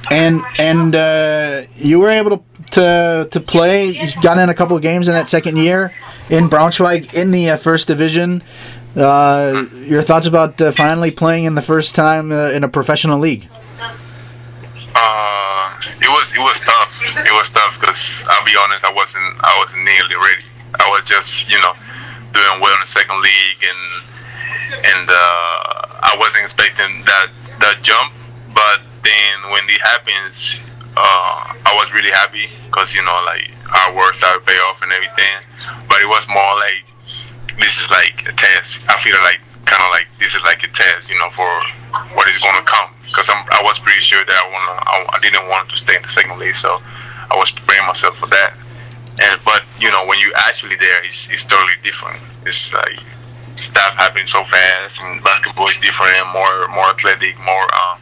And 0.09 0.41
and 0.57 0.95
uh, 0.95 1.63
you 1.75 1.99
were 1.99 2.09
able 2.09 2.37
to 2.37 2.43
to 2.71 3.27
to 3.31 3.39
play. 3.39 3.91
You 3.91 4.11
got 4.21 4.37
in 4.37 4.49
a 4.49 4.53
couple 4.53 4.75
of 4.75 4.81
games 4.81 5.07
in 5.07 5.13
that 5.13 5.29
second 5.29 5.57
year 5.57 5.93
in 6.29 6.49
Braunschweig 6.49 7.13
in 7.13 7.31
the 7.31 7.51
uh, 7.51 7.57
first 7.57 7.87
division. 7.87 8.43
Uh, 8.95 9.67
your 9.73 10.01
thoughts 10.01 10.27
about 10.27 10.59
uh, 10.59 10.71
finally 10.71 11.11
playing 11.11 11.45
in 11.45 11.55
the 11.55 11.61
first 11.61 11.95
time 11.95 12.31
uh, 12.31 12.51
in 12.51 12.63
a 12.63 12.67
professional 12.67 13.19
league? 13.19 13.47
Uh, 13.79 15.79
it 16.01 16.09
was 16.09 16.33
it 16.33 16.39
was 16.39 16.59
tough. 16.59 16.99
It 17.01 17.31
was 17.31 17.49
tough 17.49 17.79
because 17.79 18.23
I'll 18.27 18.45
be 18.45 18.55
honest, 18.59 18.83
I 18.83 18.91
wasn't 18.91 19.23
I 19.39 19.57
wasn't 19.59 19.85
nearly 19.85 20.15
ready. 20.15 20.43
I 20.75 20.89
was 20.89 21.07
just 21.07 21.49
you 21.49 21.59
know 21.61 21.73
doing 22.33 22.59
well 22.59 22.73
in 22.75 22.81
the 22.81 22.91
second 22.91 23.21
league 23.21 23.63
and 23.63 24.85
and 24.85 25.09
uh, 25.09 26.03
I 26.03 26.15
wasn't 26.19 26.43
expecting 26.43 27.05
that 27.05 27.27
that 27.61 27.81
jump. 27.81 28.11
But 28.53 28.81
then 29.03 29.51
when 29.51 29.63
it 29.71 29.81
happens, 29.81 30.59
uh, 30.97 31.55
I 31.63 31.71
was 31.79 31.91
really 31.93 32.11
happy 32.11 32.49
because 32.67 32.93
you 32.93 33.03
know 33.03 33.23
like 33.23 33.47
our 33.71 33.95
work 33.95 34.15
started 34.15 34.43
to 34.43 34.45
pay 34.45 34.59
off 34.67 34.81
and 34.81 34.91
everything. 34.91 35.47
But 35.87 36.01
it 36.01 36.07
was 36.07 36.27
more 36.27 36.55
like 36.59 36.90
this 37.61 37.77
is 37.79 37.89
like 37.89 38.25
a 38.27 38.33
test. 38.33 38.79
I 38.89 38.99
feel 38.99 39.15
like 39.23 39.39
kind 39.65 39.81
of 39.83 39.91
like 39.91 40.07
this 40.19 40.35
is 40.35 40.41
like 40.43 40.63
a 40.63 40.67
test, 40.67 41.09
you 41.09 41.17
know, 41.17 41.29
for 41.29 41.47
what 42.13 42.27
is 42.29 42.41
going 42.41 42.55
to 42.55 42.65
come. 42.65 42.91
Because 43.05 43.29
I 43.29 43.61
was 43.63 43.77
pretty 43.79 44.01
sure 44.01 44.23
that 44.23 44.35
I 44.35 44.45
wanna, 44.47 44.75
I, 44.87 45.17
I 45.17 45.19
didn't 45.19 45.47
want 45.47 45.69
to 45.69 45.77
stay 45.77 45.95
in 45.95 46.01
the 46.01 46.07
second 46.07 46.39
league, 46.39 46.55
so 46.55 46.81
I 47.29 47.35
was 47.35 47.51
preparing 47.51 47.85
myself 47.87 48.17
for 48.17 48.27
that. 48.27 48.55
And 49.21 49.39
but 49.43 49.63
you 49.79 49.91
know, 49.91 50.05
when 50.07 50.19
you 50.19 50.31
actually 50.47 50.77
there, 50.79 51.03
it's, 51.03 51.27
it's 51.29 51.43
totally 51.43 51.75
different. 51.83 52.23
It's 52.45 52.71
like 52.71 52.99
stuff 53.59 53.93
happens 53.95 54.31
so 54.31 54.43
fast, 54.45 54.99
and 55.01 55.23
basketball 55.23 55.67
is 55.67 55.77
different, 55.77 56.25
more 56.31 56.67
more 56.69 56.87
athletic, 56.95 57.37
more 57.39 57.67
um, 57.75 57.99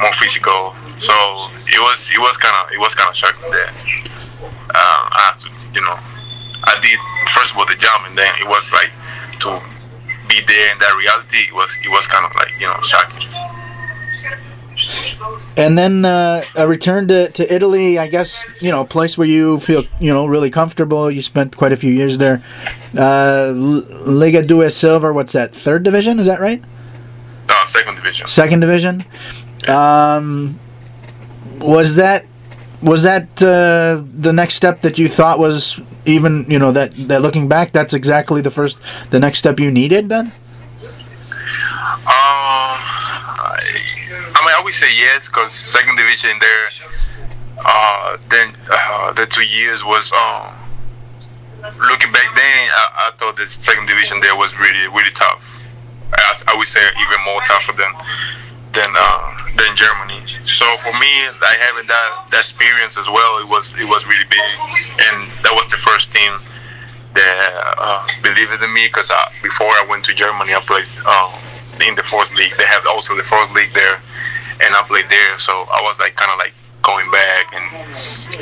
more 0.00 0.12
physical. 0.12 0.74
So 0.98 1.14
it 1.66 1.80
was 1.82 2.08
it 2.14 2.18
was 2.18 2.36
kind 2.36 2.54
of 2.62 2.72
it 2.72 2.78
was 2.78 2.94
kind 2.94 3.10
of 3.10 3.16
shocking 3.16 3.50
there. 3.50 3.74
Uh, 4.70 5.02
I 5.10 5.30
have 5.30 5.38
to, 5.42 5.50
you 5.74 5.82
know, 5.82 5.98
I 6.66 6.80
did 6.80 6.98
first 7.30 7.52
of 7.52 7.58
all 7.58 7.66
the 7.66 7.76
jump, 7.76 8.06
and 8.06 8.16
then 8.16 8.32
it 8.40 8.46
was 8.46 8.70
like 8.72 8.90
to 9.40 9.62
be 10.28 10.40
there 10.46 10.72
in 10.72 10.78
that 10.78 10.94
reality. 10.96 11.48
It 11.48 11.54
was 11.54 11.76
it 11.82 11.88
was 11.88 12.06
kind 12.06 12.24
of 12.24 12.32
like 12.34 12.52
you 12.60 12.66
know 12.66 12.80
shocking. 12.82 13.28
And 15.56 15.78
then 15.78 16.04
uh, 16.04 16.42
a 16.56 16.66
return 16.66 17.06
to, 17.08 17.30
to 17.30 17.54
Italy, 17.54 17.96
I 17.96 18.08
guess, 18.08 18.44
you 18.60 18.70
know, 18.72 18.80
a 18.80 18.84
place 18.84 19.16
where 19.16 19.26
you 19.26 19.60
feel, 19.60 19.84
you 20.00 20.12
know, 20.12 20.26
really 20.26 20.50
comfortable. 20.50 21.10
You 21.10 21.22
spent 21.22 21.56
quite 21.56 21.72
a 21.72 21.76
few 21.76 21.92
years 21.92 22.18
there. 22.18 22.42
Uh, 22.92 23.54
Lega 24.04 24.46
Due 24.46 24.68
Silver, 24.70 25.12
what's 25.12 25.32
that, 25.32 25.54
third 25.54 25.84
division? 25.84 26.18
Is 26.18 26.26
that 26.26 26.40
right? 26.40 26.62
No, 27.48 27.54
second 27.66 27.94
division. 27.94 28.26
Second 28.26 28.60
division? 28.60 29.04
Um, 29.68 30.58
was 31.58 31.94
that 31.94 32.26
was 32.84 33.02
that 33.02 33.26
uh, 33.42 34.02
the 34.20 34.32
next 34.32 34.54
step 34.54 34.82
that 34.82 34.98
you 34.98 35.08
thought 35.08 35.38
was 35.38 35.80
even 36.04 36.44
you 36.48 36.58
know 36.58 36.70
that 36.72 36.92
that 37.08 37.22
looking 37.22 37.48
back 37.48 37.72
that's 37.72 37.94
exactly 37.94 38.40
the 38.42 38.50
first 38.50 38.76
the 39.10 39.18
next 39.18 39.38
step 39.38 39.58
you 39.58 39.70
needed 39.70 40.08
then 40.08 40.32
Um, 42.04 42.76
I, 42.84 43.64
I 44.36 44.40
mean, 44.44 44.54
I 44.54 44.60
would 44.62 44.74
say 44.74 44.92
yes, 44.94 45.26
because 45.26 45.54
second 45.54 45.96
division 45.96 46.36
there. 46.38 46.68
Uh, 47.64 48.18
then 48.28 48.54
uh, 48.70 49.12
the 49.12 49.26
two 49.26 49.46
years 49.46 49.82
was 49.82 50.12
um. 50.12 50.52
Looking 51.88 52.12
back 52.12 52.28
then, 52.36 52.68
I, 52.76 53.08
I 53.08 53.16
thought 53.16 53.36
the 53.36 53.48
second 53.48 53.86
division 53.88 54.20
there 54.20 54.36
was 54.36 54.52
really 54.58 54.86
really 54.88 55.14
tough. 55.14 55.42
I, 56.12 56.42
I 56.48 56.56
would 56.58 56.68
say 56.68 56.80
even 56.80 57.24
more 57.24 57.40
tougher 57.46 57.72
than 57.72 57.88
than 58.74 58.90
uh, 58.98 59.34
than 59.56 59.74
Germany. 59.76 60.20
So 60.44 60.66
for 60.82 60.92
me, 60.98 61.10
I 61.30 61.56
having 61.60 61.86
that 61.86 62.10
that 62.30 62.42
experience 62.42 62.98
as 62.98 63.06
well, 63.06 63.38
it 63.38 63.48
was 63.48 63.72
it 63.78 63.86
was 63.86 64.06
really 64.06 64.26
big, 64.26 64.50
and 65.10 65.30
that 65.46 65.54
was 65.54 65.66
the 65.70 65.78
first 65.78 66.12
team 66.12 66.32
that 67.14 67.74
uh, 67.78 68.06
believed 68.22 68.50
in 68.62 68.72
me 68.74 68.86
because 68.86 69.10
before 69.42 69.70
I 69.70 69.86
went 69.88 70.04
to 70.06 70.14
Germany, 70.14 70.54
I 70.54 70.60
played 70.60 70.86
uh, 71.06 71.30
in 71.86 71.94
the 71.94 72.02
fourth 72.02 72.30
league. 72.34 72.52
They 72.58 72.66
have 72.66 72.86
also 72.86 73.16
the 73.16 73.24
fourth 73.24 73.50
league 73.52 73.72
there, 73.72 74.02
and 74.60 74.74
I 74.74 74.82
played 74.86 75.08
there. 75.08 75.38
So 75.38 75.52
I 75.52 75.80
was 75.82 75.98
like 75.98 76.16
kind 76.16 76.30
of 76.30 76.38
like 76.38 76.52
going 76.82 77.10
back 77.10 77.46
and 77.54 77.66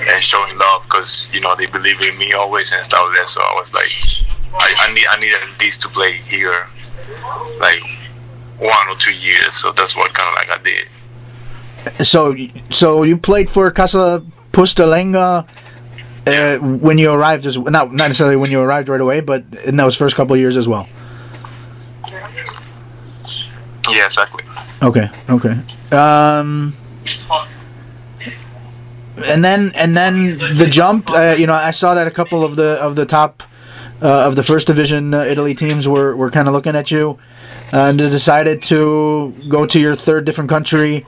and 0.08 0.22
showing 0.24 0.58
love 0.58 0.82
because 0.84 1.26
you 1.32 1.40
know 1.40 1.54
they 1.54 1.66
believe 1.66 2.00
in 2.00 2.16
me 2.18 2.32
always 2.32 2.72
and 2.72 2.84
stuff 2.84 3.04
like 3.06 3.16
that. 3.18 3.28
So 3.28 3.40
I 3.40 3.54
was 3.54 3.72
like, 3.72 3.92
I, 4.56 4.88
I 4.88 4.92
need 4.94 5.06
I 5.08 5.20
need 5.20 5.34
at 5.34 5.60
least 5.60 5.82
to 5.82 5.88
play 5.88 6.16
here, 6.24 6.66
like 7.60 7.84
one 8.62 8.88
or 8.88 8.96
two 8.96 9.12
years. 9.12 9.56
So 9.56 9.72
that's 9.72 9.94
what 9.96 10.12
kind 10.14 10.28
of 10.30 10.34
like 10.36 10.50
I 10.58 10.62
did. 10.62 12.06
so 12.06 12.34
so 12.70 13.02
you 13.02 13.16
played 13.16 13.50
for 13.50 13.70
Casa 13.70 14.22
Pustalenga 14.52 15.46
uh, 16.26 16.58
when 16.58 16.96
you 16.98 17.10
arrived 17.10 17.44
as 17.46 17.56
not 17.58 17.92
not 17.92 18.08
necessarily 18.08 18.36
when 18.36 18.50
you 18.52 18.60
arrived 18.60 18.88
right 18.88 19.00
away 19.00 19.20
but 19.20 19.42
in 19.64 19.76
those 19.76 19.96
first 19.96 20.14
couple 20.14 20.34
of 20.34 20.40
years 20.40 20.56
as 20.56 20.68
well 20.68 20.86
Yeah, 23.90 24.04
exactly. 24.04 24.44
okay 24.80 25.10
okay 25.28 25.58
um 25.90 26.72
and 29.26 29.44
then 29.44 29.72
and 29.74 29.96
then 29.96 30.38
the 30.56 30.66
jump 30.66 31.10
uh, 31.10 31.34
you 31.36 31.46
know 31.48 31.54
i 31.54 31.72
saw 31.72 31.94
that 31.94 32.06
a 32.06 32.10
couple 32.10 32.44
of 32.44 32.54
the 32.56 32.78
of 32.80 32.94
the 32.94 33.04
top 33.04 33.42
uh, 34.00 34.06
of 34.28 34.36
the 34.36 34.42
first 34.42 34.66
division 34.68 35.12
uh, 35.14 35.20
italy 35.24 35.54
teams 35.54 35.88
were, 35.88 36.14
were 36.16 36.30
kind 36.30 36.46
of 36.48 36.54
looking 36.54 36.76
at 36.76 36.90
you 36.92 37.18
and 37.72 37.98
they 37.98 38.10
decided 38.10 38.62
to 38.62 39.34
go 39.48 39.66
to 39.66 39.80
your 39.80 39.96
third 39.96 40.24
different 40.24 40.50
country 40.50 41.06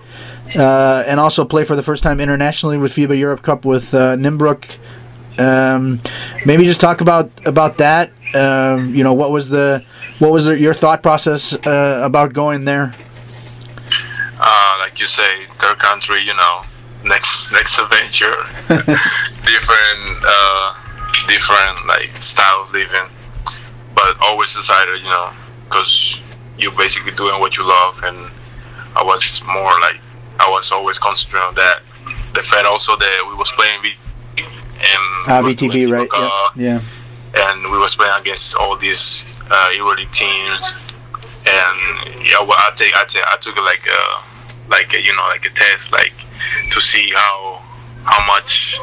uh, 0.57 1.05
and 1.07 1.21
also 1.21 1.45
play 1.45 1.65
for 1.65 1.77
the 1.77 1.83
first 1.83 2.03
time 2.03 2.21
internationally 2.21 2.79
with 2.79 2.93
FIBA 2.93 3.19
Europe 3.19 3.43
Cup 3.43 3.65
with 3.65 3.93
uh, 3.95 4.17
Nymburk. 4.17 4.79
Um, 5.39 6.01
maybe 6.47 6.65
just 6.65 6.81
talk 6.81 7.01
about 7.01 7.31
about 7.45 7.79
that. 7.79 8.13
Um, 8.35 8.95
you 8.95 9.05
know, 9.05 9.13
what 9.13 9.31
was 9.31 9.49
the 9.49 9.85
what 10.19 10.33
was 10.33 10.47
your 10.47 10.75
thought 10.75 11.03
process 11.03 11.53
uh, 11.53 12.01
about 12.03 12.33
going 12.33 12.65
there? 12.65 12.95
Uh, 14.39 14.77
like 14.81 14.99
you 15.01 15.07
say, 15.07 15.47
third 15.59 15.79
country, 15.79 16.21
you 16.21 16.35
know, 16.35 16.65
next 17.05 17.51
next 17.53 17.79
adventure, 17.79 18.45
different 18.69 20.25
uh, 20.27 20.75
different 21.27 21.87
like 21.87 22.23
style 22.23 22.63
of 22.63 22.73
living, 22.73 23.09
but 23.95 24.17
always 24.21 24.55
decided, 24.55 25.03
you 25.03 25.09
know, 25.09 25.33
because 25.69 26.21
you're 26.59 26.73
basically 26.77 27.13
doing 27.13 27.41
what 27.41 27.57
you 27.57 27.65
love, 27.67 28.01
and 28.05 28.31
I 28.97 29.03
was 29.03 29.43
more 29.47 29.71
like 29.81 29.97
I 30.41 30.49
was 30.51 30.71
always 30.73 30.99
concentrating 30.99 31.49
on 31.49 31.55
that. 31.57 31.83
The 32.35 32.43
fact 32.43 32.67
also 32.67 32.97
that 32.97 33.25
we 33.29 33.35
was 33.37 33.51
playing 33.53 33.81
V 33.83 33.93
and 34.37 35.31
Uh, 35.31 35.41
we 35.43 35.49
was 35.49 35.55
VTB, 35.55 35.91
right? 35.91 36.09
FIBA, 36.09 36.51
Yeah. 36.57 36.81
yeah. 37.35 37.51
and 37.51 37.71
we 37.71 37.79
was 37.79 37.95
playing 37.95 38.15
against 38.21 38.55
all 38.55 38.77
these 38.77 39.25
uh, 39.51 39.69
EuroLeague 39.75 40.13
teams. 40.13 40.75
And 41.47 42.25
yeah, 42.27 42.41
well, 42.41 42.55
I 42.59 42.73
take 42.77 42.95
I 42.97 43.05
take 43.05 43.25
I 43.27 43.37
took 43.37 43.57
it 43.57 43.61
like 43.63 43.87
a 43.87 44.71
like 44.71 44.95
a, 44.95 45.03
you 45.03 45.15
know 45.15 45.23
like 45.25 45.45
a 45.47 45.51
test 45.51 45.93
like 45.93 46.15
to 46.73 46.81
see 46.81 47.11
how 47.15 47.63
how 48.05 48.27
much 48.27 48.79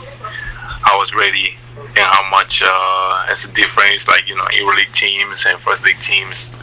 I 0.83 0.95
was 0.97 1.13
ready 1.13 1.55
and 1.77 1.99
how 1.99 2.29
much 2.29 2.61
uh, 2.63 3.25
it's 3.29 3.45
a 3.45 3.47
difference 3.49 4.07
like 4.07 4.27
you 4.27 4.35
know 4.35 4.43
EuroLeague 4.45 4.93
teams 4.93 5.45
and 5.45 5.59
first 5.59 5.83
league 5.83 5.99
teams, 5.99 6.53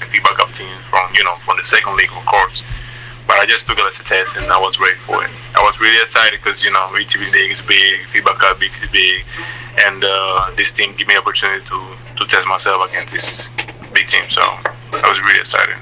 FIBA 0.00 0.36
Cup 0.36 0.52
teams 0.52 0.82
from 0.90 1.12
you 1.14 1.24
know 1.24 1.36
from 1.44 1.56
the 1.56 1.64
second 1.64 1.96
league 1.96 2.10
of 2.12 2.24
course. 2.26 2.62
But 3.26 3.38
I 3.40 3.44
just 3.44 3.66
took 3.66 3.76
it 3.78 3.84
as 3.84 3.98
a 3.98 4.04
test 4.04 4.36
and 4.36 4.46
I 4.46 4.58
was 4.58 4.78
ready 4.78 4.98
for 5.04 5.24
it. 5.24 5.30
I 5.56 5.62
was 5.62 5.80
really 5.80 6.00
excited 6.00 6.38
because 6.42 6.62
you 6.62 6.70
know 6.70 6.92
VTB 6.94 7.32
League 7.32 7.50
is 7.50 7.60
big, 7.60 8.06
FIBA 8.14 8.38
Cup 8.38 8.60
big 8.60 8.70
is 8.82 8.90
big, 8.90 9.24
and 9.84 10.04
uh, 10.04 10.52
this 10.56 10.70
team 10.72 10.94
gave 10.96 11.08
me 11.08 11.14
an 11.14 11.20
opportunity 11.20 11.64
to 11.66 11.96
to 12.16 12.24
test 12.26 12.46
myself 12.46 12.88
against 12.88 13.12
this 13.12 13.48
big 13.92 14.06
team. 14.06 14.24
So 14.30 14.42
I 14.42 15.08
was 15.08 15.20
really 15.20 15.40
excited. 15.40 15.76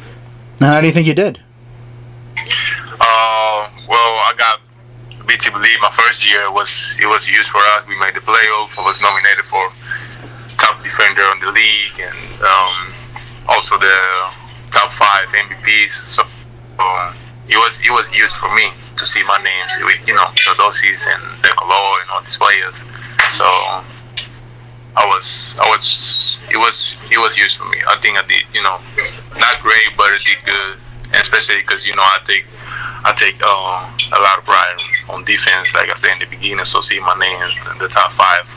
Now, 0.60 0.74
how 0.74 0.80
do 0.80 0.86
you 0.86 0.92
think 0.92 1.06
you 1.06 1.14
did? 1.14 1.40
Uh, 2.36 3.68
well, 3.88 4.12
I 4.24 4.32
got 4.38 4.60
VTB 5.26 5.60
League 5.60 5.80
my 5.80 5.90
first 5.90 6.24
year 6.24 6.50
was 6.50 6.96
it 7.00 7.06
was 7.06 7.24
huge 7.26 7.48
for 7.48 7.58
us. 7.58 7.86
We 7.88 7.98
made 7.98 8.14
the 8.14 8.20
playoff. 8.20 8.70
I 8.78 8.84
was 8.84 9.00
nominated 9.00 9.44
for 9.46 9.72
top 10.56 10.82
defender 10.82 11.22
on 11.22 11.40
the 11.40 11.50
league 11.50 11.98
and 11.98 12.42
um, 12.42 12.94
also 13.48 13.78
the 13.78 14.30
top 14.70 14.92
five 14.92 15.28
MVPs. 15.28 16.08
So 16.08 16.22
um, 16.78 17.16
it 17.48 17.56
was 17.56 17.78
it 17.84 17.92
was 17.92 18.08
huge 18.08 18.30
for 18.32 18.52
me 18.54 18.72
to 18.96 19.06
see 19.06 19.22
my 19.24 19.38
names 19.38 19.72
with 19.80 20.06
you 20.06 20.14
know 20.14 20.26
Teodosic 20.34 21.00
and 21.12 21.42
De 21.42 21.50
Colo 21.54 22.00
and 22.00 22.10
all 22.10 22.22
these 22.22 22.36
players. 22.36 22.74
So 23.32 23.44
I 23.44 25.06
was 25.06 25.54
I 25.60 25.68
was 25.68 26.38
it 26.50 26.56
was 26.56 26.96
it 27.10 27.18
was 27.18 27.34
huge 27.34 27.56
for 27.56 27.64
me. 27.64 27.82
I 27.88 27.98
think 28.00 28.18
I 28.18 28.26
did 28.26 28.44
you 28.52 28.62
know 28.62 28.78
not 29.36 29.60
great, 29.60 29.96
but 29.96 30.06
I 30.12 30.18
did 30.24 30.38
good, 30.44 30.78
especially 31.20 31.62
because 31.62 31.84
you 31.84 31.94
know 31.94 32.02
I 32.02 32.18
take 32.26 32.44
I 33.06 33.12
take 33.12 33.36
uh, 33.44 34.16
a 34.16 34.20
lot 34.20 34.38
of 34.38 34.44
pride 34.44 34.80
on 35.08 35.24
defense. 35.24 35.68
Like 35.74 35.92
I 35.92 35.96
said 35.96 36.12
in 36.12 36.18
the 36.20 36.26
beginning, 36.26 36.64
so 36.64 36.80
see 36.80 37.00
my 37.00 37.14
name 37.18 37.40
in 37.72 37.78
the 37.78 37.88
top 37.88 38.12
five 38.12 38.48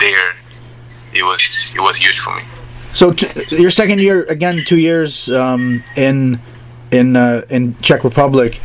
there, 0.00 0.34
it 1.12 1.22
was 1.22 1.42
it 1.74 1.80
was 1.80 1.96
huge 1.96 2.18
for 2.18 2.34
me. 2.34 2.42
So 2.94 3.12
t- 3.12 3.56
your 3.56 3.70
second 3.70 4.00
year 4.00 4.24
again, 4.24 4.64
two 4.66 4.78
years 4.78 5.28
um, 5.30 5.82
in 5.96 6.40
in 6.90 7.16
uh, 7.16 7.44
in 7.48 7.76
Czech 7.82 8.04
Republic. 8.04 8.60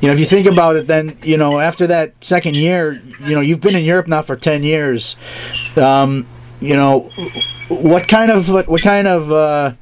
You 0.00 0.06
know, 0.06 0.14
if 0.14 0.20
you 0.20 0.26
think 0.26 0.46
about 0.46 0.76
it, 0.76 0.86
then 0.86 1.18
you 1.22 1.36
know 1.36 1.58
after 1.58 1.86
that 1.88 2.14
second 2.20 2.54
year, 2.54 3.02
you 3.20 3.34
know 3.34 3.40
you've 3.40 3.60
been 3.60 3.74
in 3.74 3.84
Europe 3.84 4.06
now 4.06 4.22
for 4.22 4.36
ten 4.36 4.62
years. 4.62 5.16
Um, 5.76 6.26
you 6.60 6.76
know, 6.76 7.10
what 7.68 8.08
kind 8.08 8.30
of 8.30 8.48
what, 8.48 8.68
what 8.68 8.82
kind 8.82 9.08
of 9.08 9.32
uh, 9.32 9.72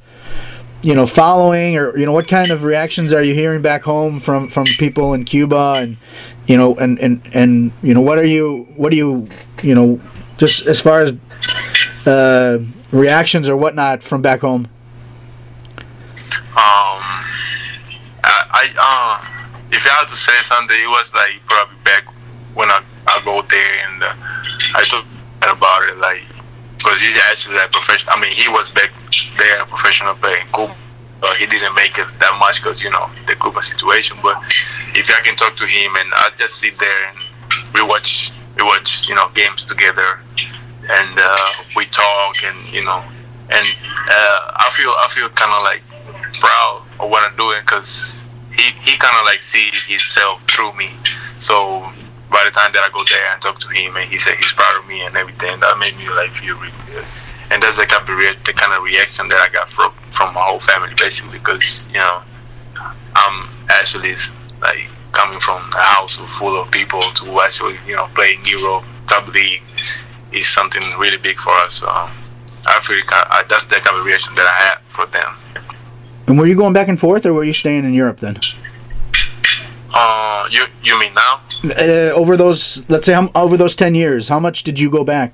you 0.81 0.95
know 0.95 1.05
following 1.05 1.77
or 1.77 1.97
you 1.97 2.05
know 2.05 2.13
what 2.13 2.27
kind 2.27 2.49
of 2.49 2.63
reactions 2.63 3.13
are 3.13 3.21
you 3.21 3.33
hearing 3.33 3.61
back 3.61 3.83
home 3.83 4.19
from 4.19 4.49
from 4.49 4.65
people 4.65 5.13
in 5.13 5.25
Cuba 5.25 5.75
and 5.77 5.97
you 6.47 6.57
know 6.57 6.75
and 6.75 6.99
and 6.99 7.21
and 7.33 7.71
you 7.83 7.93
know 7.93 8.01
what 8.01 8.17
are 8.17 8.25
you 8.25 8.67
what 8.75 8.89
do 8.89 8.97
you 8.97 9.27
you 9.61 9.75
know 9.75 9.99
just 10.37 10.65
as 10.65 10.79
far 10.79 11.01
as 11.01 11.13
uh, 12.05 12.59
reactions 12.91 13.49
or 13.49 13.57
whatnot 13.57 14.03
from 14.03 14.21
back 14.21 14.41
home? 14.41 14.67
Um, 16.57 17.03
I, 18.23 18.43
I 18.49 18.73
uh, 18.79 19.37
if 19.71 19.85
I 19.85 19.89
had 19.89 20.07
to 20.07 20.15
say 20.15 20.33
something, 20.43 20.75
it 20.75 20.89
was 20.89 21.11
like 21.13 21.41
probably 21.47 21.77
back 21.83 22.05
when 22.53 22.71
I, 22.71 22.83
I 23.07 23.21
go 23.23 23.41
there 23.43 23.87
and 23.87 24.03
uh, 24.03 24.13
I 24.75 24.83
talk 24.85 25.05
about 25.41 25.89
it 25.89 25.97
like 25.97 26.21
because 26.77 26.99
he's 26.99 27.17
actually 27.29 27.55
like 27.55 27.71
professional. 27.71 28.13
I 28.15 28.21
mean, 28.21 28.31
he 28.31 28.47
was 28.47 28.69
back 28.69 28.91
there 29.37 29.61
a 29.61 29.65
professional 29.65 30.15
player 30.15 30.37
in 30.37 30.47
Cuba. 30.47 30.75
Uh, 31.23 31.33
he 31.35 31.47
didn't 31.47 31.73
make 31.73 31.97
it 31.97 32.07
that 32.19 32.37
much 32.39 32.61
because 32.61 32.81
you 32.81 32.89
know 32.89 33.09
the 33.27 33.35
Cuba 33.35 33.61
situation. 33.61 34.17
But 34.21 34.41
if 34.95 35.09
I 35.09 35.21
can 35.21 35.35
talk 35.35 35.57
to 35.57 35.65
him 35.65 35.95
and 35.95 36.13
I 36.13 36.31
just 36.37 36.55
sit 36.55 36.77
there 36.79 37.09
and 37.09 37.17
we 37.73 37.81
watch 37.83 38.31
we 38.55 38.63
watch 38.63 39.07
you 39.07 39.15
know 39.15 39.29
games 39.33 39.65
together 39.65 40.19
and 40.89 41.19
uh, 41.19 41.51
we 41.75 41.85
talk 41.87 42.43
and 42.43 42.67
you 42.69 42.83
know 42.83 43.03
and 43.49 43.65
uh, 44.09 44.39
I 44.55 44.69
feel 44.75 44.89
I 44.89 45.07
feel 45.13 45.29
kind 45.29 45.51
of 45.51 45.63
like 45.63 45.83
proud 46.39 46.83
of 46.99 47.09
what 47.09 47.23
I'm 47.23 47.35
doing 47.35 47.61
because 47.61 48.19
he, 48.53 48.71
he 48.81 48.97
kind 48.97 49.15
of 49.19 49.25
like 49.25 49.41
see 49.41 49.71
himself 49.87 50.43
through 50.49 50.73
me. 50.75 50.91
So 51.39 51.87
by 52.29 52.43
the 52.43 52.51
time 52.51 52.73
that 52.73 52.83
I 52.83 52.89
go 52.91 53.03
there 53.07 53.31
and 53.31 53.41
talk 53.41 53.59
to 53.61 53.67
him 53.69 53.95
and 53.95 54.09
he 54.09 54.17
said 54.17 54.35
he's 54.35 54.51
proud 54.51 54.81
of 54.81 54.87
me 54.87 55.01
and 55.01 55.15
everything, 55.15 55.59
that 55.59 55.77
made 55.79 55.95
me 55.97 56.09
like 56.09 56.35
feel 56.35 56.55
really 56.59 56.73
good. 56.87 57.05
And 57.51 57.63
that's 57.63 57.77
the 57.77 57.85
kind 57.85 58.03
of 58.03 58.43
the 58.43 58.53
kind 58.53 58.73
of 58.73 58.83
reaction 58.83 59.27
that 59.29 59.39
I 59.39 59.47
got 59.51 59.69
from 59.69 59.93
from 60.11 60.33
my 60.33 60.41
whole 60.41 60.59
family 60.59 60.93
basically 60.95 61.39
because 61.39 61.79
you 61.87 61.99
know 61.99 62.21
I'm 63.15 63.49
actually 63.69 64.15
like 64.61 64.89
coming 65.13 65.39
from 65.39 65.71
a 65.71 65.79
house 65.79 66.17
full 66.37 66.59
of 66.59 66.69
people 66.71 67.01
to 67.01 67.39
actually 67.39 67.79
you 67.87 67.95
know 67.95 68.09
play 68.13 68.35
in 68.35 68.43
Europe 68.43 68.83
top 69.07 69.27
league 69.29 69.63
is 70.39 70.47
something 70.47 70.83
really 70.97 71.17
big 71.17 71.37
for 71.39 71.51
us. 71.51 71.75
So 71.75 71.87
um, 71.87 72.11
I 72.65 72.79
feel 72.81 72.97
I, 73.09 73.43
that's 73.49 73.65
the 73.65 73.75
kind 73.75 73.97
of 73.97 74.05
reaction 74.05 74.35
that 74.35 74.47
I 74.47 74.55
had 74.65 74.77
for 74.89 75.05
them. 75.07 75.35
And 76.27 76.37
were 76.37 76.45
you 76.45 76.55
going 76.55 76.73
back 76.73 76.87
and 76.89 76.99
forth, 76.99 77.25
or 77.25 77.33
were 77.33 77.43
you 77.43 77.53
staying 77.53 77.85
in 77.85 77.93
Europe 77.93 78.19
then? 78.19 78.39
Uh, 79.93 80.47
you 80.51 80.65
you 80.83 80.99
mean 80.99 81.13
now? 81.13 81.41
Uh, 81.63 82.11
over 82.13 82.35
those, 82.37 82.87
let's 82.89 83.05
say, 83.05 83.15
over 83.33 83.55
those 83.57 83.75
ten 83.75 83.95
years, 83.95 84.27
how 84.27 84.39
much 84.39 84.63
did 84.63 84.77
you 84.77 84.89
go 84.89 85.03
back? 85.03 85.33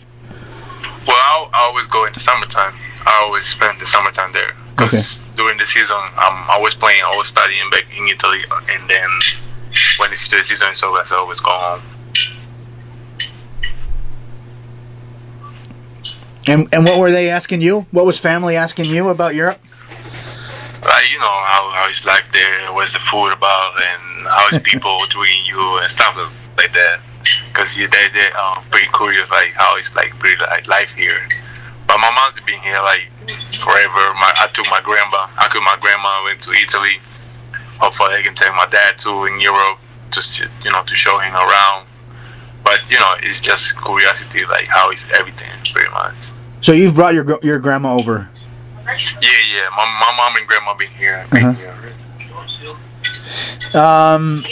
Well, 1.07 1.17
I, 1.17 1.49
I 1.53 1.59
always 1.63 1.87
go 1.87 2.05
in 2.05 2.13
the 2.13 2.19
summertime. 2.19 2.75
I 3.05 3.19
always 3.23 3.45
spend 3.45 3.81
the 3.81 3.85
summertime 3.87 4.31
there 4.31 4.55
because 4.75 4.93
Okay. 4.93 5.35
during 5.35 5.57
the 5.57 5.65
season 5.65 5.97
I'm 6.17 6.49
always 6.49 6.75
playing, 6.75 7.01
always 7.03 7.27
studying 7.27 7.69
back 7.71 7.83
in 7.97 8.07
Italy, 8.07 8.43
and 8.71 8.89
then 8.89 9.09
when 9.97 10.11
the 10.11 10.17
season 10.17 10.71
is 10.71 10.83
over, 10.83 10.99
I 10.99 11.15
always 11.15 11.39
go 11.39 11.49
home. 11.51 11.81
And 16.45 16.67
and 16.73 16.85
what 16.85 16.99
were 16.99 17.11
they 17.11 17.29
asking 17.29 17.61
you? 17.61 17.85
What 17.91 18.05
was 18.05 18.17
family 18.17 18.55
asking 18.55 18.85
you 18.85 19.09
about 19.09 19.35
Europe? 19.35 19.59
like 20.85 21.09
you 21.09 21.19
know 21.19 21.37
how, 21.47 21.71
how 21.73 21.89
is 21.89 22.03
life 22.05 22.27
there? 22.33 22.71
What's 22.73 22.93
the 22.93 22.99
food 22.99 23.31
about? 23.31 23.75
And 23.81 24.27
how 24.27 24.47
is 24.51 24.59
people 24.61 24.99
treating 25.09 25.45
you 25.45 25.77
and 25.79 25.89
stuff 25.89 26.15
like 26.57 26.73
that? 26.73 26.99
Because 27.47 27.75
they 27.75 27.87
they 27.87 28.31
um 28.35 28.63
pretty 28.69 28.87
curious 28.95 29.29
like 29.31 29.53
how 29.53 29.77
it's 29.77 29.93
like 29.95 30.11
pretty 30.19 30.39
like 30.41 30.67
life 30.67 30.93
here? 30.93 31.19
But 31.87 31.97
my 31.99 32.11
mom's 32.11 32.39
been 32.45 32.59
here 32.61 32.81
like 32.81 33.07
forever. 33.63 34.03
My 34.19 34.31
i 34.43 34.49
took 34.53 34.67
my 34.67 34.81
grandma 34.83 35.27
i 35.37 35.47
took 35.51 35.63
my 35.63 35.77
grandma 35.79 36.23
went 36.25 36.41
to 36.43 36.51
italy. 36.51 36.99
Hopefully 37.79 38.15
i 38.15 38.21
can 38.21 38.35
take 38.35 38.53
my 38.53 38.67
dad 38.69 38.97
too 38.97 39.25
in 39.25 39.39
europe 39.39 39.79
just 40.11 40.39
you 40.39 40.71
know 40.71 40.83
to 40.83 40.95
show 40.95 41.19
him 41.19 41.33
around. 41.33 41.87
But 42.63 42.79
you 42.89 42.99
know 42.99 43.15
it's 43.21 43.39
just 43.39 43.75
curiosity 43.77 44.45
like 44.45 44.67
how 44.67 44.91
is 44.91 45.05
everything 45.17 45.51
pretty 45.71 45.89
much 45.91 46.32
So 46.63 46.71
you've 46.71 46.95
brought 46.95 47.13
your 47.13 47.39
your 47.43 47.59
grandma 47.59 47.93
over. 47.95 48.29
yeah 48.85 48.91
yeah 49.21 49.69
my, 49.77 49.85
my 49.99 50.13
mom 50.17 50.35
and 50.35 50.47
grandma 50.47 50.73
been 50.75 50.89
here 50.91 51.25
been 51.31 51.45
Uh-huh. 51.45 51.53
here 53.71 53.79
Um, 53.79 54.43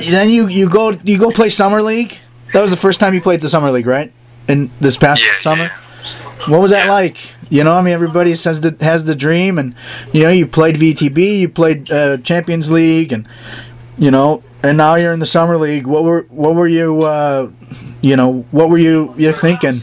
then 0.00 0.28
you 0.30 0.46
you 0.48 0.68
go 0.68 0.90
you 0.90 1.18
go 1.18 1.30
play 1.30 1.48
summer 1.48 1.82
league. 1.82 2.18
That 2.52 2.60
was 2.60 2.70
the 2.70 2.76
first 2.76 3.00
time 3.00 3.14
you 3.14 3.20
played 3.22 3.40
the 3.40 3.48
summer 3.48 3.70
league, 3.70 3.86
right? 3.86 4.12
In 4.48 4.70
this 4.80 4.96
past 4.96 5.22
yeah 5.24 5.40
summer. 5.40 5.64
yeah. 5.64 5.78
What 6.50 6.60
was 6.60 6.70
that 6.72 6.86
Yeah. 6.86 6.92
like? 6.92 7.16
You 7.48 7.64
know, 7.64 7.74
I 7.76 7.82
mean, 7.82 7.92
everybody 7.94 8.34
says 8.34 8.60
that 8.62 8.80
has 8.80 9.04
the 9.04 9.14
dream, 9.14 9.58
and 9.58 9.74
you 10.12 10.22
know, 10.22 10.30
you 10.30 10.46
played 10.46 10.76
VTB, 10.76 11.38
you 11.40 11.48
played 11.48 11.90
uh, 11.92 12.16
Champions 12.18 12.70
League, 12.70 13.12
and 13.12 13.26
you 13.98 14.10
know, 14.10 14.42
and 14.62 14.76
now 14.76 14.94
you're 14.94 15.12
in 15.12 15.20
the 15.20 15.26
summer 15.26 15.58
league. 15.58 15.86
What 15.86 16.04
were 16.04 16.22
what 16.30 16.54
were 16.54 16.68
you, 16.68 17.02
uh, 17.02 17.50
you 18.00 18.16
know, 18.16 18.44
what 18.50 18.70
were 18.70 18.78
you 18.78 19.14
you 19.16 19.32
thinking? 19.32 19.82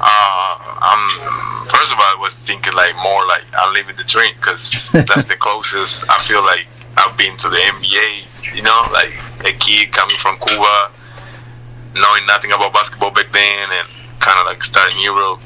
Uh, 0.00 0.58
I'm 0.80 1.68
first 1.68 1.92
of 1.92 1.98
all, 1.98 2.04
I 2.04 2.16
was 2.20 2.36
thinking 2.40 2.72
like 2.74 2.94
more 2.96 3.26
like 3.26 3.42
I'm 3.58 3.74
living 3.74 3.96
the 3.96 4.04
dream 4.04 4.34
because 4.36 4.88
that's 4.92 5.24
the 5.24 5.36
closest 5.40 6.04
I 6.08 6.22
feel 6.22 6.42
like 6.42 6.66
I've 6.96 7.16
been 7.16 7.36
to 7.38 7.48
the 7.48 7.56
NBA. 7.56 8.54
You 8.54 8.62
know, 8.62 8.88
like 8.92 9.12
a 9.44 9.52
kid 9.52 9.92
coming 9.92 10.16
from 10.16 10.38
Cuba, 10.38 10.90
knowing 11.94 12.26
nothing 12.26 12.52
about 12.52 12.72
basketball 12.72 13.10
back 13.10 13.30
then, 13.32 13.68
and 13.70 13.88
kind 14.20 14.38
of 14.38 14.46
like 14.46 14.64
starting 14.64 15.00
Europe, 15.00 15.40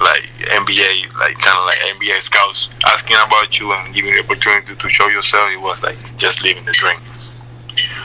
like 0.00 0.24
NBA, 0.40 1.12
like 1.18 1.38
kind 1.38 1.58
of 1.58 1.66
like 1.66 1.78
NBA 1.96 2.22
scouts 2.22 2.68
asking 2.86 3.16
about 3.24 3.58
you 3.58 3.72
and 3.72 3.94
giving 3.94 4.10
you 4.10 4.22
the 4.22 4.24
opportunity 4.24 4.74
to 4.74 4.88
show 4.88 5.08
yourself. 5.08 5.50
It 5.50 5.60
was 5.60 5.82
like 5.82 5.96
just 6.16 6.42
living 6.42 6.64
the 6.64 6.72
dream. 6.72 7.00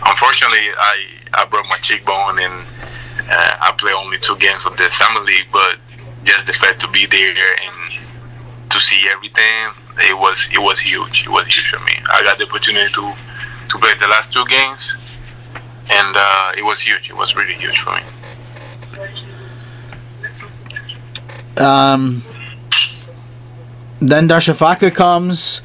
Unfortunately, 0.06 0.70
I 0.78 1.06
I 1.34 1.46
broke 1.46 1.66
my 1.68 1.78
cheekbone 1.80 2.40
and 2.40 2.66
uh, 3.30 3.58
I 3.62 3.72
play 3.78 3.94
only 3.94 4.18
two 4.20 4.38
games 4.38 4.66
of 4.66 4.78
the 4.78 4.90
summer 4.92 5.22
league, 5.22 5.48
but 5.52 5.78
just 6.24 6.46
the 6.46 6.54
fact 6.54 6.82
to 6.82 6.88
be 6.88 7.06
there 7.06 7.32
and 7.32 8.70
to 8.70 8.80
see 8.80 9.06
everything, 9.10 9.74
it 10.00 10.18
was 10.18 10.48
it 10.52 10.60
was 10.60 10.80
huge. 10.80 11.24
It 11.26 11.30
was 11.30 11.46
huge 11.48 11.70
for 11.70 11.80
me. 11.80 11.96
I 12.12 12.24
got 12.24 12.38
the 12.38 12.46
opportunity 12.46 12.92
to 12.94 13.14
to 13.70 13.78
play 13.80 13.94
the 14.00 14.08
last 14.08 14.32
two 14.34 14.46
games, 14.46 14.96
and 15.90 16.16
uh, 16.16 16.52
it 16.58 16.64
was 16.64 16.80
huge. 16.80 17.10
It 17.10 17.16
was 17.16 17.36
really 17.36 17.56
huge 17.56 17.80
for 17.80 17.96
me. 17.96 18.04
Um, 21.62 22.24
then 24.02 24.28
Darussafaka 24.28 24.94
comes. 24.94 25.62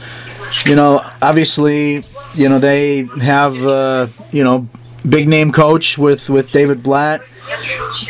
You 0.65 0.77
know, 0.77 1.05
obviously, 1.21 2.05
you 2.35 2.49
know 2.49 2.59
they 2.59 3.09
have 3.21 3.57
uh, 3.67 4.09
you 4.31 4.45
know 4.45 4.69
big 5.09 5.29
name 5.29 5.53
coach 5.53 5.99
with 5.99 6.29
with 6.29 6.51
David 6.53 6.83
Blatt. 6.83 7.23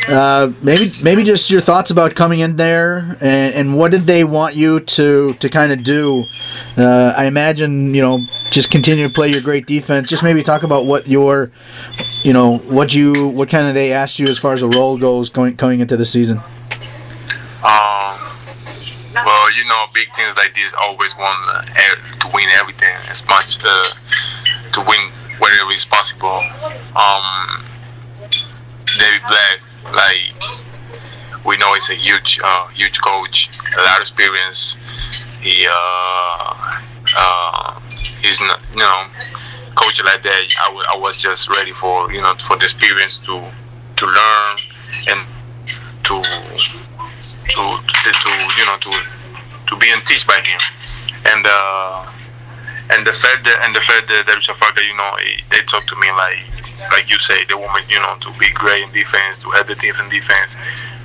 Uh, 0.07 0.51
maybe 0.61 0.93
maybe 1.01 1.23
just 1.23 1.49
your 1.49 1.61
thoughts 1.61 1.91
about 1.91 2.15
coming 2.15 2.39
in 2.39 2.55
there 2.55 3.17
and, 3.21 3.53
and 3.53 3.77
what 3.77 3.91
did 3.91 4.07
they 4.07 4.23
want 4.23 4.55
you 4.55 4.79
to 4.79 5.33
to 5.35 5.49
kind 5.49 5.71
of 5.71 5.83
do? 5.83 6.25
Uh, 6.75 7.13
I 7.15 7.25
imagine 7.25 7.93
you 7.93 8.01
know 8.01 8.25
just 8.49 8.71
continue 8.71 9.07
to 9.07 9.13
play 9.13 9.29
your 9.29 9.41
great 9.41 9.67
defense. 9.67 10.09
Just 10.09 10.23
maybe 10.23 10.43
talk 10.43 10.63
about 10.63 10.85
what 10.85 11.07
your 11.07 11.51
you 12.23 12.33
know 12.33 12.57
what 12.57 12.93
you 12.93 13.27
what 13.27 13.49
kind 13.49 13.67
of 13.67 13.75
they 13.75 13.93
asked 13.93 14.19
you 14.19 14.27
as 14.27 14.39
far 14.39 14.53
as 14.53 14.61
the 14.61 14.69
role 14.69 14.97
goes 14.97 15.29
going 15.29 15.55
coming 15.55 15.79
into 15.79 15.97
the 15.97 16.05
season. 16.05 16.41
Um, 17.63 18.37
well, 19.13 19.51
you 19.55 19.65
know, 19.65 19.85
big 19.93 20.11
teams 20.13 20.37
like 20.37 20.53
this 20.53 20.73
always 20.79 21.15
want 21.17 21.67
to 22.19 22.31
win 22.33 22.45
everything 22.59 22.95
as 23.09 23.25
much 23.25 23.57
uh, 23.63 23.93
to 24.73 24.81
win 24.81 25.11
whatever 25.39 25.71
is 25.71 25.85
possible. 25.85 26.43
Um, 26.95 27.65
David 28.99 29.21
Blatt, 29.27 29.57
like 29.93 31.45
we 31.45 31.57
know, 31.57 31.73
he's 31.73 31.89
a 31.89 31.95
huge, 31.95 32.39
uh, 32.43 32.67
huge 32.69 32.99
coach, 33.01 33.49
a 33.77 33.81
lot 33.81 33.97
of 33.97 34.01
experience. 34.01 34.75
He, 35.41 35.67
uh, 35.69 36.79
uh, 37.17 37.79
he's 38.21 38.39
not, 38.41 38.59
you 38.71 38.77
know, 38.79 39.05
coach 39.75 40.01
like 40.03 40.23
that. 40.23 40.43
I, 40.61 40.67
w- 40.67 40.85
I 40.93 40.97
was 40.97 41.17
just 41.17 41.49
ready 41.49 41.71
for, 41.71 42.11
you 42.11 42.21
know, 42.21 42.33
for 42.47 42.57
the 42.57 42.63
experience 42.63 43.19
to 43.19 43.51
to 43.97 44.05
learn 44.05 44.57
and 45.07 45.27
to 46.03 46.21
to 47.57 47.65
to, 47.81 48.09
to 48.13 48.29
you 48.57 48.65
know 48.69 48.77
to 48.77 48.91
to 49.67 49.73
be 49.81 49.89
teach 50.05 50.25
by 50.29 50.37
him 50.45 50.61
and 51.25 51.45
uh 51.45 52.05
and 52.89 53.05
the 53.05 53.11
that 53.11 53.57
and 53.67 53.75
the 53.75 53.83
fact 53.83 54.07
that 54.07 54.23
Darussafaka, 54.27 54.79
you 54.79 54.95
know, 54.95 55.11
they 55.51 55.59
talk 55.67 55.85
to 55.87 55.95
me 55.99 56.07
like 56.11 56.39
like 56.91 57.09
you 57.11 57.19
say, 57.19 57.35
they 57.49 57.55
want 57.55 57.83
you 57.91 57.99
know, 57.99 58.15
to 58.21 58.31
be 58.39 58.47
great 58.55 58.83
in 58.83 58.91
defense, 58.93 59.39
to 59.39 59.51
help 59.51 59.67
the 59.67 59.75
team 59.75 59.93
in 59.99 60.07
defense, 60.09 60.55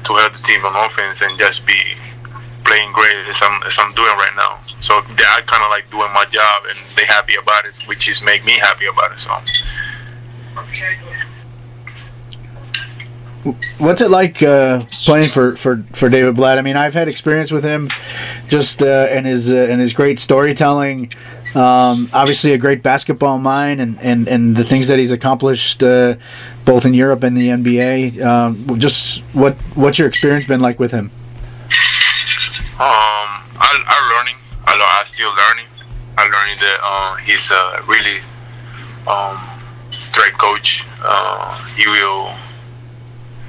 to 0.06 0.14
help 0.14 0.32
the 0.32 0.42
team 0.46 0.64
on 0.64 0.74
offense, 0.86 1.22
and 1.22 1.36
just 1.38 1.66
be 1.66 1.78
playing 2.64 2.92
great 2.92 3.16
as 3.26 3.38
I'm 3.42 3.62
as 3.64 3.74
I'm 3.78 3.92
doing 3.94 4.14
right 4.14 4.36
now. 4.36 4.60
So 4.80 5.02
are 5.02 5.42
kind 5.42 5.62
of 5.66 5.70
like 5.70 5.90
doing 5.90 6.12
my 6.14 6.24
job, 6.30 6.62
and 6.70 6.78
they 6.96 7.06
happy 7.06 7.34
about 7.34 7.66
it, 7.66 7.74
which 7.86 8.08
is 8.08 8.22
make 8.22 8.44
me 8.44 8.58
happy 8.62 8.86
about 8.86 9.12
it. 9.12 9.20
So. 9.20 9.34
What's 13.78 14.00
it 14.00 14.10
like 14.10 14.40
uh, 14.42 14.84
playing 15.04 15.30
for, 15.30 15.56
for, 15.56 15.84
for 15.92 16.08
David 16.08 16.36
Blatt? 16.36 16.58
I 16.58 16.62
mean, 16.62 16.76
I've 16.76 16.94
had 16.94 17.08
experience 17.08 17.50
with 17.50 17.64
him, 17.64 17.88
just 18.48 18.80
uh, 18.82 19.08
and 19.10 19.26
his 19.26 19.50
uh, 19.50 19.54
and 19.54 19.80
his 19.80 19.92
great 19.92 20.20
storytelling. 20.20 21.12
Um, 21.56 22.08
obviously, 22.12 22.52
a 22.52 22.58
great 22.58 22.82
basketball 22.82 23.38
mind, 23.38 23.80
and, 23.80 23.98
and, 24.00 24.28
and 24.28 24.56
the 24.56 24.64
things 24.64 24.88
that 24.88 24.98
he's 24.98 25.10
accomplished 25.10 25.82
uh, 25.82 26.14
both 26.64 26.86
in 26.86 26.94
Europe 26.94 27.24
and 27.24 27.36
the 27.36 27.48
NBA. 27.48 28.24
Um, 28.24 28.78
just 28.78 29.18
what 29.32 29.56
what's 29.74 29.98
your 29.98 30.06
experience 30.06 30.46
been 30.46 30.60
like 30.60 30.78
with 30.78 30.92
him? 30.92 31.10
Um, 32.78 33.28
I, 33.58 33.84
I'm 33.86 34.16
learning. 34.16 34.36
I, 34.66 34.98
I'm 35.00 35.06
still 35.06 35.34
learning. 35.34 35.66
I'm 36.16 36.30
learning 36.30 36.58
that 36.60 36.78
uh, 36.80 37.16
he's 37.16 37.50
a 37.50 37.82
really 37.88 38.20
um, 39.08 39.36
straight 39.98 40.38
coach. 40.38 40.84
Uh, 41.02 41.64
he 41.74 41.86
will 41.88 42.34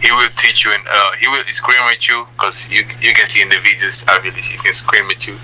he 0.04 0.12
will 0.12 0.30
teach 0.38 0.66
you 0.66 0.72
and 0.72 0.84
uh, 0.88 1.12
he 1.20 1.28
will 1.28 1.44
scream 1.52 1.82
at 1.96 2.08
you 2.08 2.26
because 2.36 2.68
you 2.70 2.82
you 3.02 3.14
can 3.14 3.28
see 3.30 3.42
in 3.42 3.50
the 3.50 3.56
videos 3.68 4.04
obviously 4.14 4.42
he 4.44 4.58
can 4.58 4.74
scream 4.74 5.06
at 5.16 5.26
you, 5.28 5.38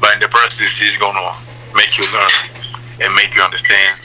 but 0.00 0.12
in 0.14 0.20
the 0.20 0.28
process 0.28 0.70
he's 0.78 0.96
gonna 0.98 1.32
make 1.74 1.96
you 1.98 2.04
learn 2.12 2.30
and 3.00 3.14
make 3.14 3.34
you 3.34 3.42
understand 3.42 3.98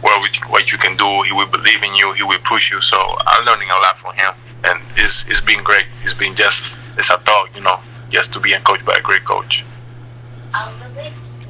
what 0.00 0.20
we, 0.22 0.28
what 0.50 0.72
you 0.72 0.78
can 0.78 0.96
do. 0.96 1.22
He 1.22 1.32
will 1.32 1.46
believe 1.46 1.82
in 1.82 1.94
you. 1.94 2.12
He 2.14 2.22
will 2.22 2.42
push 2.44 2.70
you. 2.72 2.80
So 2.80 2.96
I'm 3.26 3.44
learning 3.44 3.68
a 3.70 3.78
lot 3.84 3.98
from 3.98 4.14
him, 4.16 4.32
and 4.64 4.80
it's 4.96 5.24
it's 5.28 5.40
been 5.40 5.62
great. 5.62 5.86
It's 6.02 6.14
been 6.14 6.34
just 6.34 6.76
as 6.98 7.10
I 7.10 7.16
thought, 7.18 7.48
you 7.54 7.60
know, 7.60 7.78
just 8.10 8.32
to 8.34 8.40
be 8.40 8.52
coached 8.64 8.84
by 8.84 8.94
a 8.98 9.02
great 9.02 9.24
coach. 9.24 9.64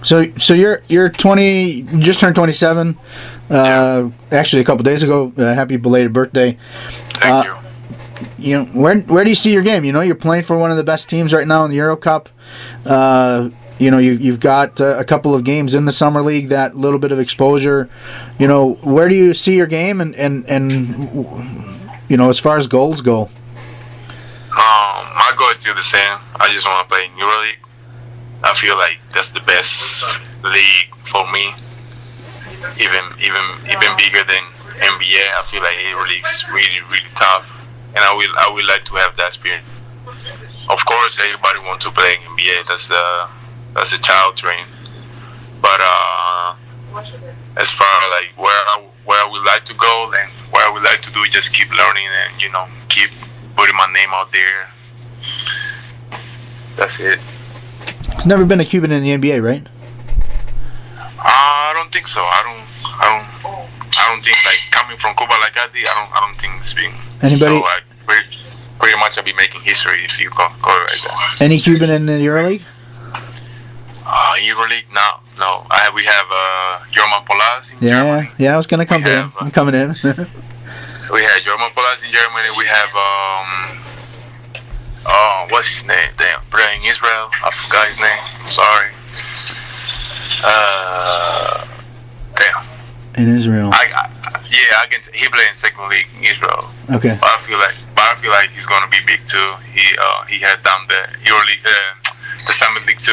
So 0.03 0.31
so 0.39 0.53
you're 0.55 0.83
you're 0.89 1.09
20, 1.09 1.71
you 1.71 2.01
just 2.01 2.21
turned 2.21 2.35
27. 2.35 2.97
Uh, 3.51 4.11
actually, 4.33 4.63
a 4.63 4.65
couple 4.65 4.83
days 4.85 5.03
ago. 5.03 5.33
Uh, 5.37 5.55
happy 5.55 5.77
belated 5.77 6.13
birthday. 6.13 6.59
Thank 7.15 7.25
Uh, 7.25 7.43
you. 7.47 7.64
You 8.45 8.59
know 8.59 8.65
where 8.67 8.99
where 9.01 9.25
do 9.25 9.31
you 9.31 9.37
see 9.37 9.53
your 9.53 9.63
game? 9.63 9.85
You 9.85 9.93
know 9.93 10.03
you're 10.03 10.15
playing 10.15 10.45
for 10.45 10.59
one 10.59 10.71
of 10.71 10.77
the 10.77 10.85
best 10.85 11.09
teams 11.09 11.33
right 11.33 11.47
now 11.47 11.65
in 11.65 11.71
the 11.71 11.77
Euro 11.77 11.97
Cup. 11.97 12.29
Uh, 12.85 13.49
you 13.79 13.91
know 13.91 13.99
you 13.99 14.13
you've 14.13 14.41
got 14.41 14.81
uh, 14.81 14.99
a 14.99 15.05
couple 15.05 15.35
of 15.35 15.45
games 15.45 15.75
in 15.75 15.87
the 15.87 15.93
summer 15.93 16.23
league 16.23 16.51
that 16.51 16.77
little 16.77 16.99
bit 16.99 17.11
of 17.11 17.19
exposure. 17.19 17.89
You 18.39 18.47
know 18.47 18.75
where 18.83 19.09
do 19.09 19.15
you 19.15 19.33
see 19.33 19.57
your 19.57 19.67
game 19.67 20.01
and 20.01 20.15
and 20.17 20.45
and 20.47 21.89
you 22.09 22.17
know 22.17 22.29
as 22.29 22.39
far 22.39 22.59
as 22.59 22.67
goals 22.67 23.01
go. 23.01 23.31
Um, 24.55 25.11
my 25.17 25.35
goal 25.37 25.49
is 25.49 25.59
still 25.59 25.75
the 25.75 25.83
same. 25.83 26.19
I 26.37 26.49
just 26.53 26.67
want 26.67 26.87
to 26.87 26.95
play 26.95 27.05
in 27.07 27.11
EuroLeague. 27.13 27.65
I 28.45 28.55
feel 28.55 28.77
like 28.77 28.99
that's 29.13 29.31
the 29.31 29.41
best 29.41 30.05
league 30.45 30.95
for 31.07 31.27
me. 31.33 31.53
Even 32.79 33.03
even 33.19 33.45
even 33.67 33.97
bigger 33.97 34.23
than 34.23 34.45
NBA. 34.79 35.25
I 35.33 35.43
feel 35.51 35.63
like 35.63 35.75
EuroLeague 35.75 36.25
is 36.25 36.45
really 36.53 36.81
really 36.91 37.11
tough, 37.17 37.49
and 37.95 38.05
I 38.05 38.13
will 38.15 38.35
I 38.39 38.51
would 38.53 38.67
like 38.67 38.85
to 38.87 38.95
have 38.97 39.17
that 39.17 39.29
experience. 39.29 39.67
Of 40.69 40.85
course, 40.85 41.19
everybody 41.21 41.59
wants 41.61 41.85
to 41.85 41.91
play 41.91 42.15
in 42.15 42.21
NBA. 42.37 42.67
That's 42.67 42.89
the 42.89 43.29
that's 43.75 43.93
a 43.93 43.99
child 43.99 44.37
dream. 44.37 44.67
But 45.61 45.81
uh, 45.81 46.57
as 47.57 47.71
far 47.71 47.89
as 47.89 48.11
like 48.11 48.37
where 48.37 48.51
I, 48.53 48.87
where 49.05 49.25
I 49.25 49.29
would 49.31 49.45
like 49.45 49.65
to 49.67 49.75
go 49.75 50.13
and 50.13 50.31
what 50.51 50.67
I 50.69 50.73
would 50.73 50.83
like 50.83 51.03
to 51.03 51.11
do 51.13 51.23
is 51.23 51.31
just 51.31 51.53
keep 51.53 51.71
learning 51.71 52.07
and 52.07 52.41
you 52.41 52.51
know 52.51 52.67
keep 52.89 53.11
putting 53.57 53.77
my 53.77 53.87
name 53.95 54.11
out 54.11 54.33
there. 54.33 54.69
That's 56.77 56.99
it. 56.99 57.21
There's 58.09 58.27
never 58.27 58.45
been 58.45 58.61
a 58.61 58.65
Cuban 58.65 58.91
in 58.91 59.03
the 59.03 59.11
NBA, 59.11 59.43
right? 59.43 59.67
I 61.19 61.73
don't 61.75 61.93
think 61.93 62.09
so. 62.09 62.21
I 62.21 62.43
don't. 62.43 62.67
I 62.85 63.05
don't. 63.11 63.71
I 63.97 64.09
don't 64.09 64.25
think 64.25 64.37
like 64.45 64.59
coming 64.85 64.99
from 64.99 65.17
Cuba 65.17 65.33
like 65.41 65.57
I 65.57 65.69
did. 65.73 65.87
I 65.87 65.95
don't. 65.95 66.13
I 66.13 66.21
don't 66.27 66.41
think 66.41 66.61
it's 66.61 66.75
been. 66.75 66.93
Anybody- 67.23 67.59
So 67.61 67.65
I 67.67 67.81
pretty, 68.07 68.27
pretty 68.79 68.99
much 68.99 69.17
I'll 69.19 69.25
be 69.25 69.33
making 69.33 69.63
history 69.63 70.05
if 70.05 70.19
you 70.21 70.29
call, 70.31 70.51
call 70.63 70.77
it 70.77 70.91
like 70.91 71.03
that. 71.03 71.41
Any 71.41 71.59
Cuban 71.61 71.91
in 71.91 72.07
the 72.07 72.13
EuroLeague? 72.13 72.63
Uh, 74.07 74.35
EuroLeague? 74.37 74.85
No, 74.93 75.21
no. 75.39 75.67
I 75.71 75.81
have, 75.85 75.95
we 75.95 76.05
have 76.05 76.27
uh, 76.31 76.85
Yorman 76.93 77.25
Polas 77.27 77.73
in 77.73 77.79
Yeah, 77.81 78.03
Germany. 78.03 78.31
yeah. 78.39 78.55
I 78.55 78.57
was 78.59 78.67
gonna 78.67 78.85
come 78.87 79.03
We 79.03 79.09
to 79.09 79.17
him. 79.17 79.31
have, 79.31 79.37
uh, 79.37 79.45
I'm 79.45 79.51
coming 79.51 79.75
in. 79.75 79.91
We 81.13 81.21
have 81.21 81.43
Yorman 81.43 81.71
Polas 81.75 82.03
in 82.03 82.11
Germany. 82.11 82.49
We 82.57 82.67
have 82.67 82.89
um. 82.97 83.81
Oh, 85.07 85.47
what's 85.51 85.69
his 85.69 85.85
name? 85.85 86.11
Damn, 86.17 86.41
playing 86.51 86.83
Israel. 86.87 87.31
I 87.45 87.51
forgot 87.67 87.89
his 87.89 87.99
name. 87.99 88.23
I'm 88.41 88.51
sorry. 88.51 88.91
Uh, 90.43 91.67
damn. 92.37 92.74
In 93.17 93.29
Israel. 93.29 93.71
I, 93.73 93.87
I 93.95 94.25
yeah, 94.51 94.81
I 94.81 94.87
can. 94.87 95.01
He 95.13 95.29
played 95.29 95.49
in 95.49 95.55
second 95.55 95.89
league 95.89 96.07
in 96.17 96.25
Israel. 96.25 96.71
Okay. 96.91 97.17
But 97.21 97.31
I 97.31 97.39
feel 97.47 97.59
like, 97.59 97.75
but 97.95 98.05
I 98.05 98.15
feel 98.17 98.31
like 98.31 98.51
he's 98.51 98.67
gonna 98.67 98.89
be 98.89 98.99
big 99.07 99.27
too. 99.27 99.49
He 99.73 99.85
uh 99.99 100.25
he 100.25 100.39
had 100.39 100.63
done 100.63 100.87
the 100.89 101.03
EuroLeague, 101.25 101.65
uh, 101.67 102.13
the 102.47 102.53
Summer 102.53 102.81
League 102.81 103.01
too. 103.01 103.13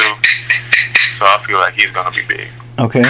So 1.18 1.24
I 1.24 1.42
feel 1.46 1.58
like 1.58 1.74
he's 1.74 1.90
gonna 1.90 2.14
be 2.14 2.22
big. 2.22 2.48
Okay. 2.78 3.04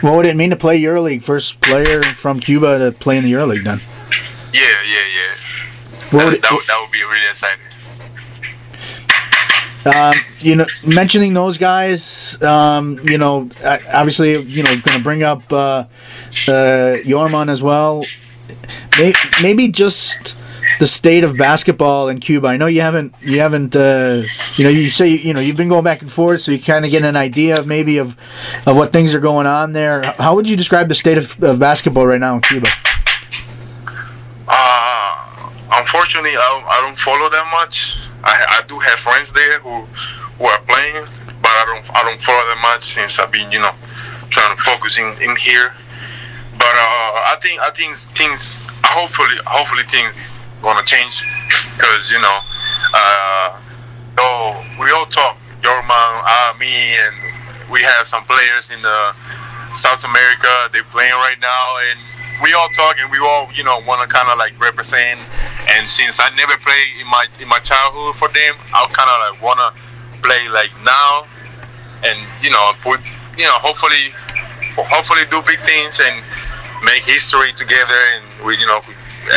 What 0.00 0.16
would 0.16 0.26
it 0.26 0.36
mean 0.36 0.50
to 0.50 0.56
play 0.56 0.80
EuroLeague? 0.80 1.22
First 1.22 1.60
player 1.60 2.02
from 2.14 2.40
Cuba 2.40 2.78
to 2.78 2.92
play 2.92 3.16
in 3.16 3.24
the 3.24 3.32
EuroLeague, 3.32 3.64
then. 3.64 3.80
Yeah, 4.52 4.62
yeah, 4.84 5.00
yeah. 5.16 5.34
That, 6.10 6.34
it, 6.34 6.42
that, 6.42 6.52
would, 6.52 6.66
that 6.66 6.78
would 6.80 6.90
be 6.90 7.02
really 7.02 7.30
exciting. 7.30 7.64
Um, 9.84 10.14
you 10.38 10.54
know, 10.54 10.66
mentioning 10.84 11.34
those 11.34 11.58
guys, 11.58 12.40
um, 12.42 13.00
you 13.08 13.18
know, 13.18 13.50
obviously, 13.64 14.40
you 14.40 14.62
know, 14.62 14.76
going 14.80 14.98
to 14.98 15.02
bring 15.02 15.22
up 15.24 15.52
uh, 15.52 15.86
uh, 16.46 16.98
Yorman 17.04 17.50
as 17.50 17.62
well. 17.62 18.04
Maybe 19.40 19.68
just 19.68 20.36
the 20.78 20.86
state 20.86 21.24
of 21.24 21.36
basketball 21.36 22.08
in 22.08 22.20
Cuba. 22.20 22.48
I 22.48 22.56
know 22.56 22.66
you 22.66 22.80
haven't, 22.80 23.14
you 23.20 23.40
haven't, 23.40 23.74
uh, 23.74 24.22
you 24.56 24.64
know, 24.64 24.70
you 24.70 24.88
say, 24.90 25.08
you 25.08 25.34
know, 25.34 25.40
you've 25.40 25.56
been 25.56 25.68
going 25.68 25.84
back 25.84 26.00
and 26.00 26.10
forth, 26.10 26.42
so 26.42 26.52
you 26.52 26.60
kind 26.60 26.84
of 26.84 26.90
get 26.90 27.04
an 27.04 27.16
idea 27.16 27.58
of 27.58 27.66
maybe 27.66 27.98
of 27.98 28.16
of 28.66 28.76
what 28.76 28.92
things 28.92 29.14
are 29.14 29.20
going 29.20 29.46
on 29.46 29.72
there. 29.72 30.14
How 30.18 30.34
would 30.34 30.48
you 30.48 30.56
describe 30.56 30.88
the 30.88 30.94
state 30.94 31.18
of, 31.18 31.42
of 31.42 31.58
basketball 31.58 32.06
right 32.06 32.20
now 32.20 32.36
in 32.36 32.42
Cuba? 32.42 32.68
Uh, 34.46 35.50
unfortunately, 35.72 36.36
I 36.36 36.64
I 36.68 36.80
don't 36.80 36.98
follow 36.98 37.28
that 37.30 37.48
much. 37.50 37.96
I, 38.24 38.62
I 38.62 38.66
do 38.66 38.78
have 38.78 38.98
friends 38.98 39.32
there 39.32 39.60
who 39.60 39.82
who 40.38 40.44
are 40.44 40.60
playing, 40.62 41.06
but 41.40 41.50
I 41.50 41.64
don't 41.66 41.96
I 41.96 42.02
don't 42.02 42.20
follow 42.20 42.46
that 42.46 42.58
much 42.62 42.94
since 42.94 43.18
I've 43.18 43.32
been 43.32 43.50
you 43.50 43.58
know 43.58 43.74
trying 44.30 44.56
to 44.56 44.62
focus 44.62 44.98
in, 44.98 45.06
in 45.22 45.36
here. 45.36 45.74
But 46.58 46.74
uh, 46.76 47.32
I 47.32 47.38
think 47.42 47.60
I 47.60 47.70
think 47.70 47.96
things 48.16 48.64
hopefully 48.84 49.36
hopefully 49.46 49.84
things 49.90 50.28
gonna 50.62 50.84
change 50.84 51.24
because 51.76 52.10
you 52.10 52.20
know 52.20 52.38
uh, 52.94 53.58
we 54.78 54.90
all 54.90 55.06
talk 55.06 55.38
Yorman, 55.62 56.22
uh, 56.26 56.54
me, 56.58 56.98
and 56.98 57.14
we 57.70 57.80
have 57.82 58.06
some 58.06 58.24
players 58.24 58.70
in 58.70 58.82
the 58.82 59.14
South 59.72 60.04
America. 60.04 60.68
They're 60.72 60.84
playing 60.84 61.12
right 61.12 61.38
now, 61.40 61.76
and 61.88 62.42
we 62.42 62.52
all 62.52 62.68
talk 62.70 62.96
and 62.98 63.10
we 63.10 63.18
all 63.18 63.48
you 63.54 63.62
know 63.62 63.80
want 63.86 64.02
to 64.02 64.12
kind 64.12 64.28
of 64.28 64.38
like 64.38 64.58
represent. 64.60 65.20
And 65.70 65.88
since 65.88 66.18
I 66.20 66.30
never 66.34 66.56
played 66.58 67.00
in 67.00 67.06
my 67.06 67.26
in 67.40 67.48
my 67.48 67.60
childhood 67.60 68.16
for 68.16 68.28
them, 68.28 68.54
I 68.74 68.86
kind 68.92 69.10
of 69.10 69.18
like 69.22 69.42
want 69.42 69.58
to 69.62 69.70
play 70.22 70.48
like 70.48 70.70
now, 70.82 71.26
and 72.04 72.18
you 72.42 72.50
know 72.50 72.72
put 72.82 73.00
you 73.38 73.44
know 73.44 73.58
hopefully 73.58 74.12
hopefully 74.76 75.22
do 75.30 75.42
big 75.42 75.60
things 75.62 76.00
and 76.00 76.22
make 76.84 77.02
history 77.04 77.52
together. 77.54 77.98
And 78.16 78.46
we 78.46 78.58
you 78.58 78.66
know 78.66 78.82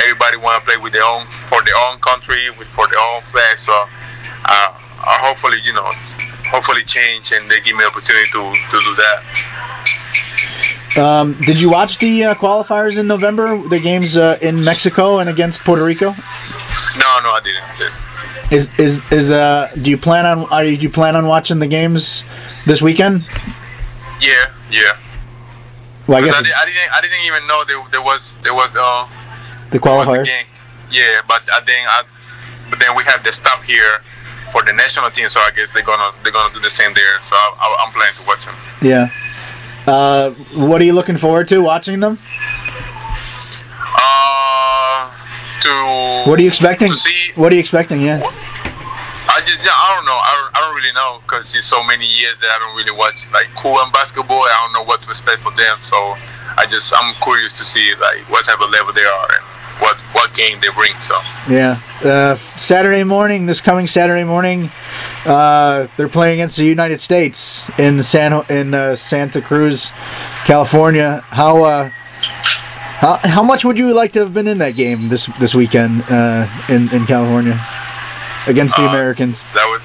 everybody 0.03 0.37
want 0.37 0.59
to 0.59 0.65
play 0.65 0.77
with 0.77 0.93
their 0.93 1.05
own 1.05 1.27
for 1.47 1.63
their 1.63 1.77
own 1.77 1.99
country 1.99 2.49
with 2.57 2.67
for 2.69 2.87
their 2.87 3.01
own 3.01 3.21
flag. 3.31 3.59
So 3.59 3.73
uh, 4.45 4.67
hopefully 5.21 5.59
you 5.63 5.73
know 5.73 5.91
hopefully 6.49 6.83
change 6.83 7.31
and 7.31 7.49
they 7.49 7.59
give 7.61 7.75
me 7.75 7.83
opportunity 7.85 8.29
to 8.31 8.41
to 8.71 8.77
do 8.81 8.95
that. 8.95 9.23
Um, 10.97 11.39
did 11.41 11.59
you 11.59 11.69
watch 11.69 11.99
the 11.99 12.23
uh, 12.23 12.35
qualifiers 12.35 12.97
in 12.97 13.07
November? 13.07 13.67
The 13.67 13.79
games 13.79 14.15
uh, 14.15 14.37
in 14.41 14.63
Mexico 14.63 15.19
and 15.19 15.29
against 15.29 15.61
Puerto 15.63 15.83
Rico. 15.83 16.11
No, 16.11 17.19
no, 17.21 17.31
I 17.31 17.41
didn't. 17.43 17.91
Is 18.51 18.69
is 18.77 19.01
is 19.11 19.31
uh? 19.31 19.71
Do 19.81 19.89
you 19.89 19.97
plan 19.97 20.25
on 20.25 20.45
are 20.51 20.63
you, 20.63 20.77
do 20.77 20.83
you 20.83 20.89
plan 20.89 21.15
on 21.15 21.25
watching 21.27 21.59
the 21.59 21.67
games 21.67 22.23
this 22.65 22.81
weekend? 22.81 23.25
Yeah, 24.21 24.53
yeah. 24.71 24.97
Well, 26.07 26.23
I 26.23 26.25
guess 26.25 26.35
I, 26.35 26.43
did, 26.43 26.53
I 26.53 26.65
didn't. 26.65 26.91
I 26.91 27.01
didn't 27.01 27.25
even 27.25 27.47
know 27.47 27.65
there, 27.65 27.83
there 27.91 28.01
was 28.01 28.35
there 28.43 28.53
was 28.53 28.69
uh, 28.75 29.09
the 29.71 29.79
qualifiers. 29.79 30.25
game. 30.25 30.45
Yeah, 30.91 31.21
but 31.27 31.41
I 31.51 31.61
think 31.65 31.87
I, 31.89 32.03
but 32.69 32.79
then 32.79 32.95
we 32.95 33.03
have 33.05 33.23
the 33.23 33.33
stop 33.33 33.63
here 33.63 34.03
for 34.51 34.63
the 34.63 34.73
national 34.73 35.09
team, 35.11 35.27
so 35.27 35.41
I 35.41 35.51
guess 35.51 35.71
they're 35.71 35.83
gonna 35.83 36.15
they're 36.23 36.31
gonna 36.31 36.53
do 36.53 36.61
the 36.61 36.69
same 36.69 36.93
there. 36.93 37.21
So 37.23 37.35
I, 37.35 37.55
I, 37.59 37.85
I'm 37.85 37.91
planning 37.91 38.15
to 38.21 38.27
watch 38.27 38.45
them. 38.45 38.55
Yeah. 38.81 39.09
Uh, 39.87 40.31
what 40.55 40.81
are 40.81 40.85
you 40.85 40.93
looking 40.93 41.17
forward 41.17 41.47
to 41.49 41.59
watching 41.59 41.99
them? 41.99 42.17
Uh, 43.97 45.11
to 45.61 46.29
What 46.29 46.39
are 46.39 46.41
you 46.41 46.47
expecting? 46.47 46.91
To 46.91 46.97
see, 46.97 47.31
What 47.35 47.51
are 47.51 47.55
you 47.55 47.61
expecting? 47.61 48.01
Yeah. 48.01 48.21
I 49.27 49.41
just 49.45 49.59
yeah, 49.63 49.71
I 49.73 49.93
don't 49.95 50.05
know. 50.05 50.15
I 50.15 50.31
don't, 50.37 50.57
I 50.57 50.59
don't 50.61 50.75
really 50.75 50.93
know 50.93 51.19
because 51.23 51.53
it's 51.53 51.67
so 51.67 51.83
many 51.83 52.05
years 52.05 52.37
that 52.41 52.49
I 52.49 52.59
don't 52.59 52.75
really 52.77 52.97
watch 52.97 53.27
like 53.33 53.49
cool 53.57 53.77
and 53.79 53.91
basketball. 53.91 54.41
I 54.43 54.57
don't 54.63 54.73
know 54.73 54.87
what 54.87 55.01
to 55.03 55.09
expect 55.09 55.41
for 55.41 55.51
them. 55.51 55.77
So 55.83 55.97
I 56.57 56.65
just 56.69 56.93
I'm 56.95 57.13
curious 57.15 57.57
to 57.57 57.65
see 57.65 57.93
like 57.99 58.29
what 58.29 58.45
type 58.45 58.61
of 58.61 58.69
level 58.69 58.93
they 58.93 59.03
are 59.03 59.27
and 59.27 59.45
what 59.79 59.99
what 60.13 60.33
game 60.33 60.59
they 60.61 60.69
bring. 60.69 60.93
So 61.01 61.19
Yeah. 61.49 61.79
Uh, 62.03 62.37
Saturday 62.57 63.03
morning, 63.03 63.45
this 63.45 63.61
coming 63.61 63.87
Saturday 63.87 64.23
morning, 64.23 64.71
uh, 65.25 65.87
they're 65.97 66.09
playing 66.09 66.35
against 66.39 66.57
the 66.57 66.63
United 66.65 66.99
States 66.99 67.69
in 67.77 68.01
San 68.03 68.33
in 68.49 68.73
uh, 68.73 68.95
Santa 68.95 69.41
Cruz, 69.41 69.91
California. 70.45 71.23
How 71.29 71.63
uh, 71.63 71.89
how 73.01 73.17
how 73.23 73.43
much 73.43 73.65
would 73.65 73.77
you 73.77 73.93
like 73.93 74.13
to 74.13 74.19
have 74.19 74.33
been 74.33 74.47
in 74.47 74.57
that 74.59 74.71
game 74.75 75.07
this 75.09 75.27
this 75.39 75.53
weekend 75.55 76.03
uh, 76.09 76.47
in 76.69 76.89
in 76.93 77.05
California 77.05 77.59
against 78.47 78.75
the 78.75 78.83
Uh, 78.83 78.89
Americans? 78.89 79.41
that 79.53 79.67
would 79.67 79.81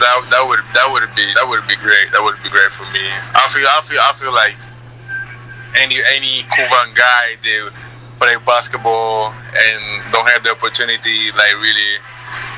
that 0.00 0.26
that 0.30 0.46
would 0.46 0.60
that 0.74 0.90
would 0.90 1.14
be 1.14 1.26
that 1.34 1.46
would 1.48 1.66
be 1.66 1.76
great. 1.76 2.10
That 2.12 2.22
would 2.22 2.36
be 2.42 2.50
great 2.50 2.72
for 2.72 2.84
me. 2.92 3.04
I 3.34 3.48
feel 3.52 3.66
I 3.66 3.80
feel 3.82 4.00
I 4.00 4.12
feel 4.14 4.32
like 4.34 4.54
any 5.76 6.00
any 6.16 6.44
Cuban 6.54 6.94
guy 6.94 7.36
they 7.42 7.60
play 8.18 8.36
basketball 8.44 9.32
and 9.32 10.12
don't 10.12 10.28
have 10.28 10.42
the 10.42 10.50
opportunity 10.50 11.30
like 11.32 11.54
really 11.54 11.92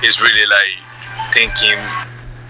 is 0.03 0.21
really 0.21 0.47
like 0.47 0.77
thinking 1.33 1.79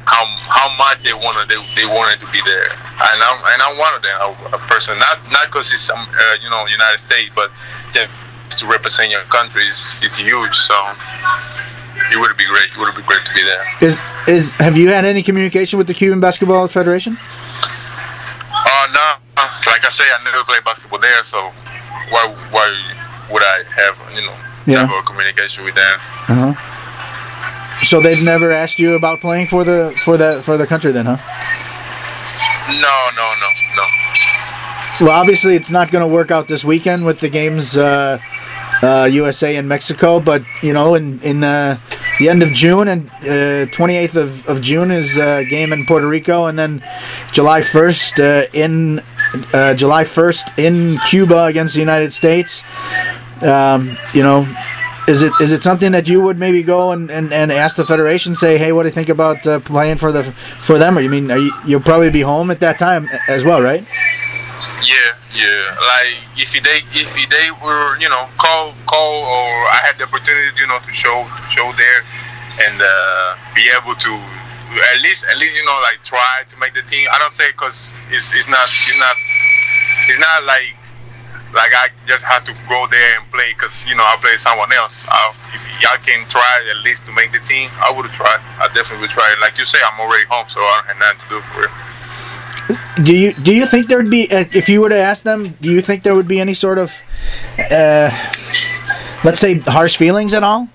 how 0.06 0.24
how 0.38 0.68
much 0.76 1.02
they 1.02 1.12
wanted 1.12 1.48
they, 1.48 1.58
they 1.76 1.86
wanted 1.86 2.18
to 2.20 2.30
be 2.32 2.40
there 2.44 2.70
and 2.70 3.18
I'm 3.22 3.38
and 3.52 3.62
I'm 3.62 3.76
one 3.78 3.94
of 3.94 4.02
them 4.02 4.16
a, 4.20 4.56
a 4.56 4.60
person 4.70 4.98
not 4.98 5.18
not 5.30 5.46
because 5.46 5.72
it's 5.72 5.90
um, 5.90 5.98
uh, 5.98 6.34
you 6.42 6.50
know 6.50 6.66
United 6.66 6.98
States 6.98 7.30
but 7.34 7.50
just 7.92 8.10
to 8.58 8.66
represent 8.66 9.10
your 9.10 9.22
country 9.24 9.66
is, 9.66 9.94
is 10.02 10.16
huge 10.16 10.56
so 10.56 10.74
it 12.10 12.18
would 12.18 12.36
be 12.36 12.46
great 12.46 12.70
it 12.74 12.78
would 12.78 12.94
be 12.96 13.02
great 13.02 13.24
to 13.24 13.32
be 13.34 13.42
there 13.42 13.64
Is 13.80 13.98
is 14.26 14.52
have 14.54 14.76
you 14.76 14.88
had 14.88 15.04
any 15.04 15.22
communication 15.22 15.78
with 15.78 15.86
the 15.86 15.94
Cuban 15.94 16.20
Basketball 16.20 16.68
Federation? 16.68 17.18
Uh, 18.52 18.86
no. 18.92 19.42
Like 19.66 19.84
I 19.84 19.88
say, 19.88 20.04
I 20.04 20.22
never 20.22 20.44
played 20.44 20.62
basketball 20.64 21.00
there, 21.00 21.24
so 21.24 21.50
why 22.10 22.28
why 22.50 22.66
would 23.30 23.42
I 23.42 23.62
have 23.76 23.96
you 24.14 24.22
know 24.26 24.36
Yeah. 24.66 24.86
have 24.86 24.90
a 24.90 25.02
communication 25.02 25.64
with 25.64 25.74
them? 25.74 25.98
Uh 26.28 26.52
huh. 26.54 27.84
So 27.84 28.00
they've 28.00 28.22
never 28.22 28.50
asked 28.50 28.78
you 28.78 28.94
about 28.94 29.20
playing 29.20 29.46
for 29.46 29.64
the 29.64 29.94
for 30.04 30.16
the 30.18 30.42
for 30.42 30.56
the 30.58 30.66
country 30.66 30.92
then, 30.92 31.06
huh? 31.06 31.16
No, 32.68 32.96
no, 33.16 33.34
no, 33.42 33.48
no. 33.76 35.06
Well, 35.06 35.18
obviously 35.18 35.56
it's 35.56 35.70
not 35.70 35.90
going 35.90 36.02
to 36.02 36.06
work 36.12 36.30
out 36.30 36.46
this 36.46 36.62
weekend 36.62 37.06
with 37.06 37.20
the 37.20 37.28
games 37.30 37.76
uh, 37.78 38.18
uh, 38.82 39.08
USA 39.10 39.56
and 39.56 39.66
Mexico, 39.66 40.20
but 40.20 40.42
you 40.62 40.72
know, 40.74 40.94
in 40.94 41.20
in 41.22 41.42
uh, 41.42 41.80
the 42.18 42.28
end 42.28 42.42
of 42.42 42.52
June 42.52 42.86
and 42.86 43.72
twenty 43.72 43.96
eighth 43.96 44.14
of, 44.14 44.46
of 44.46 44.60
June 44.60 44.90
is 44.90 45.16
a 45.16 45.44
game 45.48 45.72
in 45.72 45.86
Puerto 45.86 46.06
Rico, 46.06 46.46
and 46.46 46.58
then 46.58 46.84
July 47.32 47.62
first 47.62 48.20
uh, 48.20 48.44
in 48.52 49.02
uh, 49.54 49.72
July 49.74 50.04
first 50.04 50.44
in 50.58 50.98
Cuba 51.08 51.44
against 51.44 51.72
the 51.74 51.80
United 51.80 52.12
States. 52.12 52.62
Um, 53.42 53.96
you 54.14 54.22
know, 54.22 54.46
is 55.08 55.22
it 55.22 55.32
is 55.40 55.52
it 55.52 55.62
something 55.62 55.92
that 55.92 56.08
you 56.08 56.20
would 56.20 56.38
maybe 56.38 56.62
go 56.62 56.92
and, 56.92 57.10
and, 57.10 57.32
and 57.32 57.50
ask 57.50 57.76
the 57.76 57.84
federation, 57.84 58.34
say, 58.34 58.58
hey, 58.58 58.72
what 58.72 58.84
do 58.84 58.88
you 58.88 58.94
think 58.94 59.08
about 59.08 59.46
uh, 59.46 59.60
playing 59.60 59.96
for 59.96 60.12
the 60.12 60.34
for 60.62 60.78
them? 60.78 60.96
Or 60.96 61.00
you 61.00 61.10
mean 61.10 61.28
you, 61.28 61.52
you'll 61.66 61.80
probably 61.80 62.10
be 62.10 62.20
home 62.20 62.50
at 62.50 62.60
that 62.60 62.78
time 62.78 63.08
as 63.28 63.44
well, 63.44 63.60
right? 63.60 63.84
Yeah, 64.84 65.12
yeah. 65.34 65.76
Like 65.80 66.16
if 66.36 66.52
they 66.52 66.80
if 66.92 67.10
they 67.28 67.50
were 67.62 67.98
you 67.98 68.08
know 68.08 68.28
call 68.38 68.74
call 68.86 69.24
or 69.24 69.50
I 69.72 69.80
had 69.82 69.98
the 69.98 70.04
opportunity 70.04 70.56
you 70.58 70.66
know 70.66 70.78
to 70.78 70.92
show 70.92 71.28
show 71.48 71.72
there 71.76 72.02
and 72.66 72.80
uh, 72.80 73.36
be 73.54 73.68
able 73.70 73.94
to 73.94 74.12
at 74.94 75.00
least 75.00 75.24
at 75.24 75.36
least 75.38 75.56
you 75.56 75.64
know 75.64 75.78
like 75.82 75.98
try 76.04 76.44
to 76.48 76.56
make 76.56 76.74
the 76.74 76.82
team. 76.82 77.08
I 77.12 77.18
don't 77.18 77.32
say 77.32 77.50
because 77.52 77.92
it's 78.10 78.32
it's 78.32 78.48
not 78.48 78.68
it's 78.88 78.98
not 78.98 79.16
it's 80.08 80.18
not 80.18 80.44
like 80.44 80.76
like 81.52 81.74
I 81.74 81.88
just 82.06 82.22
had 82.24 82.44
to 82.46 82.52
go 82.68 82.86
there 82.90 83.18
and 83.18 83.30
play 83.32 83.52
because 83.52 83.84
you 83.86 83.94
know 83.96 84.04
I 84.04 84.16
play 84.20 84.36
someone 84.36 84.72
else. 84.72 85.02
I, 85.08 85.34
if 85.54 85.62
y'all 85.82 85.98
can 86.04 86.28
try 86.28 86.66
at 86.70 86.84
least 86.84 87.04
to 87.06 87.12
make 87.12 87.32
the 87.32 87.40
team, 87.40 87.70
I 87.80 87.90
would 87.90 88.06
try. 88.12 88.38
I 88.58 88.66
definitely 88.74 89.02
would 89.02 89.10
try. 89.10 89.34
Like 89.40 89.58
you 89.58 89.64
say, 89.64 89.78
I'm 89.82 89.98
already 90.00 90.24
home, 90.26 90.46
so 90.48 90.60
I 90.60 90.82
don't 90.82 90.96
have 90.96 90.98
nothing 90.98 91.20
to 91.20 91.28
do 91.28 91.40
for 91.52 91.62
it. 91.66 93.04
Do 93.04 93.12
you 93.14 93.32
do 93.34 93.52
you 93.54 93.66
think 93.66 93.88
there 93.88 93.98
would 93.98 94.10
be 94.10 94.30
uh, 94.30 94.44
if 94.52 94.68
you 94.68 94.80
were 94.80 94.88
to 94.90 94.96
ask 94.96 95.24
them? 95.24 95.56
Do 95.60 95.70
you 95.70 95.82
think 95.82 96.02
there 96.04 96.14
would 96.14 96.28
be 96.28 96.38
any 96.38 96.54
sort 96.54 96.78
of, 96.78 96.92
uh, 97.58 98.10
let's 99.24 99.40
say, 99.40 99.58
harsh 99.58 99.96
feelings 99.96 100.34
at 100.34 100.44
all? 100.44 100.68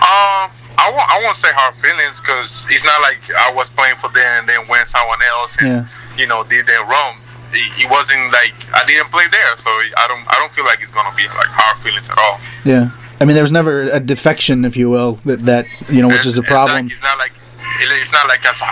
Um, 0.00 0.50
I 0.80 0.90
won't, 0.94 1.10
I 1.10 1.20
won't 1.22 1.36
say 1.36 1.48
hard 1.52 1.74
feelings 1.82 2.18
because 2.20 2.64
it's 2.70 2.84
not 2.84 3.02
like 3.02 3.18
I 3.36 3.52
was 3.52 3.68
playing 3.68 3.96
for 3.96 4.08
them 4.10 4.40
and 4.40 4.48
then 4.48 4.66
went 4.68 4.88
someone 4.88 5.18
else 5.22 5.56
and 5.58 5.68
Yeah. 5.68 5.88
you 6.16 6.26
know 6.26 6.44
did 6.44 6.66
them 6.66 6.88
wrong. 6.88 7.18
It 7.52 7.90
wasn't 7.90 8.32
like 8.32 8.54
I 8.74 8.84
didn't 8.86 9.10
play 9.10 9.24
there, 9.30 9.56
so 9.56 9.70
I 9.70 10.06
don't 10.08 10.24
I 10.28 10.34
don't 10.38 10.52
feel 10.52 10.64
like 10.64 10.80
it's 10.82 10.90
gonna 10.92 11.14
be 11.16 11.26
like 11.28 11.48
hard 11.48 11.78
feelings 11.82 12.08
at 12.08 12.18
all. 12.18 12.38
Yeah. 12.64 12.90
I 13.20 13.24
mean, 13.24 13.34
there 13.34 13.42
was 13.42 13.50
never 13.52 13.82
a 13.90 13.98
defection, 13.98 14.64
if 14.64 14.76
you 14.76 14.88
will, 14.90 15.18
that, 15.24 15.44
that 15.46 15.66
you 15.88 16.02
know, 16.02 16.08
which 16.08 16.24
is 16.26 16.38
a 16.38 16.42
problem. 16.42 16.84
like- 16.86 16.92
It's 16.92 17.02
not 17.02 17.18
like 17.18 17.32
it- 17.80 17.90
it's 18.00 18.12
not 18.12 18.28
like 18.28 18.44
I 18.46 18.52
saw 18.52 18.70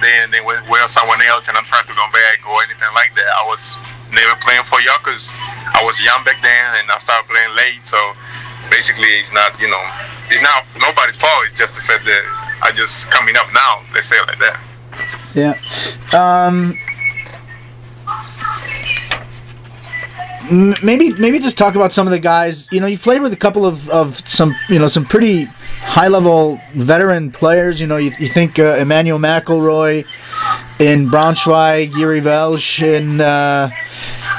then 0.00 0.30
then 0.30 0.44
went 0.44 0.66
well 0.68 0.88
someone 0.88 1.20
else 1.22 1.48
and 1.48 1.56
I'm 1.58 1.64
trying 1.64 1.84
to 1.86 1.92
go 1.94 2.06
back 2.12 2.38
or 2.48 2.62
anything 2.64 2.88
like 2.94 3.12
that. 3.16 3.26
I 3.40 3.44
was 3.46 3.76
never 4.12 4.34
playing 4.40 4.62
for 4.64 4.80
y'all 4.80 4.98
because 4.98 5.28
I 5.74 5.82
was 5.84 6.00
young 6.00 6.24
back 6.24 6.40
then 6.42 6.74
and 6.80 6.90
I 6.90 6.98
started 6.98 7.28
playing 7.28 7.54
late. 7.56 7.84
So 7.84 7.98
basically, 8.70 9.08
it's 9.20 9.32
not 9.32 9.58
you 9.60 9.68
know 9.68 9.82
it's 10.30 10.40
not 10.42 10.64
nobody's 10.78 11.16
fault. 11.16 11.44
It's 11.48 11.58
just 11.58 11.74
the 11.74 11.80
fact 11.82 12.04
that 12.04 12.22
I 12.62 12.70
just 12.72 13.10
coming 13.10 13.36
up 13.36 13.48
now. 13.52 13.82
Let's 13.94 14.08
say 14.08 14.16
like 14.26 14.38
that. 14.40 14.60
Yeah. 15.34 15.54
Um, 16.12 16.78
maybe 20.50 21.12
maybe 21.14 21.38
just 21.38 21.56
talk 21.56 21.74
about 21.74 21.92
some 21.92 22.06
of 22.06 22.10
the 22.10 22.18
guys. 22.18 22.68
You 22.72 22.80
know, 22.80 22.86
you've 22.86 23.02
played 23.02 23.22
with 23.22 23.32
a 23.32 23.36
couple 23.36 23.64
of, 23.64 23.88
of 23.90 24.26
some 24.28 24.56
you 24.68 24.78
know 24.78 24.88
some 24.88 25.06
pretty 25.06 25.44
high 25.44 26.08
level 26.08 26.60
veteran 26.74 27.30
players. 27.30 27.80
You 27.80 27.86
know, 27.86 27.96
you, 27.96 28.12
you 28.18 28.28
think 28.28 28.58
uh, 28.58 28.76
Emmanuel 28.76 29.18
McElroy 29.18 30.04
in 30.78 31.08
Braunschweig, 31.08 31.92
Jiří 31.92 32.22
Welsch 32.22 32.82
in 32.82 33.20
uh, 33.20 33.70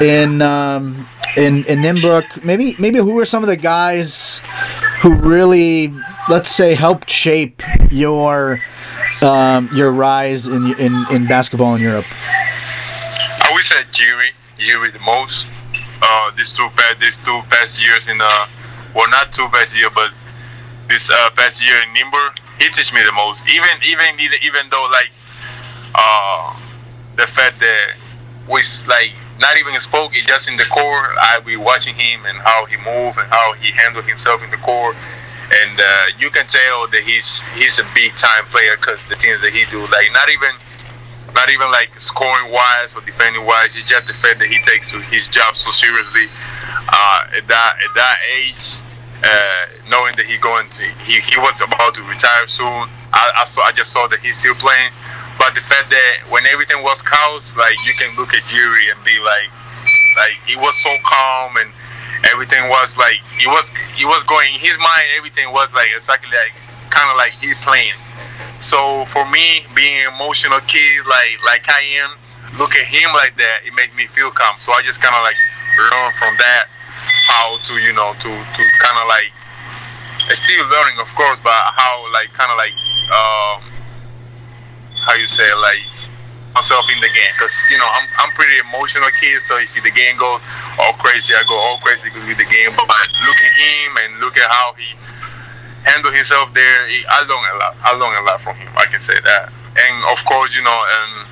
in 0.02 0.42
um, 0.42 1.08
in 1.38 1.64
in 1.66 1.80
Nymburk. 1.80 2.44
Maybe 2.44 2.76
maybe 2.78 3.00
who 3.00 3.18
are 3.20 3.26
some 3.26 3.44
of 3.44 3.48
the 3.48 3.58
guys 3.58 4.42
who 5.02 5.14
really 5.14 5.94
let's 6.30 6.52
say 6.52 6.74
helped 6.74 7.10
shape 7.10 7.62
your 7.90 8.62
um, 9.22 9.70
your 9.74 9.92
rise 9.92 10.48
in, 10.48 10.74
in 10.80 11.06
in 11.12 11.28
basketball 11.28 11.76
in 11.76 11.82
Europe? 11.82 12.06
I 12.10 13.50
would 13.54 13.64
say 13.64 13.84
Jiří, 13.92 14.32
Jiří 14.60 14.94
the 14.94 15.00
most. 15.00 15.46
Uh, 16.02 16.32
these 16.36 16.52
two 16.52 16.68
past 16.76 17.00
these 17.00 17.18
two 17.18 17.42
past 17.50 17.80
years 17.80 18.08
in 18.08 18.20
uh, 18.20 18.48
well 18.96 19.10
not 19.10 19.32
two 19.32 19.48
past 19.50 19.76
year, 19.78 19.90
but 19.94 20.12
this 20.90 21.10
uh, 21.10 21.30
past 21.36 21.64
year 21.64 21.76
in 21.84 21.94
Nimber, 21.94 22.30
he 22.60 22.70
teach 22.70 22.92
me 22.94 23.02
the 23.04 23.12
most. 23.12 23.44
Even 23.48 23.70
even 23.86 24.20
even 24.42 24.70
though 24.70 24.88
like 24.92 25.12
uh, 25.96 26.58
the 27.18 27.28
fact 27.28 27.60
that 27.60 27.96
we 28.50 28.62
like 28.88 29.12
not 29.40 29.58
even 29.58 29.80
spoke, 29.80 30.12
it's 30.14 30.26
just 30.26 30.48
in 30.48 30.58
the 30.58 30.66
core. 30.66 31.14
I 31.22 31.40
be 31.46 31.56
watching 31.56 31.96
him 31.96 32.26
and 32.26 32.38
how 32.40 32.66
he 32.66 32.78
move 32.78 33.18
and 33.18 33.30
how 33.30 33.54
he 33.54 33.72
handled 33.72 34.06
himself 34.06 34.44
in 34.44 34.52
the 34.52 34.58
core, 34.58 34.94
and 34.94 35.80
uh, 35.80 36.06
you 36.20 36.30
can 36.30 36.48
tell 36.48 36.88
that 36.90 37.02
he's 37.04 37.42
he's 37.56 37.80
a 37.80 37.86
big 37.96 38.16
time 38.16 38.46
player 38.46 38.76
because 38.76 39.04
the 39.06 39.16
things 39.16 39.42
that 39.42 39.54
he 39.54 39.66
do, 39.66 39.82
like 39.82 40.12
not 40.14 40.30
even 40.30 40.52
not 41.42 41.50
even 41.50 41.72
like 41.72 41.90
scoring 42.00 42.54
wise 42.54 42.94
or 42.94 43.02
defending 43.02 43.44
wise. 43.50 43.74
It's 43.74 43.90
just 43.90 44.06
the 44.06 44.14
fact 44.14 44.38
that 44.38 44.48
he 44.48 44.62
takes 44.62 44.94
his 45.10 45.28
job 45.28 45.56
so 45.58 45.72
seriously. 45.72 46.30
Uh, 46.86 47.38
at 47.42 47.48
that 47.50 47.74
at 47.82 47.92
that 47.98 48.18
age, 48.30 48.78
uh, 49.26 49.90
knowing 49.90 50.14
that 50.22 50.30
he 50.30 50.38
going 50.38 50.70
to 50.78 50.86
he, 51.02 51.18
he 51.18 51.42
was 51.42 51.58
about 51.62 51.98
to 51.98 52.04
retire 52.06 52.46
soon. 52.46 52.86
I, 53.10 53.42
I 53.42 53.44
saw 53.50 53.62
I 53.66 53.72
just 53.74 53.90
saw 53.90 54.06
that 54.14 54.22
he's 54.22 54.38
still 54.38 54.54
playing. 54.62 54.94
But 55.42 55.58
the 55.58 55.66
fact 55.66 55.90
that 55.90 56.30
when 56.30 56.46
everything 56.46 56.84
was 56.86 57.02
chaos, 57.02 57.58
like 57.58 57.74
you 57.90 57.98
can 57.98 58.14
look 58.14 58.38
at 58.38 58.46
Jiří 58.46 58.94
and 58.94 59.02
be 59.02 59.18
like, 59.26 59.50
like 60.22 60.38
he 60.46 60.54
was 60.54 60.78
so 60.86 60.94
calm 61.02 61.58
and 61.58 61.74
everything 62.30 62.70
was 62.70 62.98
like 63.02 63.18
he 63.42 63.50
was 63.50 63.66
he 63.98 64.06
was 64.06 64.22
going 64.30 64.54
in 64.54 64.62
his 64.62 64.78
mind. 64.78 65.10
Everything 65.18 65.50
was 65.50 65.74
like 65.74 65.90
exactly 65.90 66.30
like 66.30 66.54
kind 66.94 67.10
of 67.10 67.18
like 67.18 67.34
he 67.42 67.50
playing. 67.66 67.98
So 68.62 69.06
for 69.10 69.26
me, 69.30 69.66
being 69.76 70.06
an 70.06 70.14
emotional 70.14 70.62
kid 70.62 71.06
like 71.06 71.38
like 71.46 71.66
I 71.70 71.82
am, 72.02 72.12
look 72.58 72.76
at 72.76 72.86
him 72.86 73.12
like 73.14 73.36
that, 73.38 73.66
it 73.66 73.74
makes 73.74 73.96
me 73.96 74.08
feel 74.14 74.32
calm. 74.32 74.56
So 74.60 74.72
I 74.74 74.82
just 74.82 75.02
kind 75.02 75.16
of 75.16 75.24
like 75.24 75.38
learn 75.78 76.12
from 76.20 76.36
that 76.38 76.66
how 77.28 77.58
to 77.66 77.74
you 77.80 77.94
know 77.94 78.14
to 78.14 78.30
to 78.30 78.62
kind 78.80 78.98
of 79.00 79.08
like 79.08 79.32
still 80.36 80.66
learning 80.68 81.00
of 81.00 81.08
course, 81.16 81.40
but 81.44 81.58
how 81.76 82.06
like 82.14 82.32
kind 82.34 82.52
of 82.52 82.58
like 82.58 82.76
um, 83.12 83.60
how 85.08 85.16
you 85.16 85.28
say 85.28 85.48
like 85.56 85.82
myself 86.54 86.86
in 86.92 87.00
the 87.00 87.08
game 87.08 87.32
because 87.34 87.56
you 87.70 87.78
know 87.78 87.88
I'm 87.88 88.08
I'm 88.20 88.32
pretty 88.36 88.60
emotional 88.60 89.10
kid. 89.20 89.42
So 89.44 89.58
if 89.58 89.74
the 89.74 89.92
game 89.92 90.18
goes 90.18 90.42
all 90.80 90.94
crazy, 91.00 91.34
I 91.34 91.44
go 91.48 91.56
all 91.56 91.80
crazy 91.80 92.10
with 92.14 92.38
the 92.38 92.48
game. 92.48 92.72
But 92.76 92.88
look 92.88 93.40
at 93.42 93.54
him 93.58 93.90
and 94.06 94.20
look 94.20 94.38
at 94.38 94.50
how 94.52 94.76
he 94.78 94.96
handle 95.84 96.12
himself 96.12 96.54
there. 96.54 96.88
He, 96.88 97.04
I 97.08 97.22
learn 97.22 97.46
a 97.56 97.58
lot. 97.58 97.76
I 97.82 97.92
learn 97.94 98.16
a 98.22 98.26
lot 98.26 98.42
from 98.42 98.56
him. 98.58 98.72
I 98.78 98.86
can 98.86 99.00
say 99.02 99.16
that. 99.26 99.52
And 99.72 99.96
of 100.12 100.24
course, 100.26 100.56
you 100.56 100.64
know, 100.64 100.76
um, 100.76 101.32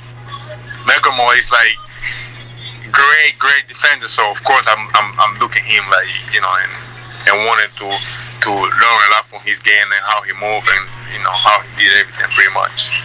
Malcolm 0.85 1.19
is 1.37 1.51
like 1.51 1.75
great, 2.91 3.37
great 3.37 3.67
defender. 3.67 4.09
So 4.09 4.29
of 4.31 4.43
course, 4.43 4.65
I'm 4.67 4.89
I'm 4.95 5.19
I'm 5.19 5.39
looking 5.39 5.63
him 5.63 5.83
like 5.89 6.09
you 6.33 6.41
know 6.41 6.53
and 6.53 6.73
and 7.29 7.47
wanted 7.47 7.69
to 7.77 7.89
to 8.41 8.51
learn 8.51 8.99
a 9.07 9.11
lot 9.11 9.25
from 9.27 9.41
his 9.41 9.59
game 9.59 9.87
and 9.91 10.03
how 10.05 10.21
he 10.23 10.33
moved 10.33 10.67
and 10.67 10.85
you 11.13 11.23
know 11.23 11.31
how 11.31 11.61
he 11.75 11.83
did 11.83 11.97
everything 11.97 12.31
pretty 12.31 12.53
much. 12.53 13.03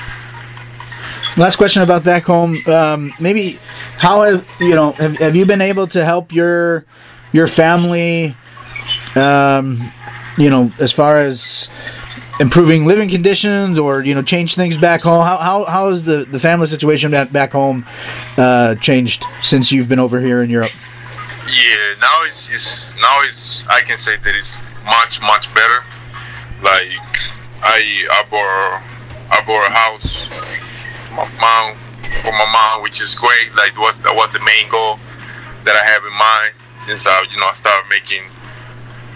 Last 1.36 1.56
question 1.56 1.82
about 1.82 2.04
back 2.04 2.24
home. 2.24 2.62
Um, 2.66 3.12
maybe 3.18 3.58
how 3.98 4.22
have 4.22 4.46
you 4.60 4.74
know 4.74 4.92
have, 4.92 5.18
have 5.18 5.36
you 5.36 5.46
been 5.46 5.60
able 5.60 5.86
to 5.88 6.04
help 6.04 6.32
your 6.32 6.84
your 7.32 7.46
family? 7.46 8.36
Um, 9.16 9.92
you 10.38 10.50
know, 10.50 10.72
as 10.78 10.92
far 10.92 11.18
as 11.18 11.68
improving 12.40 12.84
living 12.84 13.08
conditions 13.08 13.78
or 13.78 14.02
you 14.02 14.14
know 14.14 14.22
change 14.22 14.54
things 14.54 14.76
back 14.76 15.02
home. 15.02 15.24
How 15.24 15.38
how, 15.38 15.64
how 15.64 15.90
has 15.90 16.04
the, 16.04 16.24
the 16.24 16.40
family 16.40 16.66
situation 16.66 17.10
back 17.10 17.32
back 17.32 17.52
home 17.52 17.86
uh, 18.36 18.74
changed 18.76 19.24
since 19.42 19.70
you've 19.70 19.88
been 19.88 19.98
over 19.98 20.20
here 20.20 20.42
in 20.42 20.50
Europe? 20.50 20.72
Yeah, 21.46 21.94
now 22.00 22.24
it's, 22.24 22.48
it's 22.50 22.82
now 23.00 23.22
it's 23.22 23.62
I 23.68 23.82
can 23.82 23.96
say 23.96 24.16
that 24.16 24.34
it's 24.34 24.60
much 24.84 25.20
much 25.20 25.52
better. 25.54 25.84
Like 26.62 26.98
I 27.62 28.06
I 28.10 28.24
bought 28.30 28.82
I 29.30 29.44
bought 29.46 29.68
a 29.68 29.72
house 29.72 30.28
my 31.12 31.28
mom 31.38 31.76
for 32.22 32.32
my 32.32 32.50
mom, 32.50 32.82
which 32.82 33.00
is 33.00 33.14
great. 33.14 33.54
Like 33.54 33.76
was 33.78 33.98
that 33.98 34.14
was 34.14 34.32
the 34.32 34.40
main 34.40 34.68
goal 34.70 34.98
that 35.64 35.76
I 35.76 35.90
have 35.90 36.04
in 36.04 36.12
mind 36.12 36.54
since 36.80 37.06
I 37.06 37.22
you 37.30 37.38
know 37.38 37.46
I 37.46 37.52
started 37.54 37.88
making 37.88 38.24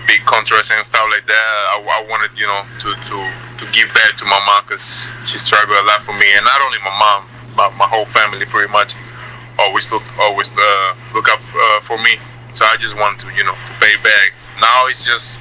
big 0.09 0.25
contracts 0.25 0.73
and 0.73 0.81
stuff 0.89 1.05
like 1.13 1.29
that. 1.29 1.45
I, 1.71 1.77
I 1.85 2.01
wanted 2.09 2.33
you 2.35 2.49
know 2.49 2.65
to 2.81 2.89
to 2.97 3.17
to 3.61 3.65
give 3.77 3.93
back 3.93 4.17
to 4.19 4.25
my 4.25 4.41
mom 4.49 4.65
because 4.65 5.07
she 5.29 5.37
struggled 5.39 5.77
a 5.77 5.85
lot 5.85 6.03
for 6.03 6.17
me, 6.17 6.27
and 6.35 6.43
not 6.43 6.59
only 6.65 6.81
my 6.81 6.97
mom, 6.97 7.29
but 7.55 7.77
my 7.77 7.87
whole 7.87 8.09
family 8.09 8.49
pretty 8.49 8.73
much 8.73 8.97
always 9.61 9.87
look 9.93 10.03
always 10.19 10.51
uh, 10.51 10.97
look 11.13 11.29
up 11.29 11.45
uh, 11.55 11.81
for 11.85 12.01
me. 12.01 12.17
So 12.57 12.65
I 12.65 12.81
just 12.81 12.97
wanted 12.97 13.21
to 13.29 13.29
you 13.37 13.45
know 13.45 13.55
to 13.55 13.73
pay 13.79 13.95
back. 14.01 14.33
Now 14.59 14.89
it's 14.89 15.05
just 15.05 15.39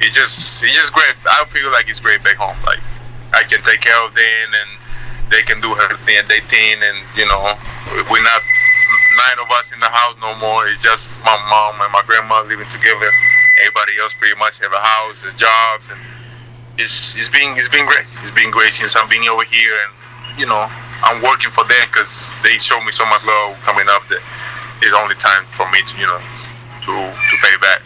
it's 0.00 0.14
just 0.14 0.62
it's 0.62 0.72
just 0.78 0.94
great. 0.94 1.18
I 1.26 1.44
feel 1.50 1.68
like 1.74 1.90
it's 1.90 2.00
great 2.00 2.22
back 2.22 2.38
home. 2.38 2.56
Like 2.64 2.80
I 3.34 3.42
can 3.42 3.60
take 3.66 3.82
care 3.82 3.98
of 4.06 4.14
them 4.14 4.48
and 4.54 4.70
they 5.30 5.42
can 5.42 5.60
do 5.60 5.74
everything 5.76 6.22
their 6.30 6.40
thing, 6.46 6.78
and 6.80 6.96
you 7.18 7.26
know 7.26 7.58
we're 8.08 8.22
not 8.22 8.42
nine 9.18 9.38
of 9.42 9.50
us 9.50 9.72
in 9.72 9.80
the 9.80 9.90
house 9.90 10.14
no 10.20 10.36
more. 10.38 10.68
It's 10.68 10.78
just 10.78 11.10
my 11.24 11.34
mom 11.50 11.80
and 11.82 11.92
my 11.92 12.02
grandma 12.06 12.42
living 12.46 12.68
together. 12.70 13.10
Everybody 13.60 13.98
else 14.00 14.12
pretty 14.18 14.36
much 14.36 14.58
have 14.58 14.72
a 14.72 14.80
house, 14.80 15.22
a 15.24 15.32
jobs, 15.32 15.88
and 15.90 16.00
it's 16.78 17.14
it's 17.16 17.28
been 17.28 17.56
it's 17.56 17.68
been 17.68 17.86
great. 17.86 18.06
It's 18.22 18.30
been 18.30 18.50
great 18.50 18.72
since 18.74 18.94
I'm 18.96 19.08
being 19.08 19.28
over 19.28 19.44
here, 19.44 19.74
and 19.74 20.38
you 20.40 20.46
know 20.46 20.66
I'm 21.02 21.22
working 21.22 21.50
for 21.50 21.64
them 21.64 21.86
because 21.90 22.30
they 22.42 22.58
show 22.58 22.80
me 22.82 22.92
so 22.92 23.04
much 23.06 23.24
love 23.24 23.56
coming 23.64 23.86
up 23.88 24.02
that 24.08 24.22
it's 24.82 24.94
only 24.94 25.14
time 25.16 25.46
for 25.52 25.68
me 25.70 25.80
to 25.82 25.96
you 25.98 26.06
know 26.06 26.20
to 26.86 26.94
to 27.14 27.34
pay 27.42 27.56
back. 27.60 27.82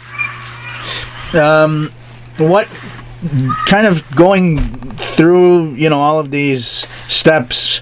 Um, 1.35 1.91
what 2.37 2.67
kind 3.67 3.87
of 3.87 4.03
going 4.15 4.59
through 4.95 5.73
you 5.75 5.89
know 5.89 5.99
all 5.99 6.19
of 6.19 6.29
these 6.31 6.85
steps 7.07 7.79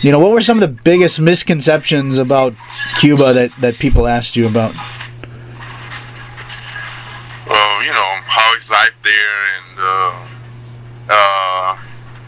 you 0.00 0.10
know 0.10 0.18
what 0.18 0.30
were 0.30 0.40
some 0.40 0.56
of 0.56 0.62
the 0.62 0.82
biggest 0.82 1.20
misconceptions 1.20 2.16
about 2.16 2.54
cuba 2.98 3.34
that 3.34 3.50
that 3.60 3.78
people 3.78 4.06
asked 4.06 4.34
you 4.34 4.46
about 4.46 4.74
you 7.54 7.92
know 7.92 8.20
how 8.24 8.54
is 8.54 8.68
life 8.68 8.96
there 9.02 9.38
and 9.56 9.78
uh, 9.78 10.26
uh, 11.10 11.78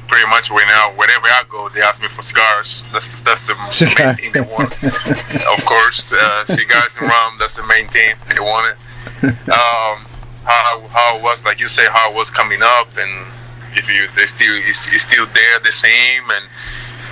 pretty 0.08 0.26
much 0.28 0.50
when 0.50 0.68
I, 0.68 0.92
whenever 0.96 1.26
I 1.26 1.44
go 1.48 1.68
they 1.68 1.80
ask 1.80 2.00
me 2.00 2.08
for 2.08 2.22
cigars. 2.22 2.84
That's 2.92 3.08
that's 3.24 3.46
the 3.46 3.54
main 3.54 4.16
thing 4.16 4.32
they 4.32 4.40
want. 4.40 4.74
Of 4.82 5.64
course 5.64 6.12
uh, 6.12 6.46
cigars 6.46 6.96
and 6.96 7.06
rum 7.06 7.36
that's 7.38 7.54
the 7.54 7.66
main 7.66 7.88
thing 7.88 8.16
they 8.28 8.40
want 8.40 8.76
it. 8.76 9.26
Um, 9.50 10.06
how 10.44 10.86
how 10.88 11.16
it 11.16 11.22
was 11.22 11.44
like 11.44 11.60
you 11.60 11.68
say 11.68 11.86
how 11.90 12.10
it 12.10 12.14
was 12.14 12.30
coming 12.30 12.60
up 12.62 12.96
and 12.96 13.32
if 13.74 13.88
you 13.88 14.08
they 14.16 14.26
still 14.26 14.54
it's, 14.66 14.86
it's 14.88 15.02
still 15.02 15.26
there 15.26 15.60
the 15.60 15.72
same 15.72 16.30
and 16.30 16.44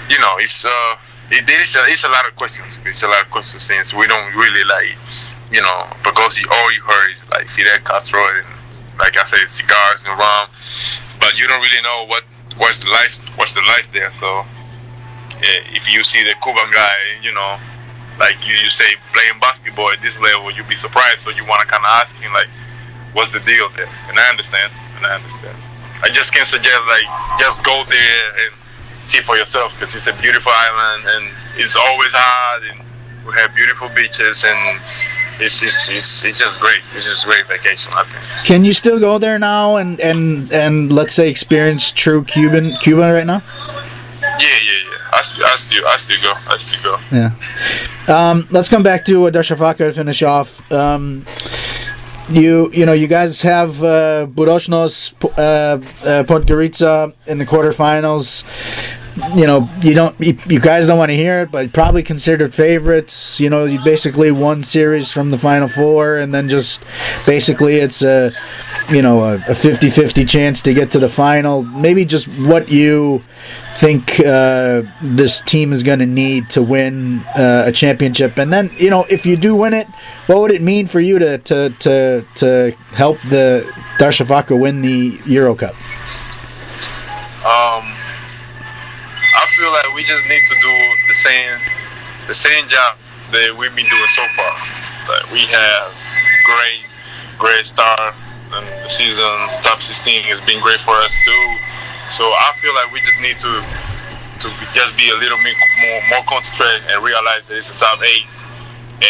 you 0.08 0.18
know 0.18 0.38
it's 0.38 0.64
uh 0.64 0.96
it, 1.30 1.44
it's 1.46 1.74
a, 1.76 1.84
it's 1.86 2.04
a 2.04 2.08
lot 2.08 2.26
of 2.26 2.34
questions. 2.36 2.72
It's 2.84 3.02
a 3.02 3.08
lot 3.08 3.22
of 3.22 3.30
questions 3.30 3.62
since 3.62 3.92
we 3.92 4.06
don't 4.06 4.34
really 4.34 4.64
like 4.64 4.96
you 5.50 5.62
know 5.62 5.86
because 6.04 6.38
all 6.50 6.72
you 6.72 6.82
heard 6.82 7.10
is 7.10 7.24
like 7.30 7.48
Fidel 7.48 7.78
Castro 7.84 8.20
and 8.20 8.46
like 8.98 9.16
I 9.16 9.24
said 9.24 9.48
cigars 9.48 10.02
and 10.04 10.18
rum. 10.18 10.48
But 11.20 11.38
you 11.38 11.48
don't 11.48 11.60
really 11.60 11.82
know 11.82 12.06
what 12.06 12.24
what's 12.56 12.80
the 12.80 12.90
life 12.90 13.18
what's 13.36 13.52
the 13.54 13.62
life 13.62 13.88
there. 13.92 14.12
So 14.20 14.44
if 15.40 15.88
you 15.88 16.02
see 16.04 16.22
the 16.24 16.34
Cuban 16.42 16.70
guy 16.72 16.96
you 17.22 17.32
know 17.32 17.58
like 18.18 18.34
you, 18.42 18.54
you 18.56 18.68
say 18.68 18.96
playing 19.12 19.38
basketball 19.40 19.90
at 19.90 20.02
this 20.02 20.18
level 20.18 20.50
you'd 20.50 20.68
be 20.68 20.76
surprised. 20.76 21.20
So 21.20 21.30
you 21.30 21.46
want 21.46 21.60
to 21.60 21.66
kind 21.66 21.82
of 21.84 21.90
ask 21.90 22.14
him 22.16 22.32
like 22.32 22.48
what's 23.12 23.32
the 23.32 23.40
deal 23.40 23.68
there? 23.76 23.90
And 24.08 24.18
I 24.18 24.28
understand 24.28 24.72
and 24.96 25.06
I 25.06 25.14
understand. 25.14 25.56
I 26.02 26.08
just 26.10 26.32
can 26.32 26.44
suggest 26.44 26.82
like 26.86 27.08
just 27.40 27.62
go 27.64 27.84
there 27.88 28.24
and 28.46 28.54
see 29.08 29.20
for 29.22 29.36
yourself 29.36 29.72
because 29.78 29.94
it's 29.94 30.06
a 30.06 30.12
beautiful 30.20 30.52
island 30.54 31.08
and 31.08 31.30
it's 31.56 31.74
always 31.74 32.12
hot 32.12 32.60
and 32.70 32.84
we 33.26 33.32
have 33.34 33.54
beautiful 33.54 33.88
beaches 33.90 34.44
and 34.44 34.80
it's 35.40 35.60
just 35.60 35.90
it's, 35.90 36.24
it's 36.24 36.38
just 36.38 36.60
great. 36.60 36.80
It's 36.94 37.04
just 37.04 37.24
great 37.24 37.46
vacation. 37.46 37.92
I 37.94 38.04
think. 38.04 38.46
Can 38.46 38.64
you 38.64 38.72
still 38.72 38.98
go 38.98 39.18
there 39.18 39.38
now 39.38 39.76
and 39.76 40.00
and 40.00 40.52
and 40.52 40.92
let's 40.92 41.14
say 41.14 41.28
experience 41.28 41.90
true 41.92 42.24
Cuban 42.24 42.76
Cuba 42.78 43.12
right 43.12 43.26
now? 43.26 43.42
Yeah, 44.20 44.38
yeah, 44.40 44.70
yeah. 44.70 45.10
I, 45.12 45.22
still, 45.22 45.44
I 45.44 45.56
still 45.56 45.86
I 45.86 45.96
still 45.96 46.22
go. 46.22 46.32
I 46.46 46.58
still 46.58 46.82
go. 46.82 47.00
Yeah. 47.10 47.32
Um, 48.08 48.46
let's 48.50 48.68
come 48.68 48.82
back 48.82 49.04
to 49.06 49.12
Darussafaka 49.30 49.78
to 49.78 49.92
finish 49.92 50.22
off. 50.22 50.70
Um, 50.72 51.26
you 52.28 52.70
you 52.72 52.84
know 52.84 52.92
you 52.92 53.06
guys 53.06 53.42
have 53.42 53.82
uh, 53.82 54.26
Budućnost, 54.26 55.14
uh, 55.22 55.40
uh, 55.40 56.22
Podgorica 56.24 57.12
in 57.26 57.38
the 57.38 57.46
quarterfinals. 57.46 58.44
You 59.34 59.46
know 59.46 59.68
you 59.82 59.94
don't 59.94 60.18
you, 60.20 60.38
you 60.46 60.60
guys 60.60 60.86
don't 60.86 60.98
want 60.98 61.10
to 61.10 61.16
hear 61.16 61.42
it, 61.42 61.50
but 61.50 61.72
probably 61.72 62.02
considered 62.02 62.54
favorites. 62.54 63.40
You 63.40 63.50
know 63.50 63.64
you 63.64 63.82
basically 63.82 64.30
won 64.30 64.62
series 64.62 65.10
from 65.10 65.30
the 65.30 65.38
final 65.38 65.68
four, 65.68 66.18
and 66.18 66.32
then 66.34 66.48
just 66.48 66.82
basically 67.26 67.76
it's 67.76 68.02
a 68.02 68.32
you 68.90 69.02
know 69.02 69.20
a, 69.20 69.34
a 69.34 69.54
50-50 69.54 70.28
chance 70.28 70.62
to 70.62 70.72
get 70.72 70.90
to 70.92 70.98
the 70.98 71.08
final. 71.08 71.62
Maybe 71.62 72.04
just 72.04 72.28
what 72.28 72.68
you 72.68 73.22
think 73.76 74.20
uh, 74.20 74.82
this 75.02 75.40
team 75.42 75.72
is 75.72 75.82
going 75.82 75.98
to 76.00 76.06
need 76.06 76.50
to 76.50 76.62
win 76.62 77.20
uh, 77.36 77.64
a 77.66 77.72
championship, 77.72 78.38
and 78.38 78.52
then 78.52 78.70
you 78.78 78.90
know 78.90 79.04
if 79.04 79.26
you 79.26 79.36
do 79.36 79.54
win 79.54 79.74
it, 79.74 79.88
what 80.26 80.40
would 80.40 80.52
it 80.52 80.62
mean 80.62 80.86
for 80.86 81.00
you 81.00 81.18
to 81.18 81.38
to 81.38 81.70
to, 81.70 82.26
to 82.36 82.70
help 82.90 83.18
the 83.28 83.68
Darussafaka 83.98 84.58
win 84.58 84.82
the 84.82 85.20
Euro 85.26 85.54
Cup? 85.54 85.74
Um, 87.44 87.97
feel 89.58 89.72
like 89.74 89.90
we 89.92 90.04
just 90.06 90.22
need 90.30 90.46
to 90.46 90.54
do 90.62 90.74
the 91.10 91.18
same 91.18 91.58
the 92.30 92.34
same 92.34 92.68
job 92.70 92.94
that 93.34 93.50
we've 93.58 93.74
been 93.74 93.90
doing 93.90 94.12
so 94.14 94.22
far. 94.38 94.54
Like 95.10 95.26
we 95.34 95.42
have 95.50 95.90
great 96.46 96.82
great 97.42 97.66
start 97.66 98.14
and 98.54 98.64
the 98.86 98.88
season 98.88 99.26
top 99.66 99.82
16 99.82 100.22
has 100.30 100.40
been 100.46 100.62
great 100.62 100.78
for 100.86 100.94
us 100.94 101.10
too. 101.26 101.44
So 102.14 102.24
I 102.30 102.54
feel 102.62 102.72
like 102.72 102.94
we 102.94 103.02
just 103.02 103.18
need 103.18 103.38
to 103.42 103.52
to 104.46 104.48
just 104.70 104.94
be 104.96 105.10
a 105.10 105.18
little 105.18 105.38
bit 105.42 105.58
more 105.82 106.00
more 106.14 106.24
concentrated 106.30 106.86
and 106.86 107.02
realize 107.02 107.42
that 107.50 107.58
it's 107.58 107.68
a 107.68 107.74
top 107.74 107.98
eight, 108.06 108.30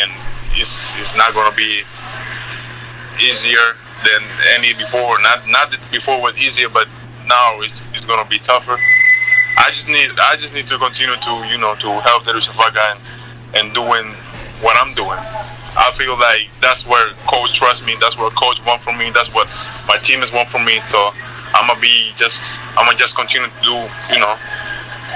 and 0.00 0.10
it's 0.56 0.72
it's 0.96 1.14
not 1.14 1.36
to 1.52 1.56
be 1.56 1.84
easier 3.20 3.76
than 4.08 4.24
any 4.56 4.72
before. 4.72 5.20
Not 5.20 5.44
not 5.46 5.70
that 5.70 5.80
before 5.92 6.20
was 6.24 6.36
easier, 6.40 6.72
but 6.72 6.88
now 7.28 7.60
it's, 7.60 7.76
it's 7.92 8.06
to 8.24 8.30
be 8.30 8.38
tougher. 8.40 8.80
I 9.58 9.70
just 9.70 9.88
need 9.88 10.10
I 10.18 10.36
just 10.36 10.52
need 10.52 10.66
to 10.68 10.78
continue 10.78 11.16
to 11.16 11.32
you 11.50 11.58
know 11.58 11.74
to 11.74 12.00
help 12.06 12.24
the 12.24 12.32
Darussafaka 12.32 12.94
and 12.94 13.00
and 13.58 13.74
doing 13.74 14.14
what 14.62 14.76
I'm 14.78 14.94
doing. 14.94 15.18
I 15.18 15.92
feel 15.96 16.18
like 16.18 16.48
that's 16.60 16.86
where 16.86 17.14
coach 17.28 17.54
trusts 17.54 17.84
me. 17.84 17.96
That's 18.00 18.16
what 18.16 18.34
coach 18.34 18.58
want 18.64 18.82
from 18.82 18.98
me. 18.98 19.10
That's 19.10 19.34
what 19.34 19.48
my 19.86 19.96
team 20.02 20.22
is 20.22 20.32
want 20.32 20.48
from 20.50 20.64
me. 20.64 20.80
So 20.88 21.10
I'm 21.54 21.66
gonna 21.68 21.80
be 21.80 22.12
just 22.16 22.40
I'm 22.76 22.86
gonna 22.86 22.98
just 22.98 23.16
continue 23.16 23.48
to 23.48 23.60
do 23.62 23.74
you 24.14 24.20
know 24.22 24.34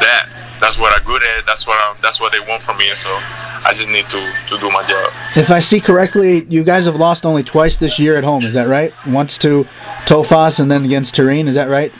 that. 0.02 0.58
That's 0.60 0.78
what 0.78 0.96
I'm 0.96 1.04
good 1.04 1.22
at. 1.24 1.44
That's 1.44 1.66
what 1.66 1.76
I, 1.78 1.96
that's 2.02 2.20
what 2.20 2.30
they 2.30 2.38
want 2.38 2.62
from 2.62 2.78
me. 2.78 2.86
So 3.02 3.08
I 3.10 3.72
just 3.74 3.88
need 3.88 4.08
to 4.10 4.20
to 4.50 4.58
do 4.58 4.70
my 4.70 4.86
job. 4.88 5.10
If 5.36 5.50
I 5.50 5.58
see 5.58 5.80
correctly, 5.80 6.44
you 6.48 6.62
guys 6.62 6.86
have 6.86 6.96
lost 6.96 7.26
only 7.26 7.42
twice 7.42 7.76
this 7.76 7.98
year 7.98 8.16
at 8.16 8.24
home. 8.24 8.44
Is 8.44 8.54
that 8.54 8.68
right? 8.68 8.92
Once 9.06 9.38
to 9.38 9.66
Tofaş 10.06 10.60
and 10.60 10.70
then 10.70 10.84
against 10.84 11.14
Turin. 11.14 11.48
Is 11.48 11.54
that 11.54 11.68
right? 11.68 11.92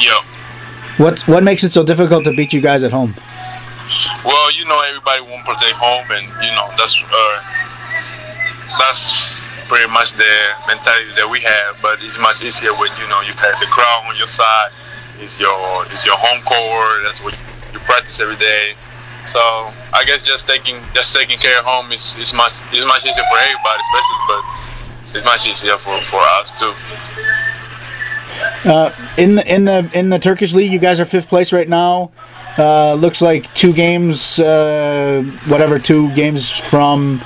Yep. 0.00 0.31
What 0.98 1.26
what 1.26 1.42
makes 1.42 1.64
it 1.64 1.72
so 1.72 1.82
difficult 1.82 2.24
to 2.24 2.32
beat 2.32 2.52
you 2.52 2.60
guys 2.60 2.82
at 2.82 2.92
home? 2.92 3.14
Well, 4.24 4.52
you 4.52 4.64
know 4.66 4.80
everybody 4.80 5.22
won't 5.22 5.44
protect 5.44 5.72
home, 5.72 6.10
and 6.10 6.26
you 6.44 6.52
know 6.52 6.68
that's 6.76 6.96
uh, 7.00 7.38
that's 8.78 9.24
pretty 9.68 9.88
much 9.90 10.12
the 10.12 10.32
mentality 10.66 11.12
that 11.16 11.28
we 11.28 11.40
have. 11.40 11.76
But 11.80 12.02
it's 12.02 12.18
much 12.18 12.42
easier 12.42 12.72
when 12.76 12.90
you 13.00 13.08
know 13.08 13.20
you 13.22 13.32
have 13.34 13.58
the 13.60 13.66
crowd 13.66 14.04
on 14.06 14.16
your 14.16 14.26
side. 14.26 14.70
It's 15.18 15.40
your 15.40 15.86
it's 15.90 16.04
your 16.04 16.16
home 16.16 16.42
court. 16.42 17.02
That's 17.04 17.20
what 17.22 17.34
you 17.72 17.78
practice 17.80 18.20
every 18.20 18.36
day. 18.36 18.74
So 19.30 19.40
I 19.94 20.04
guess 20.04 20.26
just 20.26 20.46
taking 20.46 20.82
just 20.94 21.14
taking 21.14 21.38
care 21.38 21.58
of 21.60 21.64
home 21.64 21.92
is, 21.92 22.16
is 22.16 22.32
much 22.32 22.52
is 22.72 22.84
much 22.84 23.06
easier 23.06 23.24
for 23.30 23.38
everybody, 23.38 23.80
especially 23.80 24.20
but 24.28 24.42
it's 25.02 25.24
much 25.24 25.46
easier 25.46 25.78
for, 25.78 26.00
for 26.10 26.20
us 26.20 26.52
too. 26.58 26.74
Uh, 28.64 28.90
in 29.16 29.34
the 29.34 29.52
in 29.52 29.64
the 29.64 29.90
in 29.92 30.10
the 30.10 30.18
Turkish 30.18 30.52
league, 30.52 30.72
you 30.72 30.78
guys 30.78 31.00
are 31.00 31.04
fifth 31.04 31.28
place 31.28 31.52
right 31.52 31.68
now. 31.68 32.12
Uh, 32.58 32.94
looks 32.94 33.22
like 33.22 33.52
two 33.54 33.72
games, 33.72 34.38
uh, 34.38 35.22
whatever, 35.48 35.78
two 35.78 36.14
games 36.14 36.50
from 36.50 37.22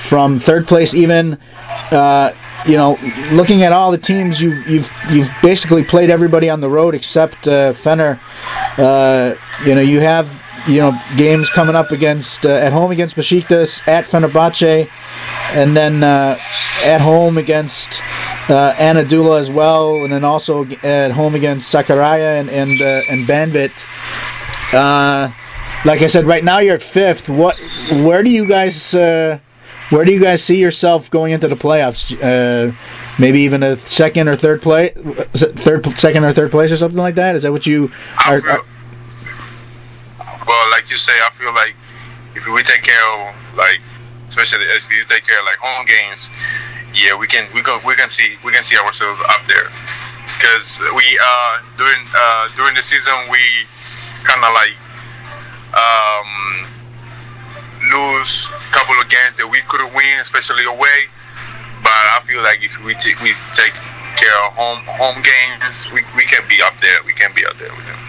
from 0.00 0.40
third 0.40 0.66
place. 0.66 0.94
Even 0.94 1.38
uh, 1.90 2.32
you 2.66 2.76
know, 2.76 2.98
looking 3.30 3.62
at 3.62 3.72
all 3.72 3.90
the 3.90 3.98
teams, 3.98 4.40
you've 4.40 4.66
you've 4.66 4.90
you've 5.10 5.30
basically 5.42 5.84
played 5.84 6.10
everybody 6.10 6.48
on 6.50 6.60
the 6.60 6.68
road 6.68 6.94
except 6.94 7.46
uh, 7.46 7.72
Fener. 7.72 8.20
Uh, 8.78 9.34
you 9.64 9.74
know, 9.74 9.80
you 9.80 10.00
have 10.00 10.28
you 10.66 10.80
know 10.80 10.98
games 11.16 11.50
coming 11.50 11.76
up 11.76 11.90
against 11.90 12.46
uh, 12.46 12.50
at 12.50 12.72
home 12.72 12.90
against 12.90 13.16
Besiktas, 13.16 13.86
at 13.86 14.06
Fenerbahce, 14.06 14.88
and 15.50 15.76
then 15.76 16.02
uh, 16.02 16.38
at 16.82 17.00
home 17.00 17.38
against 17.38 18.00
uh, 18.48 18.74
Anadolu 18.74 19.38
as 19.38 19.50
well, 19.50 19.96
and 19.96 20.12
then 20.12 20.24
also 20.24 20.64
at 20.82 21.12
home 21.12 21.34
against 21.34 21.72
Sakarya 21.72 22.40
and 22.40 22.50
and 22.50 22.80
uh, 22.80 23.02
and 23.10 23.26
Banvit. 23.26 23.72
Uh, 24.72 25.32
like 25.84 26.00
I 26.00 26.06
said, 26.06 26.26
right 26.26 26.42
now 26.42 26.58
you're 26.58 26.76
at 26.76 26.82
fifth. 26.82 27.28
What? 27.28 27.56
Where 27.90 28.22
do 28.22 28.30
you 28.30 28.46
guys? 28.46 28.94
Uh, 28.94 29.38
where 29.90 30.04
do 30.04 30.12
you 30.12 30.20
guys 30.20 30.42
see 30.42 30.58
yourself 30.58 31.10
going 31.10 31.32
into 31.32 31.46
the 31.46 31.56
playoffs? 31.56 32.10
Maybe 33.18 33.40
even 33.40 33.62
a 33.62 33.78
second 33.78 34.28
or 34.28 34.34
third 34.34 34.60
place, 34.60 34.92
third, 35.34 36.00
second 36.00 36.24
or 36.24 36.32
third 36.32 36.50
place, 36.50 36.72
or 36.72 36.76
something 36.76 36.98
like 36.98 37.14
that. 37.14 37.36
Is 37.36 37.44
that 37.44 37.52
what 37.52 37.64
you 37.66 37.92
I 38.18 38.40
are? 38.40 38.64
Well, 40.46 40.70
like 40.70 40.90
you 40.90 40.96
say, 40.96 41.12
I 41.24 41.30
feel 41.30 41.54
like 41.54 41.74
if 42.34 42.46
we 42.46 42.62
take 42.62 42.82
care 42.82 43.04
of 43.08 43.34
like, 43.56 43.80
especially 44.28 44.64
if 44.66 44.90
you 44.90 45.04
take 45.04 45.26
care 45.26 45.38
of 45.38 45.46
like 45.46 45.58
home 45.58 45.86
games, 45.86 46.30
yeah, 46.94 47.14
we 47.16 47.26
can 47.26 47.48
we 47.54 47.62
can 47.62 47.80
we 47.84 47.94
can 47.94 48.08
see 48.08 48.36
we 48.44 48.52
can 48.52 48.62
see 48.62 48.76
ourselves 48.78 49.20
up 49.28 49.42
there 49.46 49.70
because 50.38 50.80
we 50.94 51.18
uh 51.18 51.58
during 51.76 52.06
uh 52.14 52.48
during 52.56 52.74
the 52.74 52.82
season 52.82 53.14
we 53.30 53.40
kind 54.24 54.42
of 54.44 54.52
like 54.54 54.76
um 55.74 56.70
lose 57.92 58.46
a 58.48 58.72
couple 58.72 58.98
of 59.00 59.08
games 59.08 59.36
that 59.36 59.48
we 59.48 59.60
could 59.68 59.80
have 59.80 59.94
win, 59.94 60.20
especially 60.20 60.64
away. 60.64 61.10
But 61.82 61.92
I 61.92 62.20
feel 62.24 62.42
like 62.42 62.62
if 62.62 62.82
we 62.82 62.94
take 62.94 63.20
we 63.20 63.34
take 63.52 63.74
care 64.16 64.38
of 64.46 64.52
home 64.54 64.84
home 64.86 65.20
games, 65.22 65.86
we, 65.92 66.02
we 66.16 66.24
can 66.24 66.46
be 66.48 66.62
up 66.62 66.80
there. 66.80 67.02
We 67.04 67.12
can 67.12 67.34
be 67.34 67.44
up 67.44 67.58
there 67.58 67.74
with 67.74 67.84
them. 67.84 68.00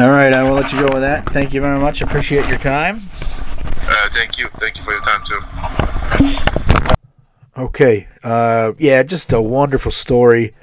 All 0.00 0.08
right, 0.08 0.32
I 0.32 0.42
will 0.42 0.54
let 0.54 0.72
you 0.72 0.78
go 0.78 0.86
with 0.86 1.02
that. 1.02 1.28
Thank 1.28 1.52
you 1.52 1.60
very 1.60 1.78
much. 1.78 2.00
Appreciate 2.00 2.48
your 2.48 2.58
time. 2.58 3.10
Uh, 3.82 4.08
thank 4.12 4.38
you. 4.38 4.48
Thank 4.58 4.78
you 4.78 4.82
for 4.82 4.92
your 4.92 5.02
time 5.02 5.22
too. 5.26 5.40
Okay. 7.62 8.08
Uh, 8.22 8.72
yeah, 8.78 9.02
just 9.02 9.30
a 9.34 9.42
wonderful 9.42 9.92
story. 9.92 10.54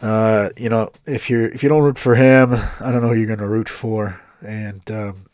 Uh, 0.00 0.48
you 0.56 0.70
know, 0.70 0.90
if 1.04 1.28
you're 1.28 1.46
if 1.48 1.62
you 1.62 1.68
don't 1.68 1.82
root 1.82 1.98
for 1.98 2.14
him, 2.14 2.54
I 2.54 2.90
don't 2.90 3.02
know 3.02 3.08
who 3.08 3.16
you're 3.16 3.26
going 3.26 3.38
to 3.38 3.46
root 3.46 3.68
for. 3.68 4.18
And 4.40 4.90
um, 4.90 5.26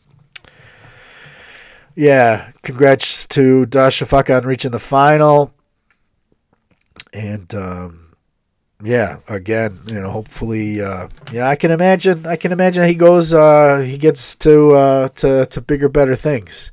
yeah, 1.95 2.51
congrats 2.63 3.27
to 3.27 3.65
Darussafaka 3.65 4.35
on 4.35 4.45
reaching 4.45 4.71
the 4.71 4.79
final. 4.79 5.53
And 7.13 7.55
um, 7.55 8.10
yeah, 8.83 9.17
again, 9.27 9.79
you 9.87 10.01
know, 10.01 10.09
hopefully, 10.09 10.81
uh, 10.81 11.07
yeah, 11.31 11.47
I 11.47 11.55
can 11.55 11.71
imagine. 11.71 12.25
I 12.25 12.35
can 12.35 12.51
imagine 12.51 12.87
he 12.87 12.95
goes. 12.95 13.33
Uh, 13.33 13.79
he 13.79 13.97
gets 13.97 14.35
to 14.37 14.71
uh, 14.75 15.07
to 15.09 15.45
to 15.45 15.61
bigger, 15.61 15.89
better 15.89 16.15
things. 16.15 16.71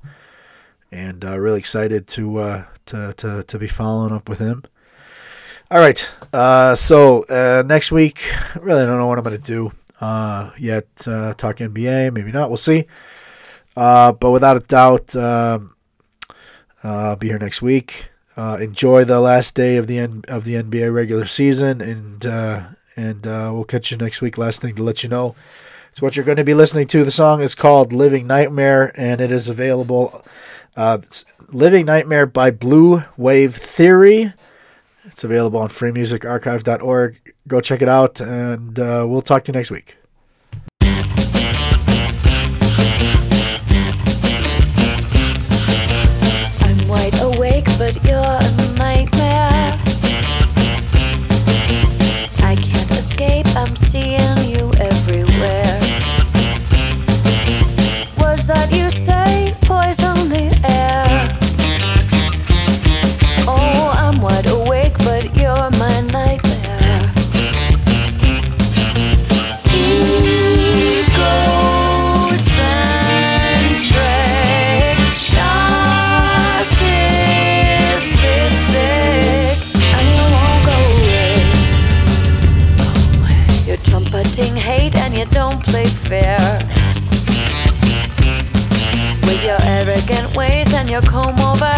And 0.90 1.24
uh, 1.24 1.38
really 1.38 1.59
excited 1.59 2.06
to 2.09 2.38
uh, 2.38 2.64
to 2.86 3.12
to 3.14 3.42
to 3.42 3.59
be 3.59 3.68
following 3.68 4.12
up 4.12 4.28
with 4.28 4.38
him. 4.38 4.64
All 5.70 5.80
right. 5.80 6.09
Uh, 6.32 6.74
so 6.74 7.24
uh, 7.24 7.62
next 7.66 7.92
week, 7.92 8.22
really 8.59 8.86
don't 8.86 8.96
know 8.96 9.06
what 9.06 9.18
I'm 9.18 9.24
to 9.24 9.38
do 9.38 9.70
uh, 10.00 10.50
yet. 10.59 10.86
Uh, 11.06 11.34
talk 11.34 11.56
NBA, 11.56 12.12
maybe 12.12 12.32
not. 12.32 12.48
We'll 12.48 12.56
see. 12.56 12.86
Uh, 13.76 14.12
but 14.12 14.30
without 14.30 14.56
a 14.56 14.61
doubt, 14.61 15.14
um, 15.14 15.74
uh, 16.82 16.88
I'll 16.88 17.16
be 17.16 17.28
here 17.28 17.38
next 17.38 17.61
week 17.61 18.09
uh, 18.39 18.57
enjoy 18.61 19.05
the 19.05 19.18
last 19.18 19.57
day 19.57 19.76
of 19.76 19.89
the 19.89 19.99
N- 19.99 20.24
of 20.28 20.45
the 20.45 20.55
NBA 20.55 20.95
regular 20.95 21.26
season, 21.26 21.80
and 21.80 22.24
uh, 22.24 22.68
and 22.97 23.26
uh, 23.26 23.51
we'll 23.53 23.64
catch 23.64 23.91
you 23.91 23.97
next 23.97 24.20
week. 24.20 24.39
Last 24.39 24.62
thing 24.62 24.76
to 24.76 24.82
let 24.84 25.03
you 25.03 25.09
know 25.09 25.34
is 25.93 26.01
what 26.01 26.14
you're 26.14 26.24
going 26.24 26.36
to 26.36 26.45
be 26.45 26.55
listening 26.55 26.86
to. 26.89 27.05
The 27.05 27.11
song 27.11 27.43
is 27.43 27.57
called 27.57 27.93
"Living 27.93 28.28
Nightmare," 28.28 28.93
and 28.95 29.20
it 29.20 29.32
is 29.32 29.49
available. 29.49 30.24
Uh, 30.76 30.99
"Living 31.49 31.84
Nightmare" 31.84 32.26
by 32.26 32.53
Blue 32.53 33.03
Wave 33.16 33.57
Theory. 33.57 34.32
It's 35.05 35.24
available 35.24 35.59
on 35.59 35.68
freemusicarchive.org. 35.68 37.34
Go 37.49 37.61
check 37.61 37.82
it 37.82 37.89
out, 37.89 38.20
and 38.20 38.78
uh, 38.78 39.05
we'll 39.09 39.22
talk 39.22 39.45
to 39.47 39.53
you 39.53 39.59
next 39.59 39.72
week. 39.72 39.99
but 47.78 47.95
you 48.05 48.17
fair. 86.09 86.38
With 89.26 89.44
your 89.44 89.59
arrogant 89.62 90.34
ways 90.34 90.72
and 90.72 90.88
your 90.88 91.02
comb 91.02 91.38
over. 91.38 91.77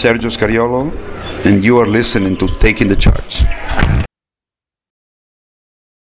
Sergio 0.00 0.30
Scariolo, 0.30 0.90
and 1.44 1.62
you 1.62 1.78
are 1.78 1.86
listening 1.86 2.34
to 2.34 2.46
Taking 2.58 2.88
the 2.88 2.96
Charge. 2.96 3.44